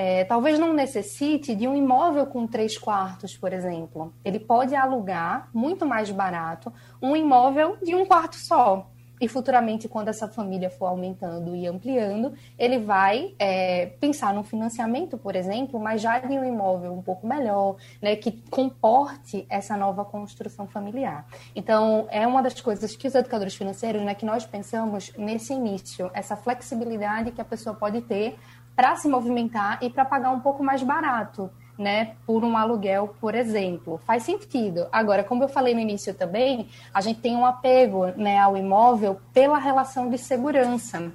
é, 0.01 0.23
talvez 0.23 0.57
não 0.57 0.71
necessite 0.71 1.53
de 1.53 1.67
um 1.67 1.75
imóvel 1.75 2.25
com 2.25 2.47
três 2.47 2.77
quartos, 2.77 3.35
por 3.35 3.51
exemplo. 3.51 4.13
Ele 4.23 4.39
pode 4.39 4.73
alugar 4.73 5.49
muito 5.53 5.85
mais 5.85 6.09
barato 6.09 6.71
um 7.01 7.17
imóvel 7.17 7.75
de 7.83 7.93
um 7.93 8.05
quarto 8.05 8.37
só. 8.37 8.87
e 9.21 9.27
futuramente, 9.27 9.87
quando 9.87 10.07
essa 10.07 10.27
família 10.27 10.69
for 10.69 10.85
aumentando 10.85 11.55
e 11.55 11.67
ampliando, 11.67 12.33
ele 12.57 12.79
vai 12.79 13.33
é, 13.37 13.87
pensar 13.99 14.33
no 14.33 14.43
financiamento, 14.43 15.17
por 15.17 15.35
exemplo, 15.35 15.77
mas 15.79 16.01
já 16.01 16.19
de 16.19 16.37
um 16.37 16.45
imóvel 16.45 16.93
um 16.93 17.01
pouco 17.01 17.27
melhor, 17.27 17.75
né, 18.01 18.15
que 18.15 18.31
comporte 18.49 19.45
essa 19.49 19.75
nova 19.75 20.05
construção 20.05 20.67
familiar. 20.67 21.27
Então, 21.53 22.07
é 22.09 22.25
uma 22.25 22.41
das 22.41 22.59
coisas 22.61 22.95
que 22.95 23.07
os 23.07 23.15
educadores 23.15 23.55
financeiros, 23.55 24.01
né, 24.01 24.15
que 24.15 24.25
nós 24.25 24.45
pensamos 24.45 25.11
nesse 25.17 25.53
início, 25.53 26.09
essa 26.13 26.37
flexibilidade 26.37 27.31
que 27.31 27.41
a 27.41 27.45
pessoa 27.45 27.75
pode 27.75 28.01
ter 28.01 28.37
para 28.79 28.95
se 28.95 29.09
movimentar 29.09 29.77
e 29.81 29.89
para 29.89 30.05
pagar 30.05 30.31
um 30.31 30.39
pouco 30.39 30.63
mais 30.63 30.81
barato 30.81 31.51
né, 31.77 32.15
por 32.25 32.45
um 32.45 32.55
aluguel, 32.55 33.13
por 33.19 33.35
exemplo. 33.35 33.99
Faz 34.05 34.23
sentido. 34.23 34.87
Agora, 34.89 35.21
como 35.21 35.43
eu 35.43 35.49
falei 35.49 35.73
no 35.73 35.81
início 35.81 36.13
também, 36.13 36.69
a 36.93 37.01
gente 37.01 37.19
tem 37.19 37.35
um 37.35 37.45
apego 37.45 38.05
né, 38.15 38.39
ao 38.39 38.55
imóvel 38.55 39.19
pela 39.33 39.57
relação 39.57 40.09
de 40.09 40.17
segurança. 40.17 41.11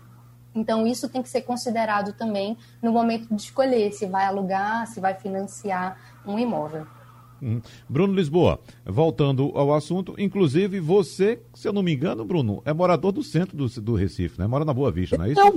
Então, 0.54 0.86
isso 0.86 1.08
tem 1.08 1.22
que 1.22 1.28
ser 1.30 1.40
considerado 1.40 2.12
também 2.12 2.54
no 2.82 2.92
momento 2.92 3.34
de 3.34 3.40
escolher 3.40 3.92
se 3.92 4.04
vai 4.04 4.26
alugar, 4.26 4.86
se 4.86 5.00
vai 5.00 5.14
financiar 5.14 5.96
um 6.26 6.38
imóvel. 6.38 6.86
Hum. 7.42 7.60
Bruno 7.88 8.14
Lisboa, 8.14 8.58
voltando 8.84 9.50
ao 9.54 9.74
assunto, 9.74 10.14
inclusive 10.18 10.80
você, 10.80 11.40
se 11.52 11.68
eu 11.68 11.72
não 11.72 11.82
me 11.82 11.92
engano, 11.92 12.24
Bruno, 12.24 12.62
é 12.64 12.72
morador 12.72 13.12
do 13.12 13.22
centro 13.22 13.56
do, 13.56 13.66
do 13.80 13.94
Recife, 13.94 14.38
né? 14.38 14.46
Mora 14.46 14.64
na 14.64 14.72
Boa 14.72 14.90
Vista, 14.90 15.16
não 15.18 15.24
é 15.24 15.32
isso? 15.32 15.40
Eu, 15.40 15.52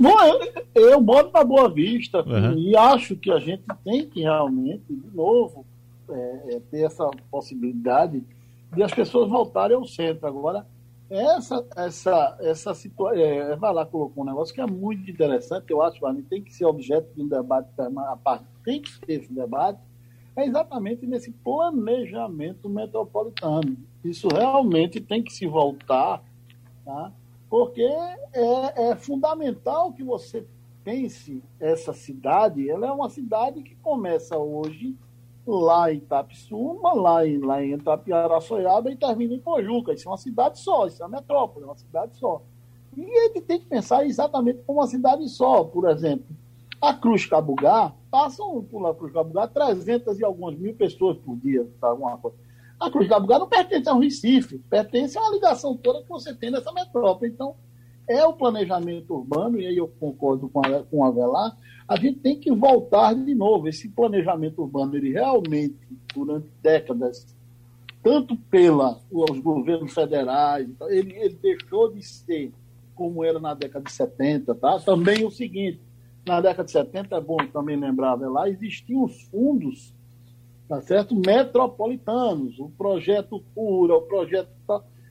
eu, 0.74 0.90
eu 0.90 1.00
moro 1.00 1.30
na 1.32 1.44
Boa 1.44 1.68
Vista 1.68 2.22
uhum. 2.22 2.58
e 2.58 2.76
acho 2.76 3.16
que 3.16 3.30
a 3.30 3.38
gente 3.38 3.64
tem 3.84 4.06
que 4.06 4.20
realmente, 4.20 4.84
de 4.88 5.16
novo, 5.16 5.64
é, 6.10 6.56
é, 6.56 6.60
ter 6.70 6.84
essa 6.84 7.08
possibilidade 7.30 8.22
de 8.72 8.82
as 8.82 8.92
pessoas 8.92 9.28
voltarem 9.28 9.76
ao 9.76 9.84
centro. 9.86 10.26
Agora, 10.26 10.66
essa, 11.10 11.66
essa, 11.76 12.36
essa 12.40 12.74
situação, 12.74 13.18
é, 13.18 13.56
vai 13.56 13.72
lá 13.72 13.86
colocou 13.86 14.22
um 14.22 14.26
negócio 14.26 14.54
que 14.54 14.60
é 14.60 14.66
muito 14.66 15.10
interessante, 15.10 15.70
eu 15.70 15.82
acho 15.82 15.98
que 15.98 16.22
tem 16.22 16.42
que 16.42 16.52
ser 16.52 16.66
objeto 16.66 17.08
de 17.14 17.22
um 17.22 17.28
debate, 17.28 17.68
a 17.78 18.16
parte 18.16 18.44
tem 18.64 18.82
que 18.82 19.00
ter 19.00 19.20
esse 19.20 19.32
debate, 19.32 19.78
é 20.38 20.46
exatamente 20.46 21.06
nesse 21.06 21.32
planejamento 21.32 22.68
metropolitano. 22.68 23.76
Isso 24.04 24.28
realmente 24.28 25.00
tem 25.00 25.22
que 25.22 25.32
se 25.32 25.46
voltar, 25.46 26.22
tá? 26.84 27.12
porque 27.48 27.82
é, 27.82 28.90
é 28.90 28.96
fundamental 28.96 29.92
que 29.92 30.04
você 30.04 30.46
pense 30.84 31.42
essa 31.58 31.92
cidade. 31.92 32.68
Ela 32.68 32.86
é 32.86 32.92
uma 32.92 33.08
cidade 33.08 33.62
que 33.62 33.74
começa 33.76 34.36
hoje 34.36 34.96
lá 35.46 35.92
em 35.92 36.00
Tapsuma, 36.00 36.92
lá 36.92 37.26
em, 37.26 37.38
lá 37.38 37.64
em 37.64 37.72
Itapiaraçoiaba 37.72 38.90
e 38.90 38.96
termina 38.96 39.34
em 39.34 39.40
Pojuca. 39.40 39.92
Isso 39.92 40.08
é 40.08 40.10
uma 40.10 40.18
cidade 40.18 40.58
só, 40.60 40.86
isso 40.86 41.02
é 41.02 41.06
uma 41.06 41.18
metrópole, 41.18 41.64
é 41.64 41.68
uma 41.68 41.76
cidade 41.76 42.16
só. 42.16 42.42
E 42.96 43.02
gente 43.02 43.40
tem 43.42 43.58
que 43.58 43.66
pensar 43.66 44.04
exatamente 44.04 44.60
como 44.66 44.80
uma 44.80 44.86
cidade 44.86 45.26
só, 45.28 45.64
por 45.64 45.88
exemplo. 45.88 46.26
A 46.80 46.94
Cruz 46.94 47.26
Cabugá, 47.26 47.92
passam 48.10 48.62
por 48.64 48.80
lá 48.80 48.94
Cruz 48.94 49.12
Cabugá 49.12 49.46
300 49.46 50.18
e 50.18 50.24
algumas 50.24 50.58
mil 50.58 50.74
pessoas 50.74 51.16
por 51.18 51.36
dia, 51.36 51.68
tá, 51.80 51.88
alguma 51.88 52.16
coisa. 52.18 52.36
A 52.80 52.90
Cruz 52.90 53.08
Cabugá 53.08 53.38
não 53.38 53.48
pertence 53.48 53.88
ao 53.88 53.98
Recife, 53.98 54.58
pertence 54.70 55.18
a 55.18 55.20
uma 55.20 55.32
ligação 55.32 55.76
toda 55.76 56.02
que 56.02 56.08
você 56.08 56.34
tem 56.34 56.50
nessa 56.50 56.72
metrópole. 56.72 57.30
Então, 57.30 57.56
é 58.08 58.24
o 58.24 58.32
planejamento 58.32 59.14
urbano, 59.14 59.60
e 59.60 59.66
aí 59.66 59.76
eu 59.76 59.88
concordo 59.88 60.48
com, 60.48 60.60
a, 60.64 60.82
com 60.84 61.04
Avelar, 61.04 61.56
a 61.86 61.96
gente 61.96 62.20
tem 62.20 62.38
que 62.38 62.50
voltar 62.50 63.14
de 63.14 63.34
novo. 63.34 63.68
Esse 63.68 63.88
planejamento 63.88 64.62
urbano, 64.62 64.96
ele 64.96 65.12
realmente, 65.12 65.76
durante 66.14 66.48
décadas, 66.62 67.26
tanto 68.02 68.36
pelos 68.36 69.40
governos 69.42 69.92
federais, 69.92 70.68
ele, 70.88 71.14
ele 71.16 71.34
deixou 71.34 71.92
de 71.92 72.02
ser 72.02 72.52
como 72.94 73.24
era 73.24 73.38
na 73.38 73.54
década 73.54 73.84
de 73.84 73.92
70, 73.92 74.54
tá? 74.56 74.80
Também 74.80 75.24
o 75.24 75.30
seguinte, 75.30 75.80
na 76.28 76.40
década 76.40 76.64
de 76.64 76.70
70, 76.70 77.16
é 77.16 77.20
bom 77.20 77.38
também 77.52 77.76
lembrar, 77.76 78.14
lá 78.20 78.48
existiam 78.48 79.04
os 79.04 79.22
fundos, 79.24 79.94
tá 80.68 80.80
certo? 80.82 81.16
Metropolitanos, 81.16 82.58
o 82.58 82.68
projeto 82.68 83.42
Cura, 83.54 83.94
o 83.94 84.02
projeto 84.02 84.48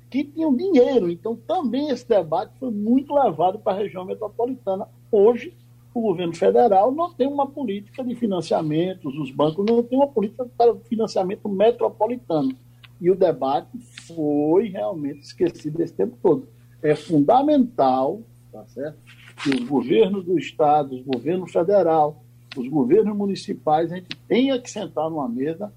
que 0.09 0.23
tinham 0.23 0.55
dinheiro. 0.55 1.09
Então, 1.09 1.35
também 1.35 1.89
esse 1.89 2.07
debate 2.07 2.53
foi 2.59 2.71
muito 2.71 3.13
levado 3.13 3.59
para 3.59 3.73
a 3.73 3.79
região 3.79 4.05
metropolitana. 4.05 4.87
Hoje, 5.11 5.53
o 5.93 6.01
governo 6.01 6.35
federal 6.35 6.91
não 6.91 7.11
tem 7.11 7.27
uma 7.27 7.47
política 7.47 8.03
de 8.03 8.15
financiamentos, 8.15 9.17
os 9.17 9.31
bancos 9.31 9.65
não 9.65 9.81
têm 9.81 9.97
uma 9.97 10.07
política 10.07 10.47
para 10.57 10.75
financiamento 10.75 11.49
metropolitano. 11.49 12.55
E 13.01 13.11
o 13.11 13.15
debate 13.15 13.77
foi 14.05 14.69
realmente 14.69 15.21
esquecido 15.21 15.81
esse 15.81 15.93
tempo 15.93 16.17
todo. 16.21 16.47
É 16.81 16.95
fundamental, 16.95 18.21
tá 18.51 18.65
certo? 18.67 18.97
Que 19.41 19.49
os 19.49 19.63
governos 19.63 20.25
do 20.25 20.37
Estado, 20.37 20.95
os 20.95 21.01
governos 21.03 21.51
federal, 21.51 22.23
os 22.55 22.67
governos 22.67 23.15
municipais, 23.15 23.91
a 23.91 23.95
gente 23.95 24.15
tenha 24.27 24.59
que 24.59 24.69
sentar 24.69 25.09
numa 25.09 25.29
mesa, 25.29 25.71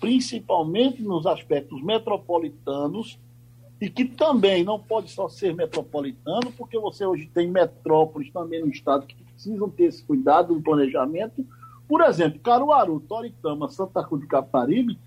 principalmente 0.00 1.02
nos 1.02 1.26
aspectos 1.26 1.82
metropolitanos, 1.82 3.18
e 3.80 3.90
que 3.90 4.04
também 4.04 4.64
não 4.64 4.78
pode 4.78 5.10
só 5.10 5.28
ser 5.28 5.54
metropolitano, 5.54 6.50
porque 6.56 6.78
você 6.78 7.04
hoje 7.04 7.26
tem 7.26 7.50
metrópoles 7.50 8.32
também 8.32 8.60
no 8.60 8.68
Estado 8.68 9.06
que 9.06 9.14
precisam 9.14 9.68
ter 9.68 9.84
esse 9.84 10.02
cuidado 10.02 10.54
no 10.54 10.62
planejamento. 10.62 11.44
Por 11.86 12.00
exemplo, 12.00 12.40
Caruaru, 12.40 13.00
Toritama, 13.00 13.68
Santa 13.68 14.02
Cruz 14.02 14.22
do 14.22 14.28
Caparibe 14.28 14.98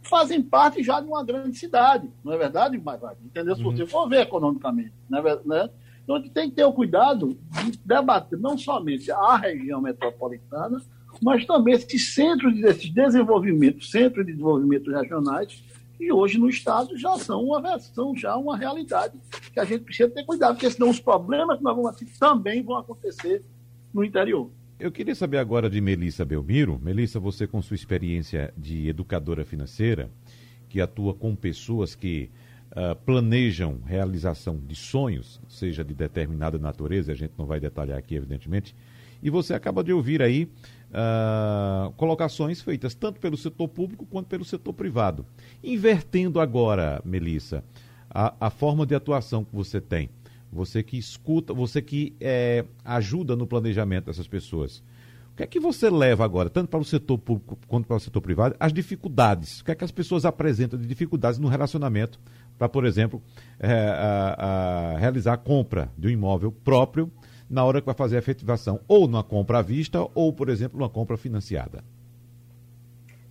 fazem 0.00 0.42
parte 0.42 0.82
já 0.82 1.00
de 1.00 1.06
uma 1.06 1.24
grande 1.24 1.58
cidade, 1.58 2.08
não 2.22 2.32
é 2.32 2.38
verdade, 2.38 2.80
mas 2.82 3.00
entendeu? 3.22 3.56
Se 3.56 3.62
você 3.62 3.82
uhum. 3.82 3.88
for 3.88 4.08
ver 4.08 4.22
economicamente, 4.22 4.92
né? 5.10 5.68
Então, 6.04 6.16
a 6.16 6.18
gente 6.20 6.30
tem 6.30 6.50
que 6.50 6.56
ter 6.56 6.64
o 6.64 6.72
cuidado 6.72 7.36
de 7.64 7.78
debater 7.84 8.38
não 8.38 8.56
somente 8.56 9.10
a 9.10 9.36
região 9.36 9.80
metropolitana, 9.80 10.80
mas 11.20 11.46
também 11.46 11.74
esses 11.74 12.14
centros 12.14 12.54
desses 12.60 12.90
desenvolvimentos, 12.90 13.90
centros 13.90 14.24
de 14.24 14.32
desenvolvimento 14.32 14.90
regionais, 14.90 15.64
que 15.96 16.12
hoje 16.12 16.38
no 16.38 16.48
Estado 16.48 16.96
já 16.98 17.16
são 17.16 17.44
uma 17.44 17.62
versão, 17.62 18.14
já 18.14 18.36
uma 18.36 18.56
realidade, 18.56 19.18
que 19.52 19.58
a 19.58 19.64
gente 19.64 19.84
precisa 19.84 20.10
ter 20.10 20.24
cuidado, 20.24 20.54
porque 20.54 20.70
senão 20.70 20.90
os 20.90 21.00
problemas 21.00 21.56
que 21.56 21.64
nós 21.64 21.74
vamos 21.74 21.90
assistir 21.90 22.18
também 22.18 22.62
vão 22.62 22.76
acontecer 22.76 23.42
no 23.92 24.04
interior. 24.04 24.50
Eu 24.78 24.90
queria 24.90 25.14
saber 25.14 25.38
agora 25.38 25.70
de 25.70 25.80
Melissa 25.80 26.24
Belmiro. 26.24 26.80
Melissa, 26.82 27.20
você 27.20 27.46
com 27.46 27.62
sua 27.62 27.76
experiência 27.76 28.52
de 28.56 28.88
educadora 28.88 29.44
financeira, 29.44 30.10
que 30.68 30.80
atua 30.80 31.14
com 31.14 31.34
pessoas 31.36 31.94
que 31.94 32.28
uh, 32.72 32.96
planejam 33.04 33.80
realização 33.84 34.56
de 34.56 34.74
sonhos, 34.74 35.40
seja 35.48 35.84
de 35.84 35.94
determinada 35.94 36.58
natureza, 36.58 37.12
a 37.12 37.14
gente 37.14 37.34
não 37.36 37.46
vai 37.46 37.60
detalhar 37.60 37.98
aqui, 37.98 38.14
evidentemente, 38.14 38.74
e 39.22 39.30
você 39.30 39.54
acaba 39.54 39.82
de 39.82 39.92
ouvir 39.92 40.20
aí 40.20 40.44
uh, 40.90 41.92
colocações 41.92 42.60
feitas 42.60 42.94
tanto 42.94 43.20
pelo 43.20 43.36
setor 43.36 43.68
público 43.68 44.06
quanto 44.06 44.26
pelo 44.26 44.44
setor 44.44 44.72
privado. 44.72 45.24
Invertendo 45.62 46.40
agora, 46.40 47.00
Melissa, 47.04 47.64
a, 48.10 48.34
a 48.38 48.50
forma 48.50 48.84
de 48.86 48.94
atuação 48.94 49.44
que 49.44 49.54
você 49.54 49.80
tem, 49.80 50.10
você 50.52 50.82
que 50.82 50.96
escuta, 50.96 51.52
você 51.52 51.82
que 51.82 52.14
é, 52.20 52.64
ajuda 52.84 53.34
no 53.34 53.46
planejamento 53.46 54.06
dessas 54.06 54.28
pessoas. 54.28 54.82
O 55.32 55.36
que 55.36 55.42
é 55.42 55.46
que 55.48 55.58
você 55.58 55.90
leva 55.90 56.24
agora, 56.24 56.48
tanto 56.48 56.68
para 56.68 56.78
o 56.78 56.84
setor 56.84 57.18
público 57.18 57.58
quanto 57.66 57.88
para 57.88 57.96
o 57.96 58.00
setor 58.00 58.20
privado, 58.20 58.54
as 58.60 58.72
dificuldades? 58.72 59.60
O 59.60 59.64
que 59.64 59.72
é 59.72 59.74
que 59.74 59.82
as 59.82 59.90
pessoas 59.90 60.24
apresentam 60.24 60.78
de 60.78 60.86
dificuldades 60.86 61.40
no 61.40 61.48
relacionamento 61.48 62.20
para, 62.58 62.68
por 62.68 62.84
exemplo, 62.84 63.22
é, 63.58 63.72
a, 63.72 64.94
a 64.94 64.98
realizar 64.98 65.34
a 65.34 65.36
compra 65.36 65.90
de 65.96 66.08
um 66.08 66.10
imóvel 66.10 66.52
próprio 66.52 67.10
na 67.48 67.64
hora 67.64 67.80
que 67.80 67.86
vai 67.86 67.94
fazer 67.94 68.16
a 68.16 68.18
efetivação, 68.18 68.80
ou 68.88 69.06
numa 69.06 69.22
compra 69.22 69.58
à 69.58 69.62
vista, 69.62 70.06
ou, 70.14 70.32
por 70.32 70.48
exemplo, 70.48 70.78
numa 70.78 70.88
compra 70.88 71.16
financiada. 71.16 71.84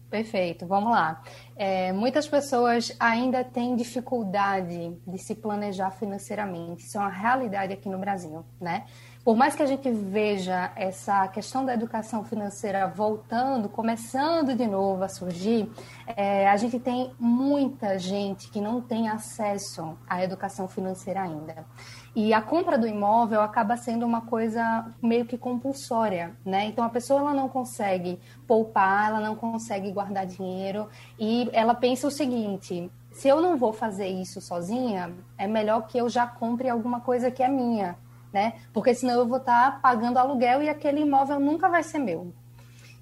Perfeito, 0.09 0.67
vamos 0.67 0.91
lá. 0.91 1.23
É, 1.55 1.91
muitas 1.91 2.27
pessoas 2.27 2.95
ainda 2.99 3.43
têm 3.43 3.75
dificuldade 3.75 4.95
de 5.07 5.17
se 5.17 5.33
planejar 5.33 5.89
financeiramente. 5.89 6.83
Isso 6.83 6.97
é 6.97 7.01
uma 7.01 7.09
realidade 7.09 7.73
aqui 7.73 7.89
no 7.89 7.97
Brasil, 7.97 8.45
né? 8.61 8.85
Por 9.23 9.37
mais 9.37 9.55
que 9.55 9.63
a 9.63 9.65
gente 9.65 9.89
veja 9.89 10.71
essa 10.75 11.25
questão 11.29 11.63
da 11.63 11.73
educação 11.73 12.25
financeira 12.25 12.87
voltando, 12.87 13.69
começando 13.69 14.53
de 14.53 14.67
novo 14.67 15.01
a 15.01 15.07
surgir, 15.07 15.71
é, 16.07 16.49
a 16.49 16.57
gente 16.57 16.77
tem 16.77 17.11
muita 17.17 17.97
gente 17.97 18.49
que 18.49 18.59
não 18.59 18.81
tem 18.81 19.07
acesso 19.07 19.97
à 20.09 20.21
educação 20.21 20.67
financeira 20.67 21.21
ainda. 21.21 21.65
E 22.13 22.33
a 22.33 22.41
compra 22.41 22.77
do 22.77 22.85
imóvel 22.85 23.41
acaba 23.41 23.77
sendo 23.77 24.05
uma 24.05 24.21
coisa 24.21 24.91
meio 25.01 25.25
que 25.25 25.37
compulsória, 25.37 26.35
né? 26.45 26.65
Então 26.65 26.83
a 26.83 26.89
pessoa 26.89 27.21
ela 27.21 27.33
não 27.33 27.47
consegue 27.47 28.19
poupar, 28.45 29.07
ela 29.07 29.21
não 29.21 29.35
consegue 29.35 29.89
guardar 29.89 30.25
dinheiro 30.25 30.89
e 31.17 31.49
ela 31.53 31.73
pensa 31.73 32.07
o 32.07 32.11
seguinte: 32.11 32.91
se 33.09 33.29
eu 33.29 33.41
não 33.41 33.57
vou 33.57 33.71
fazer 33.71 34.07
isso 34.07 34.41
sozinha, 34.41 35.13
é 35.37 35.47
melhor 35.47 35.87
que 35.87 35.97
eu 35.97 36.09
já 36.09 36.27
compre 36.27 36.69
alguma 36.69 36.99
coisa 36.99 37.31
que 37.31 37.41
é 37.41 37.47
minha 37.47 37.97
né? 38.33 38.53
Porque 38.73 38.93
senão 38.95 39.19
eu 39.19 39.27
vou 39.27 39.37
estar 39.37 39.81
pagando 39.81 40.17
aluguel 40.17 40.63
e 40.63 40.69
aquele 40.69 41.01
imóvel 41.01 41.39
nunca 41.39 41.69
vai 41.69 41.83
ser 41.83 41.99
meu. 41.99 42.33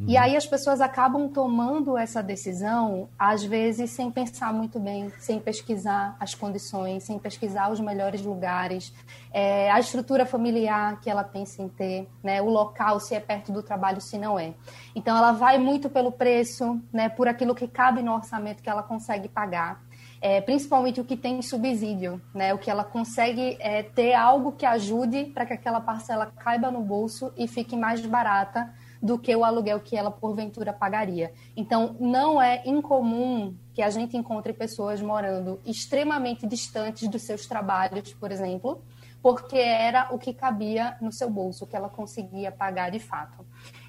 Uhum. 0.02 0.10
E 0.10 0.18
aí 0.18 0.36
as 0.36 0.48
pessoas 0.48 0.82
acabam 0.82 1.30
tomando 1.30 1.96
essa 1.96 2.24
decisão, 2.24 3.08
às 3.18 3.44
vezes, 3.44 3.92
sem 3.92 4.10
pensar 4.10 4.52
muito 4.52 4.80
bem, 4.80 5.12
sem 5.20 5.40
pesquisar 5.40 6.16
as 6.20 6.34
condições, 6.34 7.04
sem 7.04 7.20
pesquisar 7.20 7.72
os 7.72 7.80
melhores 7.80 8.22
lugares, 8.22 8.94
é, 9.32 9.70
a 9.70 9.80
estrutura 9.80 10.26
familiar 10.26 11.00
que 11.00 11.10
ela 11.10 11.24
pensa 11.24 11.62
em 11.62 11.70
ter, 11.70 12.10
né, 12.24 12.42
o 12.42 12.50
local, 12.50 13.00
se 13.00 13.14
é 13.14 13.20
perto 13.20 13.52
do 13.52 13.62
trabalho, 13.62 14.02
se 14.02 14.18
não 14.18 14.40
é. 14.40 14.54
Então, 14.96 15.16
ela 15.16 15.32
vai 15.32 15.60
muito 15.60 15.90
pelo 15.90 16.12
preço, 16.12 16.82
né, 16.92 17.08
por 17.08 17.28
aquilo 17.28 17.54
que 17.54 17.68
cabe 17.68 18.02
no 18.02 18.14
orçamento 18.14 18.64
que 18.64 18.70
ela 18.70 18.84
consegue 18.84 19.30
pagar. 19.30 19.84
É, 20.20 20.40
principalmente 20.40 21.02
o 21.02 21.04
que 21.04 21.18
tem 21.18 21.42
subsídio, 21.42 22.22
né? 22.32 22.54
O 22.54 22.60
que 22.60 22.70
ela 22.70 22.84
consegue 22.84 23.58
é, 23.60 23.82
ter 23.82 24.14
algo 24.14 24.52
que 24.52 24.68
ajude 24.68 25.26
para 25.26 25.48
que 25.48 25.54
aquela 25.54 25.82
parcela 25.82 26.28
caiba 26.28 26.70
no 26.70 26.80
bolso 26.80 27.34
e 27.36 27.48
fique 27.48 27.76
mais 27.76 28.06
barata 28.06 28.72
do 29.02 29.18
que 29.18 29.36
o 29.36 29.44
aluguel 29.44 29.80
que 29.80 29.98
ela 29.98 30.12
porventura 30.12 30.72
pagaria. 30.72 31.34
Então, 31.56 31.96
não 32.00 32.42
é 32.42 32.62
incomum 32.66 33.56
que 33.74 33.82
a 33.82 33.90
gente 33.90 34.16
encontre 34.16 34.54
pessoas 34.54 35.02
morando 35.02 35.60
extremamente 35.66 36.46
distantes 36.46 37.08
dos 37.08 37.24
seus 37.24 37.48
trabalhos, 37.48 38.14
por 38.14 38.32
exemplo, 38.32 38.84
porque 39.22 39.58
era 39.58 40.08
o 40.12 40.20
que 40.20 40.34
cabia 40.34 40.98
no 41.02 41.12
seu 41.12 41.30
bolso, 41.30 41.64
o 41.64 41.68
que 41.68 41.76
ela 41.76 41.90
conseguia 41.90 42.52
pagar 42.52 42.92
de 42.92 43.00
fato. 43.00 43.46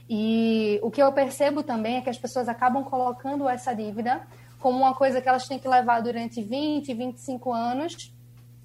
E 0.08 0.80
o 0.82 0.90
que 0.90 1.02
eu 1.02 1.12
percebo 1.12 1.62
também 1.62 1.96
é 1.96 2.00
que 2.00 2.10
as 2.10 2.18
pessoas 2.18 2.48
acabam 2.48 2.84
colocando 2.84 3.48
essa 3.48 3.74
dívida 3.74 4.26
como 4.58 4.78
uma 4.78 4.94
coisa 4.94 5.20
que 5.20 5.28
elas 5.28 5.46
têm 5.48 5.58
que 5.58 5.66
levar 5.66 6.00
durante 6.00 6.40
20, 6.40 6.94
25 6.94 7.52
anos, 7.52 8.14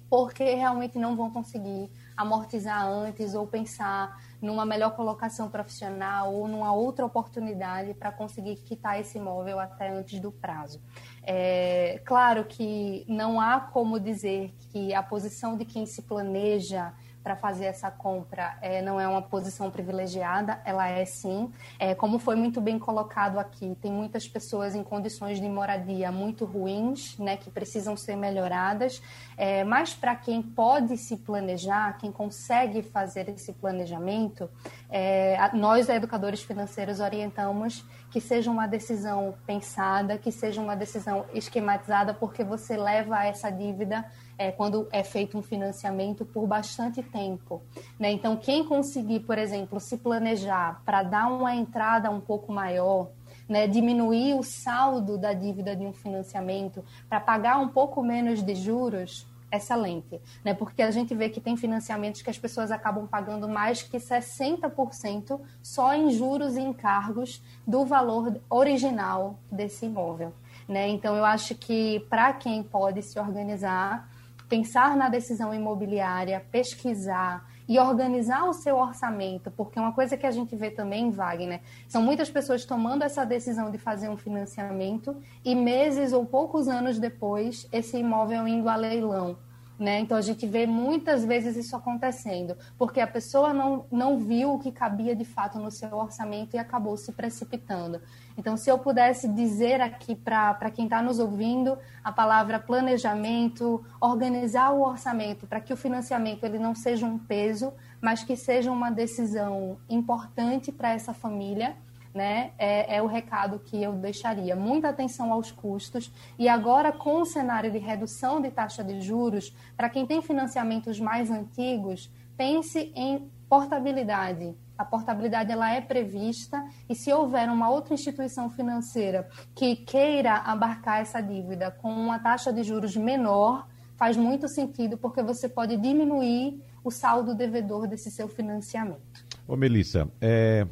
porque 0.08 0.44
realmente 0.54 0.98
não 0.98 1.16
vão 1.16 1.30
conseguir 1.30 1.90
amortizar 2.16 2.86
antes 2.86 3.34
ou 3.34 3.46
pensar 3.46 4.16
numa 4.40 4.64
melhor 4.64 4.94
colocação 4.94 5.50
profissional 5.50 6.32
ou 6.32 6.46
numa 6.46 6.72
outra 6.72 7.04
oportunidade 7.04 7.94
para 7.94 8.12
conseguir 8.12 8.56
quitar 8.56 9.00
esse 9.00 9.18
imóvel 9.18 9.58
até 9.58 9.90
antes 9.90 10.20
do 10.20 10.30
prazo. 10.30 10.80
É, 11.22 12.00
claro 12.04 12.44
que 12.44 13.04
não 13.08 13.40
há 13.40 13.60
como 13.60 13.98
dizer 13.98 14.54
que 14.72 14.94
a 14.94 15.02
posição 15.02 15.56
de 15.56 15.64
quem 15.64 15.84
se 15.86 16.02
planeja 16.02 16.92
para 17.28 17.36
fazer 17.36 17.66
essa 17.66 17.90
compra 17.90 18.56
é, 18.62 18.80
não 18.80 18.98
é 18.98 19.06
uma 19.06 19.20
posição 19.20 19.70
privilegiada, 19.70 20.62
ela 20.64 20.88
é 20.88 21.04
sim. 21.04 21.52
É, 21.78 21.94
como 21.94 22.18
foi 22.18 22.34
muito 22.34 22.58
bem 22.58 22.78
colocado 22.78 23.38
aqui, 23.38 23.76
tem 23.82 23.92
muitas 23.92 24.26
pessoas 24.26 24.74
em 24.74 24.82
condições 24.82 25.38
de 25.38 25.46
moradia 25.46 26.10
muito 26.10 26.46
ruins, 26.46 27.18
né, 27.18 27.36
que 27.36 27.50
precisam 27.50 27.98
ser 27.98 28.16
melhoradas, 28.16 29.02
é, 29.36 29.62
mas 29.62 29.92
para 29.92 30.16
quem 30.16 30.40
pode 30.40 30.96
se 30.96 31.18
planejar, 31.18 31.98
quem 31.98 32.10
consegue 32.10 32.80
fazer 32.80 33.28
esse 33.28 33.52
planejamento, 33.52 34.48
é, 34.88 35.36
nós, 35.52 35.86
educadores 35.90 36.42
financeiros, 36.42 36.98
orientamos 36.98 37.84
que 38.10 38.22
seja 38.22 38.50
uma 38.50 38.66
decisão 38.66 39.34
pensada, 39.46 40.16
que 40.16 40.32
seja 40.32 40.62
uma 40.62 40.74
decisão 40.74 41.26
esquematizada, 41.34 42.14
porque 42.14 42.42
você 42.42 42.74
leva 42.74 43.22
essa 43.22 43.50
dívida 43.50 44.02
é, 44.38 44.52
quando 44.52 44.88
é 44.92 45.02
feito 45.02 45.36
um 45.36 45.42
financiamento 45.42 46.24
por 46.24 46.46
bastante 46.46 47.02
tempo. 47.02 47.60
Né? 47.98 48.12
Então, 48.12 48.36
quem 48.36 48.64
conseguir, 48.64 49.20
por 49.20 49.36
exemplo, 49.36 49.80
se 49.80 49.98
planejar 49.98 50.80
para 50.84 51.02
dar 51.02 51.26
uma 51.26 51.54
entrada 51.54 52.08
um 52.08 52.20
pouco 52.20 52.52
maior, 52.52 53.10
né, 53.48 53.66
diminuir 53.66 54.34
o 54.34 54.42
saldo 54.42 55.18
da 55.18 55.32
dívida 55.32 55.74
de 55.74 55.84
um 55.84 55.92
financiamento 55.92 56.84
para 57.08 57.18
pagar 57.18 57.58
um 57.58 57.68
pouco 57.68 58.02
menos 58.02 58.42
de 58.42 58.54
juros, 58.54 59.26
excelente, 59.50 60.20
né? 60.44 60.52
Porque 60.52 60.82
a 60.82 60.90
gente 60.90 61.14
vê 61.14 61.28
que 61.30 61.40
tem 61.40 61.56
financiamentos 61.56 62.20
que 62.20 62.28
as 62.28 62.38
pessoas 62.38 62.70
acabam 62.70 63.06
pagando 63.06 63.48
mais 63.48 63.82
que 63.82 63.96
60% 63.96 65.40
só 65.62 65.94
em 65.94 66.10
juros 66.10 66.56
e 66.56 66.60
encargos 66.60 67.42
do 67.66 67.84
valor 67.86 68.38
original 68.50 69.38
desse 69.50 69.86
imóvel, 69.86 70.34
né? 70.68 70.88
Então 70.88 71.16
eu 71.16 71.24
acho 71.24 71.54
que 71.54 72.00
para 72.10 72.32
quem 72.34 72.62
pode 72.62 73.02
se 73.02 73.18
organizar, 73.18 74.08
pensar 74.48 74.96
na 74.96 75.08
decisão 75.08 75.54
imobiliária, 75.54 76.44
pesquisar 76.50 77.46
e 77.68 77.78
organizar 77.78 78.44
o 78.44 78.54
seu 78.54 78.76
orçamento, 78.76 79.50
porque 79.50 79.78
uma 79.78 79.92
coisa 79.92 80.16
que 80.16 80.26
a 80.26 80.30
gente 80.30 80.56
vê 80.56 80.70
também, 80.70 81.10
Wagner, 81.10 81.60
são 81.86 82.02
muitas 82.02 82.30
pessoas 82.30 82.64
tomando 82.64 83.02
essa 83.02 83.26
decisão 83.26 83.70
de 83.70 83.76
fazer 83.76 84.08
um 84.08 84.16
financiamento 84.16 85.14
e 85.44 85.54
meses 85.54 86.14
ou 86.14 86.24
poucos 86.24 86.66
anos 86.66 86.98
depois 86.98 87.68
esse 87.70 87.98
imóvel 87.98 88.48
indo 88.48 88.68
a 88.70 88.76
leilão. 88.76 89.36
Né? 89.78 90.00
Então 90.00 90.16
a 90.16 90.20
gente 90.20 90.44
vê 90.44 90.66
muitas 90.66 91.24
vezes 91.24 91.56
isso 91.56 91.76
acontecendo, 91.76 92.56
porque 92.76 93.00
a 93.00 93.06
pessoa 93.06 93.52
não, 93.52 93.86
não 93.92 94.18
viu 94.18 94.54
o 94.54 94.58
que 94.58 94.72
cabia 94.72 95.14
de 95.14 95.24
fato 95.24 95.56
no 95.60 95.70
seu 95.70 95.94
orçamento 95.96 96.56
e 96.56 96.58
acabou 96.58 96.96
se 96.96 97.12
precipitando. 97.12 98.00
Então, 98.38 98.56
se 98.56 98.70
eu 98.70 98.78
pudesse 98.78 99.26
dizer 99.26 99.80
aqui 99.80 100.14
para 100.14 100.70
quem 100.70 100.84
está 100.84 101.02
nos 101.02 101.18
ouvindo 101.18 101.76
a 102.04 102.12
palavra 102.12 102.60
planejamento, 102.60 103.84
organizar 104.00 104.70
o 104.70 104.82
orçamento 104.82 105.44
para 105.44 105.60
que 105.60 105.72
o 105.72 105.76
financiamento 105.76 106.44
ele 106.44 106.56
não 106.56 106.72
seja 106.72 107.04
um 107.04 107.18
peso, 107.18 107.72
mas 108.00 108.22
que 108.22 108.36
seja 108.36 108.70
uma 108.70 108.90
decisão 108.90 109.76
importante 109.90 110.70
para 110.70 110.92
essa 110.92 111.12
família, 111.12 111.76
né? 112.14 112.52
É, 112.56 112.96
é, 112.96 113.02
o 113.02 113.06
recado 113.06 113.58
que 113.58 113.82
eu 113.82 113.92
deixaria. 113.94 114.54
Muita 114.54 114.90
atenção 114.90 115.32
aos 115.32 115.50
custos. 115.50 116.12
E 116.38 116.48
agora, 116.48 116.92
com 116.92 117.20
o 117.22 117.26
cenário 117.26 117.72
de 117.72 117.78
redução 117.78 118.40
de 118.40 118.52
taxa 118.52 118.84
de 118.84 119.00
juros, 119.00 119.52
para 119.76 119.90
quem 119.90 120.06
tem 120.06 120.22
financiamentos 120.22 121.00
mais 121.00 121.28
antigos, 121.28 122.08
pense 122.36 122.92
em 122.94 123.28
portabilidade. 123.48 124.54
A 124.78 124.84
portabilidade 124.84 125.50
ela 125.50 125.74
é 125.74 125.80
prevista 125.80 126.64
e 126.88 126.94
se 126.94 127.12
houver 127.12 127.50
uma 127.50 127.68
outra 127.68 127.94
instituição 127.94 128.48
financeira 128.48 129.28
que 129.52 129.74
queira 129.74 130.34
abarcar 130.34 131.00
essa 131.00 131.20
dívida 131.20 131.70
com 131.70 131.92
uma 131.92 132.20
taxa 132.20 132.52
de 132.52 132.62
juros 132.62 132.96
menor, 132.96 133.66
faz 133.96 134.16
muito 134.16 134.46
sentido 134.48 134.96
porque 134.96 135.20
você 135.20 135.48
pode 135.48 135.76
diminuir 135.76 136.62
o 136.84 136.90
saldo 136.92 137.34
devedor 137.34 137.88
desse 137.88 138.08
seu 138.08 138.28
financiamento. 138.28 139.26
Ô 139.48 139.56
Melissa, 139.56 140.08
é, 140.20 140.64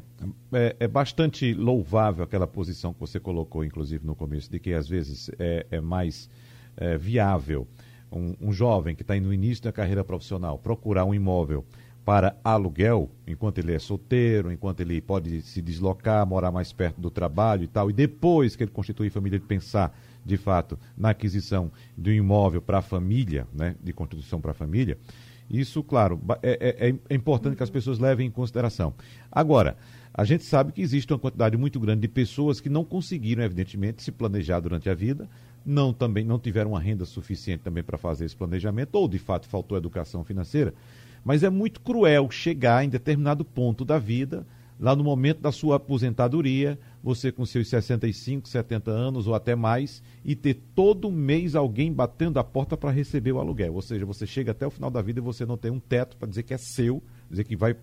é, 0.53 0.75
é, 0.79 0.87
bastante 0.87 1.53
louvável 1.53 2.23
aquela 2.23 2.47
posição 2.47 2.93
que 2.93 2.99
você 3.01 3.19
colocou, 3.19 3.65
inclusive 3.65 4.05
no 4.07 4.15
começo, 4.15 4.49
de 4.49 4.59
que 4.59 4.73
às 4.73 4.87
vezes 4.87 5.29
é, 5.37 5.65
é 5.69 5.81
mais 5.81 6.29
é, 6.77 6.97
viável 6.97 7.67
um, 8.11 8.35
um 8.39 8.53
jovem 8.53 8.95
que 8.95 9.01
está 9.01 9.15
no 9.15 9.33
início 9.33 9.63
da 9.63 9.71
carreira 9.73 10.03
profissional 10.03 10.57
procurar 10.57 11.03
um 11.05 11.13
imóvel 11.13 11.65
para 12.07 12.37
aluguel, 12.41 13.11
enquanto 13.27 13.57
ele 13.57 13.73
é 13.73 13.79
solteiro, 13.79 14.49
enquanto 14.49 14.79
ele 14.79 15.01
pode 15.01 15.41
se 15.41 15.61
deslocar, 15.61 16.25
morar 16.25 16.53
mais 16.53 16.71
perto 16.71 17.01
do 17.01 17.11
trabalho 17.11 17.65
e 17.65 17.67
tal, 17.67 17.89
e 17.89 17.93
depois 17.93 18.55
que 18.55 18.63
ele 18.63 18.71
constitui 18.71 19.09
família, 19.09 19.35
ele 19.35 19.43
pensar, 19.43 19.93
de 20.25 20.37
fato, 20.37 20.79
na 20.97 21.09
aquisição 21.09 21.69
de 21.97 22.11
um 22.11 22.13
imóvel 22.13 22.61
para 22.61 22.77
a 22.77 22.81
família, 22.81 23.45
né, 23.53 23.75
de 23.83 23.91
constituição 23.91 24.39
para 24.39 24.51
a 24.51 24.53
família, 24.53 24.97
isso, 25.49 25.83
claro, 25.83 26.17
é, 26.41 26.87
é, 26.87 26.95
é, 27.09 27.13
importante 27.13 27.57
que 27.57 27.63
as 27.63 27.69
pessoas 27.69 27.99
levem 27.99 28.27
em 28.27 28.31
consideração. 28.31 28.93
Agora, 29.29 29.75
a 30.13 30.23
gente 30.23 30.45
sabe 30.45 30.71
que 30.71 30.81
existe 30.81 31.11
uma 31.11 31.19
quantidade 31.19 31.57
muito 31.57 31.77
grande 31.77 31.99
de 31.99 32.07
pessoas 32.07 32.61
que 32.61 32.69
não 32.69 32.85
conseguiram, 32.85 33.43
evidentemente, 33.43 34.01
se 34.01 34.13
planejar 34.13 34.61
durante 34.61 34.89
a 34.89 34.93
vida, 34.93 35.29
não 35.65 35.91
também 35.91 36.23
não 36.23 36.39
tiveram 36.39 36.71
uma 36.71 36.79
renda 36.79 37.03
suficiente 37.03 37.63
também 37.63 37.83
para 37.83 37.97
fazer 37.97 38.23
esse 38.23 38.35
planejamento, 38.35 38.95
ou 38.95 39.09
de 39.09 39.19
fato 39.19 39.45
faltou 39.45 39.77
educação 39.77 40.23
financeira. 40.23 40.73
Mas 41.27 41.43
é 41.43 41.49
muito 41.49 41.81
cruel 41.81 42.31
chegar 42.31 42.85
em 42.85 42.87
determinado 42.87 43.43
ponto 43.43 43.83
da 43.83 43.99
vida, 43.99 44.47
lá 44.79 44.95
no 44.95 45.03
momento 45.03 45.41
da 45.41 45.51
sua 45.51 45.75
aposentadoria, 45.75 46.79
você 47.03 47.33
com 47.33 47.45
seus 47.45 47.67
65, 47.67 48.47
70 48.47 48.89
anos 48.89 49.27
ou 49.27 49.35
até 49.35 49.53
mais, 49.53 50.01
e 50.23 50.37
ter 50.37 50.53
todo 50.73 51.11
mês 51.11 51.53
alguém 51.53 51.91
batendo 51.91 52.39
a 52.39 52.45
porta 52.45 52.77
para 52.77 52.91
receber 52.91 53.33
o 53.33 53.39
aluguel. 53.39 53.73
Ou 53.73 53.81
seja, 53.81 54.05
você 54.05 54.25
chega 54.25 54.51
até 54.51 54.65
o 54.65 54.71
final 54.71 54.89
da 54.89 55.01
vida 55.01 55.19
e 55.19 55.21
você 55.21 55.45
não 55.45 55.57
tem 55.57 55.69
um 55.69 55.81
teto 55.81 56.15
para 56.15 56.29
dizer 56.29 56.43
que 56.43 56.53
é 56.53 56.57
seu, 56.57 57.03
dizer 57.29 57.43
que 57.43 57.57
vai 57.57 57.75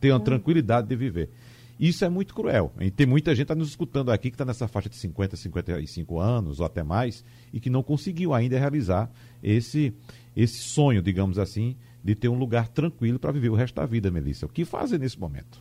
ter 0.00 0.10
uma 0.10 0.18
tranquilidade 0.18 0.88
de 0.88 0.96
viver. 0.96 1.30
Isso 1.78 2.04
é 2.04 2.08
muito 2.08 2.34
cruel. 2.34 2.72
E 2.80 2.90
tem 2.90 3.06
muita 3.06 3.36
gente 3.36 3.46
tá 3.46 3.54
nos 3.54 3.68
escutando 3.68 4.10
aqui 4.10 4.30
que 4.30 4.34
está 4.34 4.44
nessa 4.44 4.66
faixa 4.66 4.88
de 4.88 4.96
50, 4.96 5.36
55 5.36 6.18
anos 6.18 6.58
ou 6.58 6.66
até 6.66 6.82
mais 6.82 7.24
e 7.52 7.60
que 7.60 7.70
não 7.70 7.84
conseguiu 7.84 8.34
ainda 8.34 8.58
realizar 8.58 9.08
esse, 9.40 9.94
esse 10.36 10.58
sonho, 10.58 11.00
digamos 11.00 11.38
assim, 11.38 11.76
de 12.04 12.14
ter 12.14 12.28
um 12.28 12.38
lugar 12.38 12.68
tranquilo 12.68 13.18
para 13.18 13.32
viver 13.32 13.48
o 13.48 13.54
resto 13.54 13.76
da 13.76 13.86
vida, 13.86 14.10
Melissa. 14.10 14.44
O 14.44 14.48
que 14.48 14.64
fazer 14.66 14.98
nesse 14.98 15.18
momento? 15.18 15.58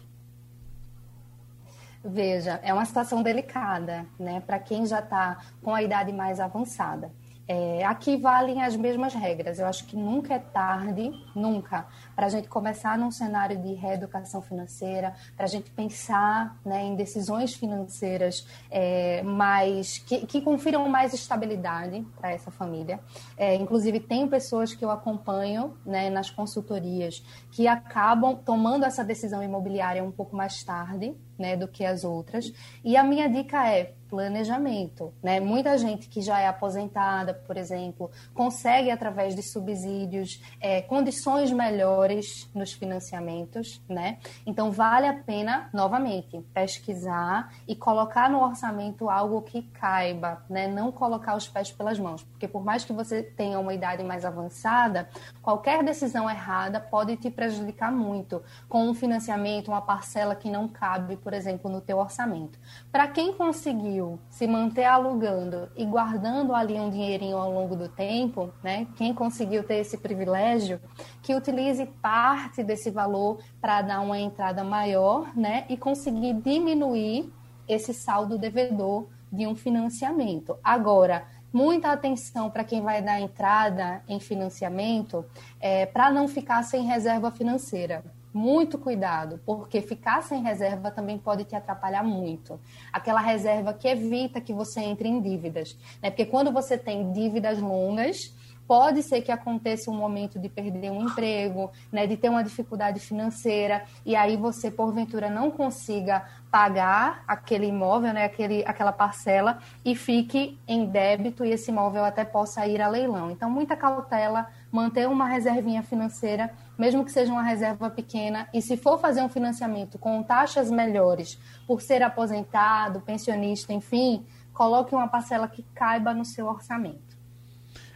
Veja, 2.04 2.60
é 2.62 2.74
uma 2.74 2.84
situação 2.84 3.24
delicada, 3.24 4.06
né, 4.20 4.42
para 4.42 4.60
quem 4.60 4.86
já 4.86 5.00
está 5.00 5.38
com 5.62 5.74
a 5.74 5.82
idade 5.82 6.12
mais 6.12 6.42
avançada. 6.42 7.10
É, 7.46 7.84
aqui 7.84 8.16
valem 8.16 8.62
as 8.64 8.76
mesmas 8.76 9.14
regras. 9.14 9.60
Eu 9.60 9.66
acho 9.66 9.86
que 9.86 9.98
nunca 9.98 10.36
é 10.36 10.40
tarde, 10.40 11.12
nunca, 11.36 11.86
para 12.16 12.28
a 12.28 12.30
gente 12.30 12.48
começar 12.48 12.98
num 12.98 13.12
cenário 13.12 13.58
de 13.58 13.74
reeducação 13.74 14.42
financeira, 14.42 15.14
para 15.36 15.46
a 15.46 15.50
gente 15.50 15.70
pensar 15.72 16.58
né, 16.66 16.84
em 16.84 16.96
decisões 16.96 17.54
financeiras 17.54 18.48
é, 18.72 19.22
mais 19.24 19.98
que, 19.98 20.26
que, 20.26 20.42
confiram 20.42 20.88
mais 20.88 21.14
estabilidade 21.14 22.06
para 22.18 22.32
essa 22.32 22.50
família. 22.50 23.00
É, 23.36 23.56
inclusive, 23.56 24.00
tem 24.00 24.28
pessoas 24.28 24.74
que 24.74 24.84
eu 24.84 24.92
acompanho 24.92 25.78
né, 25.86 26.10
nas 26.10 26.30
consultorias 26.30 27.24
que 27.52 27.68
acabam 27.68 28.36
tomando 28.36 28.86
essa 28.86 29.04
decisão 29.04 29.44
imobiliária 29.44 30.04
um 30.04 30.12
pouco 30.12 30.36
mais 30.36 30.64
tarde, 30.64 31.14
né, 31.38 31.56
do 31.56 31.68
que 31.68 31.86
as 31.86 32.04
outras. 32.04 32.52
E 32.84 32.96
a 32.96 33.04
minha 33.04 33.28
dica 33.30 33.68
é 33.70 33.94
planejamento, 34.14 35.12
né? 35.24 35.40
Muita 35.40 35.76
gente 35.76 36.08
que 36.08 36.22
já 36.22 36.40
é 36.40 36.48
aposentada, 36.48 37.34
por 37.34 37.58
exemplo, 37.58 38.12
consegue 38.32 38.92
através 38.92 39.36
de 39.36 39.42
subsídios 39.42 40.40
é, 40.62 40.84
condições 40.84 41.52
melhores 41.52 42.48
nos 42.54 42.72
financiamentos, 42.74 43.82
né? 43.90 44.20
Então 44.46 44.72
vale 44.72 45.08
a 45.08 45.14
pena 45.16 45.68
novamente 45.74 46.40
pesquisar 46.54 47.52
e 47.68 47.76
colocar 47.76 48.30
no 48.30 48.44
orçamento 48.44 49.10
algo 49.10 49.42
que 49.42 49.64
caiba, 49.64 50.44
né? 50.48 50.68
Não 50.68 50.92
colocar 50.92 51.36
os 51.36 51.48
pés 51.48 51.72
pelas 51.72 51.98
mãos, 51.98 52.24
porque 52.24 52.48
por 52.48 52.64
mais 52.64 52.86
que 52.86 52.94
você 52.94 53.24
tenha 53.24 53.60
uma 53.60 53.74
idade 53.74 54.04
mais 54.04 54.24
avançada, 54.26 55.10
qualquer 55.42 55.84
decisão 55.84 56.30
errada 56.30 56.80
pode 56.80 57.18
te 57.18 57.32
prejudicar 57.32 57.92
muito 57.92 58.44
com 58.70 58.88
um 58.88 58.94
financiamento, 58.94 59.70
uma 59.70 59.82
parcela 59.82 60.36
que 60.36 60.52
não 60.52 60.68
cabe, 60.68 61.18
por 61.18 61.33
exemplo, 61.34 61.70
no 61.70 61.82
teu 61.82 61.98
orçamento. 61.98 62.60
Para 62.92 63.08
quem 63.08 63.34
conseguiu 63.34 64.20
se 64.30 64.48
manter 64.48 64.86
alugando 64.86 65.70
e 65.76 65.86
guardando 65.86 66.54
ali 66.54 66.80
um 66.80 66.90
dinheirinho 66.90 67.38
ao 67.38 67.52
longo 67.52 67.76
do 67.76 67.90
tempo, 67.90 68.52
né? 68.64 68.88
Quem 68.96 69.14
conseguiu 69.14 69.64
ter 69.64 69.76
esse 69.76 69.98
privilégio, 69.98 70.80
que 71.22 71.36
utilize 71.36 71.86
parte 72.02 72.64
desse 72.64 72.90
valor 72.90 73.40
para 73.60 73.82
dar 73.82 74.02
uma 74.02 74.20
entrada 74.20 74.64
maior, 74.64 75.36
né? 75.36 75.66
E 75.70 75.78
conseguir 75.78 76.34
diminuir 76.34 77.32
esse 77.68 77.94
saldo 77.94 78.38
devedor 78.38 79.08
de 79.32 79.48
um 79.48 79.56
financiamento. 79.56 80.58
Agora, 80.64 81.26
muita 81.52 81.92
atenção 81.92 82.50
para 82.50 82.64
quem 82.64 82.82
vai 82.82 83.02
dar 83.02 83.20
entrada 83.20 84.04
em 84.08 84.20
financiamento, 84.20 85.26
é, 85.60 85.86
para 85.86 86.12
não 86.12 86.28
ficar 86.28 86.64
sem 86.64 86.84
reserva 86.84 87.32
financeira 87.32 88.04
muito 88.34 88.78
cuidado, 88.78 89.40
porque 89.46 89.82
ficar 89.82 90.24
sem 90.24 90.42
reserva 90.42 90.90
também 90.90 91.18
pode 91.18 91.44
te 91.44 91.56
atrapalhar 91.56 92.04
muito. 92.04 92.60
Aquela 92.92 93.22
reserva 93.22 93.74
que 93.74 93.88
evita 93.88 94.42
que 94.42 94.54
você 94.54 94.82
entre 94.82 95.08
em 95.08 95.22
dívidas, 95.22 95.78
né? 96.02 96.10
Porque 96.10 96.26
quando 96.26 96.52
você 96.52 96.78
tem 96.78 97.12
dívidas 97.12 97.60
longas, 97.60 98.34
pode 98.68 99.04
ser 99.04 99.22
que 99.22 99.32
aconteça 99.32 99.92
um 99.92 99.96
momento 99.96 100.40
de 100.40 100.50
perder 100.50 100.92
um 100.92 101.04
emprego, 101.04 101.72
né, 101.92 102.08
de 102.08 102.18
ter 102.18 102.30
uma 102.30 102.44
dificuldade 102.44 103.00
financeira 103.00 103.84
e 104.06 104.16
aí 104.16 104.38
você 104.38 104.72
porventura 104.72 105.30
não 105.30 105.52
consiga 105.52 106.26
pagar 106.50 107.24
aquele 107.28 107.68
imóvel, 107.68 108.14
né, 108.14 108.26
aquele, 108.26 108.64
aquela 108.66 108.92
parcela 108.92 109.60
e 109.84 109.96
fique 109.96 110.58
em 110.68 110.86
débito 110.86 111.44
e 111.44 111.52
esse 111.52 111.72
imóvel 111.72 112.06
até 112.06 112.24
possa 112.24 112.66
ir 112.68 112.82
a 112.82 112.88
leilão. 112.88 113.32
Então 113.32 113.50
muita 113.50 113.76
cautela, 113.76 114.48
manter 114.74 115.08
uma 115.08 115.28
reservinha 115.28 115.84
financeira, 115.84 116.52
mesmo 116.76 117.06
que 117.06 117.12
seja 117.12 117.32
uma 117.32 117.44
reserva 117.44 117.92
pequena, 117.92 118.50
e 118.52 118.60
se 118.60 118.76
for 118.76 119.00
fazer 119.00 119.22
um 119.22 119.30
financiamento 119.30 120.00
com 120.00 120.24
taxas 120.24 120.72
melhores, 120.72 121.38
por 121.68 121.80
ser 121.80 122.02
aposentado, 122.02 123.00
pensionista, 123.02 123.72
enfim, 123.72 124.26
coloque 124.52 124.96
uma 124.96 125.08
parcela 125.08 125.48
que 125.48 125.62
caiba 125.76 126.12
no 126.12 126.26
seu 126.26 126.48
orçamento. 126.48 127.16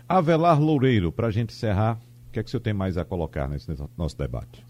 Avelar 0.08 0.62
Loureiro, 0.62 1.12
para 1.12 1.28
a 1.28 1.32
gente 1.32 1.52
encerrar, 1.52 1.98
o 2.28 2.32
que 2.32 2.40
é 2.40 2.44
que 2.44 2.48
o 2.48 2.52
senhor 2.52 2.62
tem 2.62 2.74
mais 2.74 2.96
a 2.96 3.04
colocar 3.04 3.50
nesse 3.50 3.68
nosso 3.98 4.16
debate? 4.16 4.64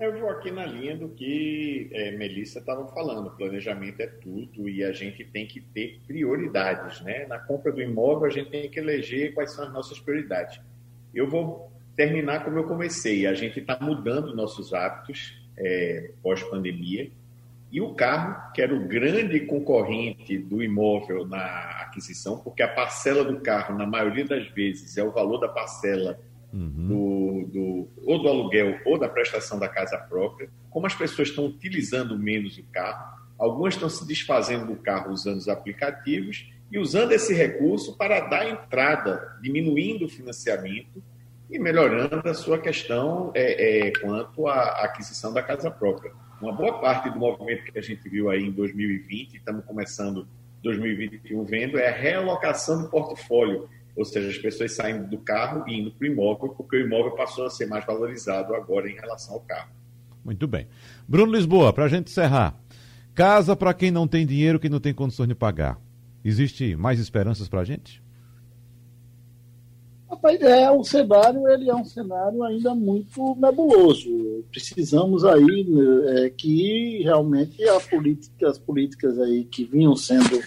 Eu 0.00 0.18
vou 0.18 0.30
aqui 0.30 0.50
na 0.50 0.64
linha 0.64 0.96
do 0.96 1.10
que 1.10 1.90
é, 1.92 2.10
Melissa 2.12 2.58
estava 2.58 2.86
falando. 2.86 3.30
Planejamento 3.32 4.00
é 4.00 4.06
tudo 4.06 4.66
e 4.66 4.82
a 4.82 4.92
gente 4.92 5.22
tem 5.26 5.46
que 5.46 5.60
ter 5.60 6.00
prioridades, 6.06 7.02
né? 7.02 7.26
Na 7.26 7.38
compra 7.38 7.70
do 7.70 7.82
imóvel 7.82 8.24
a 8.24 8.30
gente 8.30 8.48
tem 8.48 8.70
que 8.70 8.80
eleger 8.80 9.34
quais 9.34 9.52
são 9.52 9.66
as 9.66 9.72
nossas 9.74 10.00
prioridades. 10.00 10.58
Eu 11.14 11.28
vou 11.28 11.70
terminar 11.94 12.42
como 12.42 12.56
eu 12.56 12.64
comecei. 12.64 13.26
A 13.26 13.34
gente 13.34 13.60
está 13.60 13.76
mudando 13.78 14.34
nossos 14.34 14.72
hábitos 14.72 15.38
é, 15.58 16.10
pós-pandemia 16.22 17.10
e 17.70 17.78
o 17.82 17.92
carro, 17.92 18.52
que 18.54 18.62
era 18.62 18.74
o 18.74 18.88
grande 18.88 19.40
concorrente 19.40 20.38
do 20.38 20.62
imóvel 20.62 21.26
na 21.26 21.82
aquisição, 21.82 22.38
porque 22.38 22.62
a 22.62 22.68
parcela 22.68 23.22
do 23.22 23.38
carro, 23.40 23.76
na 23.76 23.86
maioria 23.86 24.24
das 24.24 24.46
vezes, 24.48 24.96
é 24.96 25.04
o 25.04 25.12
valor 25.12 25.38
da 25.38 25.48
parcela 25.48 26.18
uhum. 26.52 26.88
do, 26.88 27.50
do, 27.52 27.88
ou 28.04 28.22
do 28.22 28.28
aluguel 28.28 28.78
ou 28.84 28.98
da 28.98 29.08
prestação 29.08 29.58
da 29.58 29.68
casa 29.68 29.96
própria. 29.98 30.50
Como 30.70 30.86
as 30.86 30.94
pessoas 30.94 31.28
estão 31.28 31.46
utilizando 31.46 32.18
menos 32.18 32.58
o 32.58 32.64
carro, 32.64 33.18
algumas 33.38 33.74
estão 33.74 33.88
se 33.88 34.06
desfazendo 34.06 34.66
do 34.66 34.76
carro 34.76 35.12
usando 35.12 35.38
os 35.38 35.48
aplicativos 35.48 36.50
e 36.70 36.78
usando 36.78 37.12
esse 37.12 37.34
recurso 37.34 37.96
para 37.96 38.20
dar 38.20 38.48
entrada, 38.48 39.36
diminuindo 39.42 40.04
o 40.04 40.08
financiamento 40.08 41.02
e 41.50 41.58
melhorando 41.58 42.28
a 42.28 42.34
sua 42.34 42.58
questão 42.58 43.32
é, 43.34 43.88
é, 43.88 43.92
quanto 44.00 44.46
à 44.46 44.84
aquisição 44.84 45.32
da 45.32 45.42
casa 45.42 45.70
própria 45.70 46.12
uma 46.40 46.52
boa 46.52 46.80
parte 46.80 47.10
do 47.10 47.18
movimento 47.18 47.70
que 47.70 47.78
a 47.78 47.82
gente 47.82 48.08
viu 48.08 48.30
aí 48.30 48.42
em 48.42 48.50
2020, 48.50 49.36
estamos 49.36 49.64
começando 49.64 50.26
2021 50.62 51.44
vendo, 51.44 51.78
é 51.78 51.88
a 51.88 51.94
realocação 51.94 52.82
do 52.82 52.88
portfólio, 52.88 53.68
ou 54.00 54.04
seja, 54.06 54.30
as 54.30 54.38
pessoas 54.38 54.72
saindo 54.72 55.06
do 55.08 55.18
carro 55.18 55.62
e 55.68 55.78
indo 55.78 55.90
para 55.90 56.08
o 56.08 56.10
imóvel, 56.10 56.48
porque 56.48 56.78
o 56.78 56.86
imóvel 56.86 57.12
passou 57.12 57.44
a 57.44 57.50
ser 57.50 57.66
mais 57.66 57.84
valorizado 57.84 58.54
agora 58.54 58.90
em 58.90 58.94
relação 58.94 59.34
ao 59.34 59.40
carro. 59.40 59.70
Muito 60.24 60.48
bem. 60.48 60.66
Bruno 61.06 61.32
Lisboa, 61.32 61.70
para 61.70 61.84
a 61.84 61.88
gente 61.88 62.10
encerrar. 62.10 62.58
Casa 63.14 63.54
para 63.54 63.74
quem 63.74 63.90
não 63.90 64.08
tem 64.08 64.26
dinheiro, 64.26 64.58
que 64.58 64.70
não 64.70 64.80
tem 64.80 64.94
condições 64.94 65.28
de 65.28 65.34
pagar. 65.34 65.78
Existe 66.24 66.74
mais 66.76 66.98
esperanças 66.98 67.46
para 67.46 67.60
a 67.60 67.64
gente? 67.64 68.02
Rapaz, 70.08 70.40
é, 70.40 70.70
o 70.70 70.82
cenário 70.82 71.46
ele 71.48 71.68
é 71.68 71.74
um 71.74 71.84
cenário 71.84 72.42
ainda 72.42 72.74
muito 72.74 73.36
nebuloso. 73.36 74.44
Precisamos 74.50 75.26
aí 75.26 75.66
é, 76.16 76.30
que 76.30 77.02
realmente 77.02 77.62
a 77.68 77.78
política, 77.80 78.48
as 78.48 78.58
políticas 78.58 79.18
aí 79.18 79.44
que 79.44 79.64
vinham 79.64 79.94
sendo, 79.94 80.42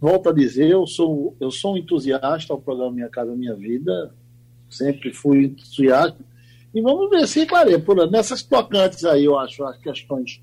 volto 0.00 0.30
a 0.30 0.32
dizer, 0.32 0.70
eu 0.70 0.86
sou, 0.86 1.36
eu 1.38 1.50
sou 1.50 1.74
um 1.74 1.76
entusiasta 1.76 2.52
ao 2.52 2.60
programa 2.60 2.92
Minha 2.92 3.08
Casa 3.08 3.36
Minha 3.36 3.54
Vida, 3.54 4.14
sempre 4.68 5.12
fui 5.12 5.44
entusiasta, 5.44 6.18
e 6.72 6.80
vamos 6.80 7.10
ver 7.10 7.26
se 7.26 7.44
clareia. 7.44 7.82
Nessas 8.10 8.42
tocantes 8.42 9.04
aí, 9.04 9.24
eu 9.24 9.38
acho, 9.38 9.62
as 9.64 9.76
questões 9.76 10.40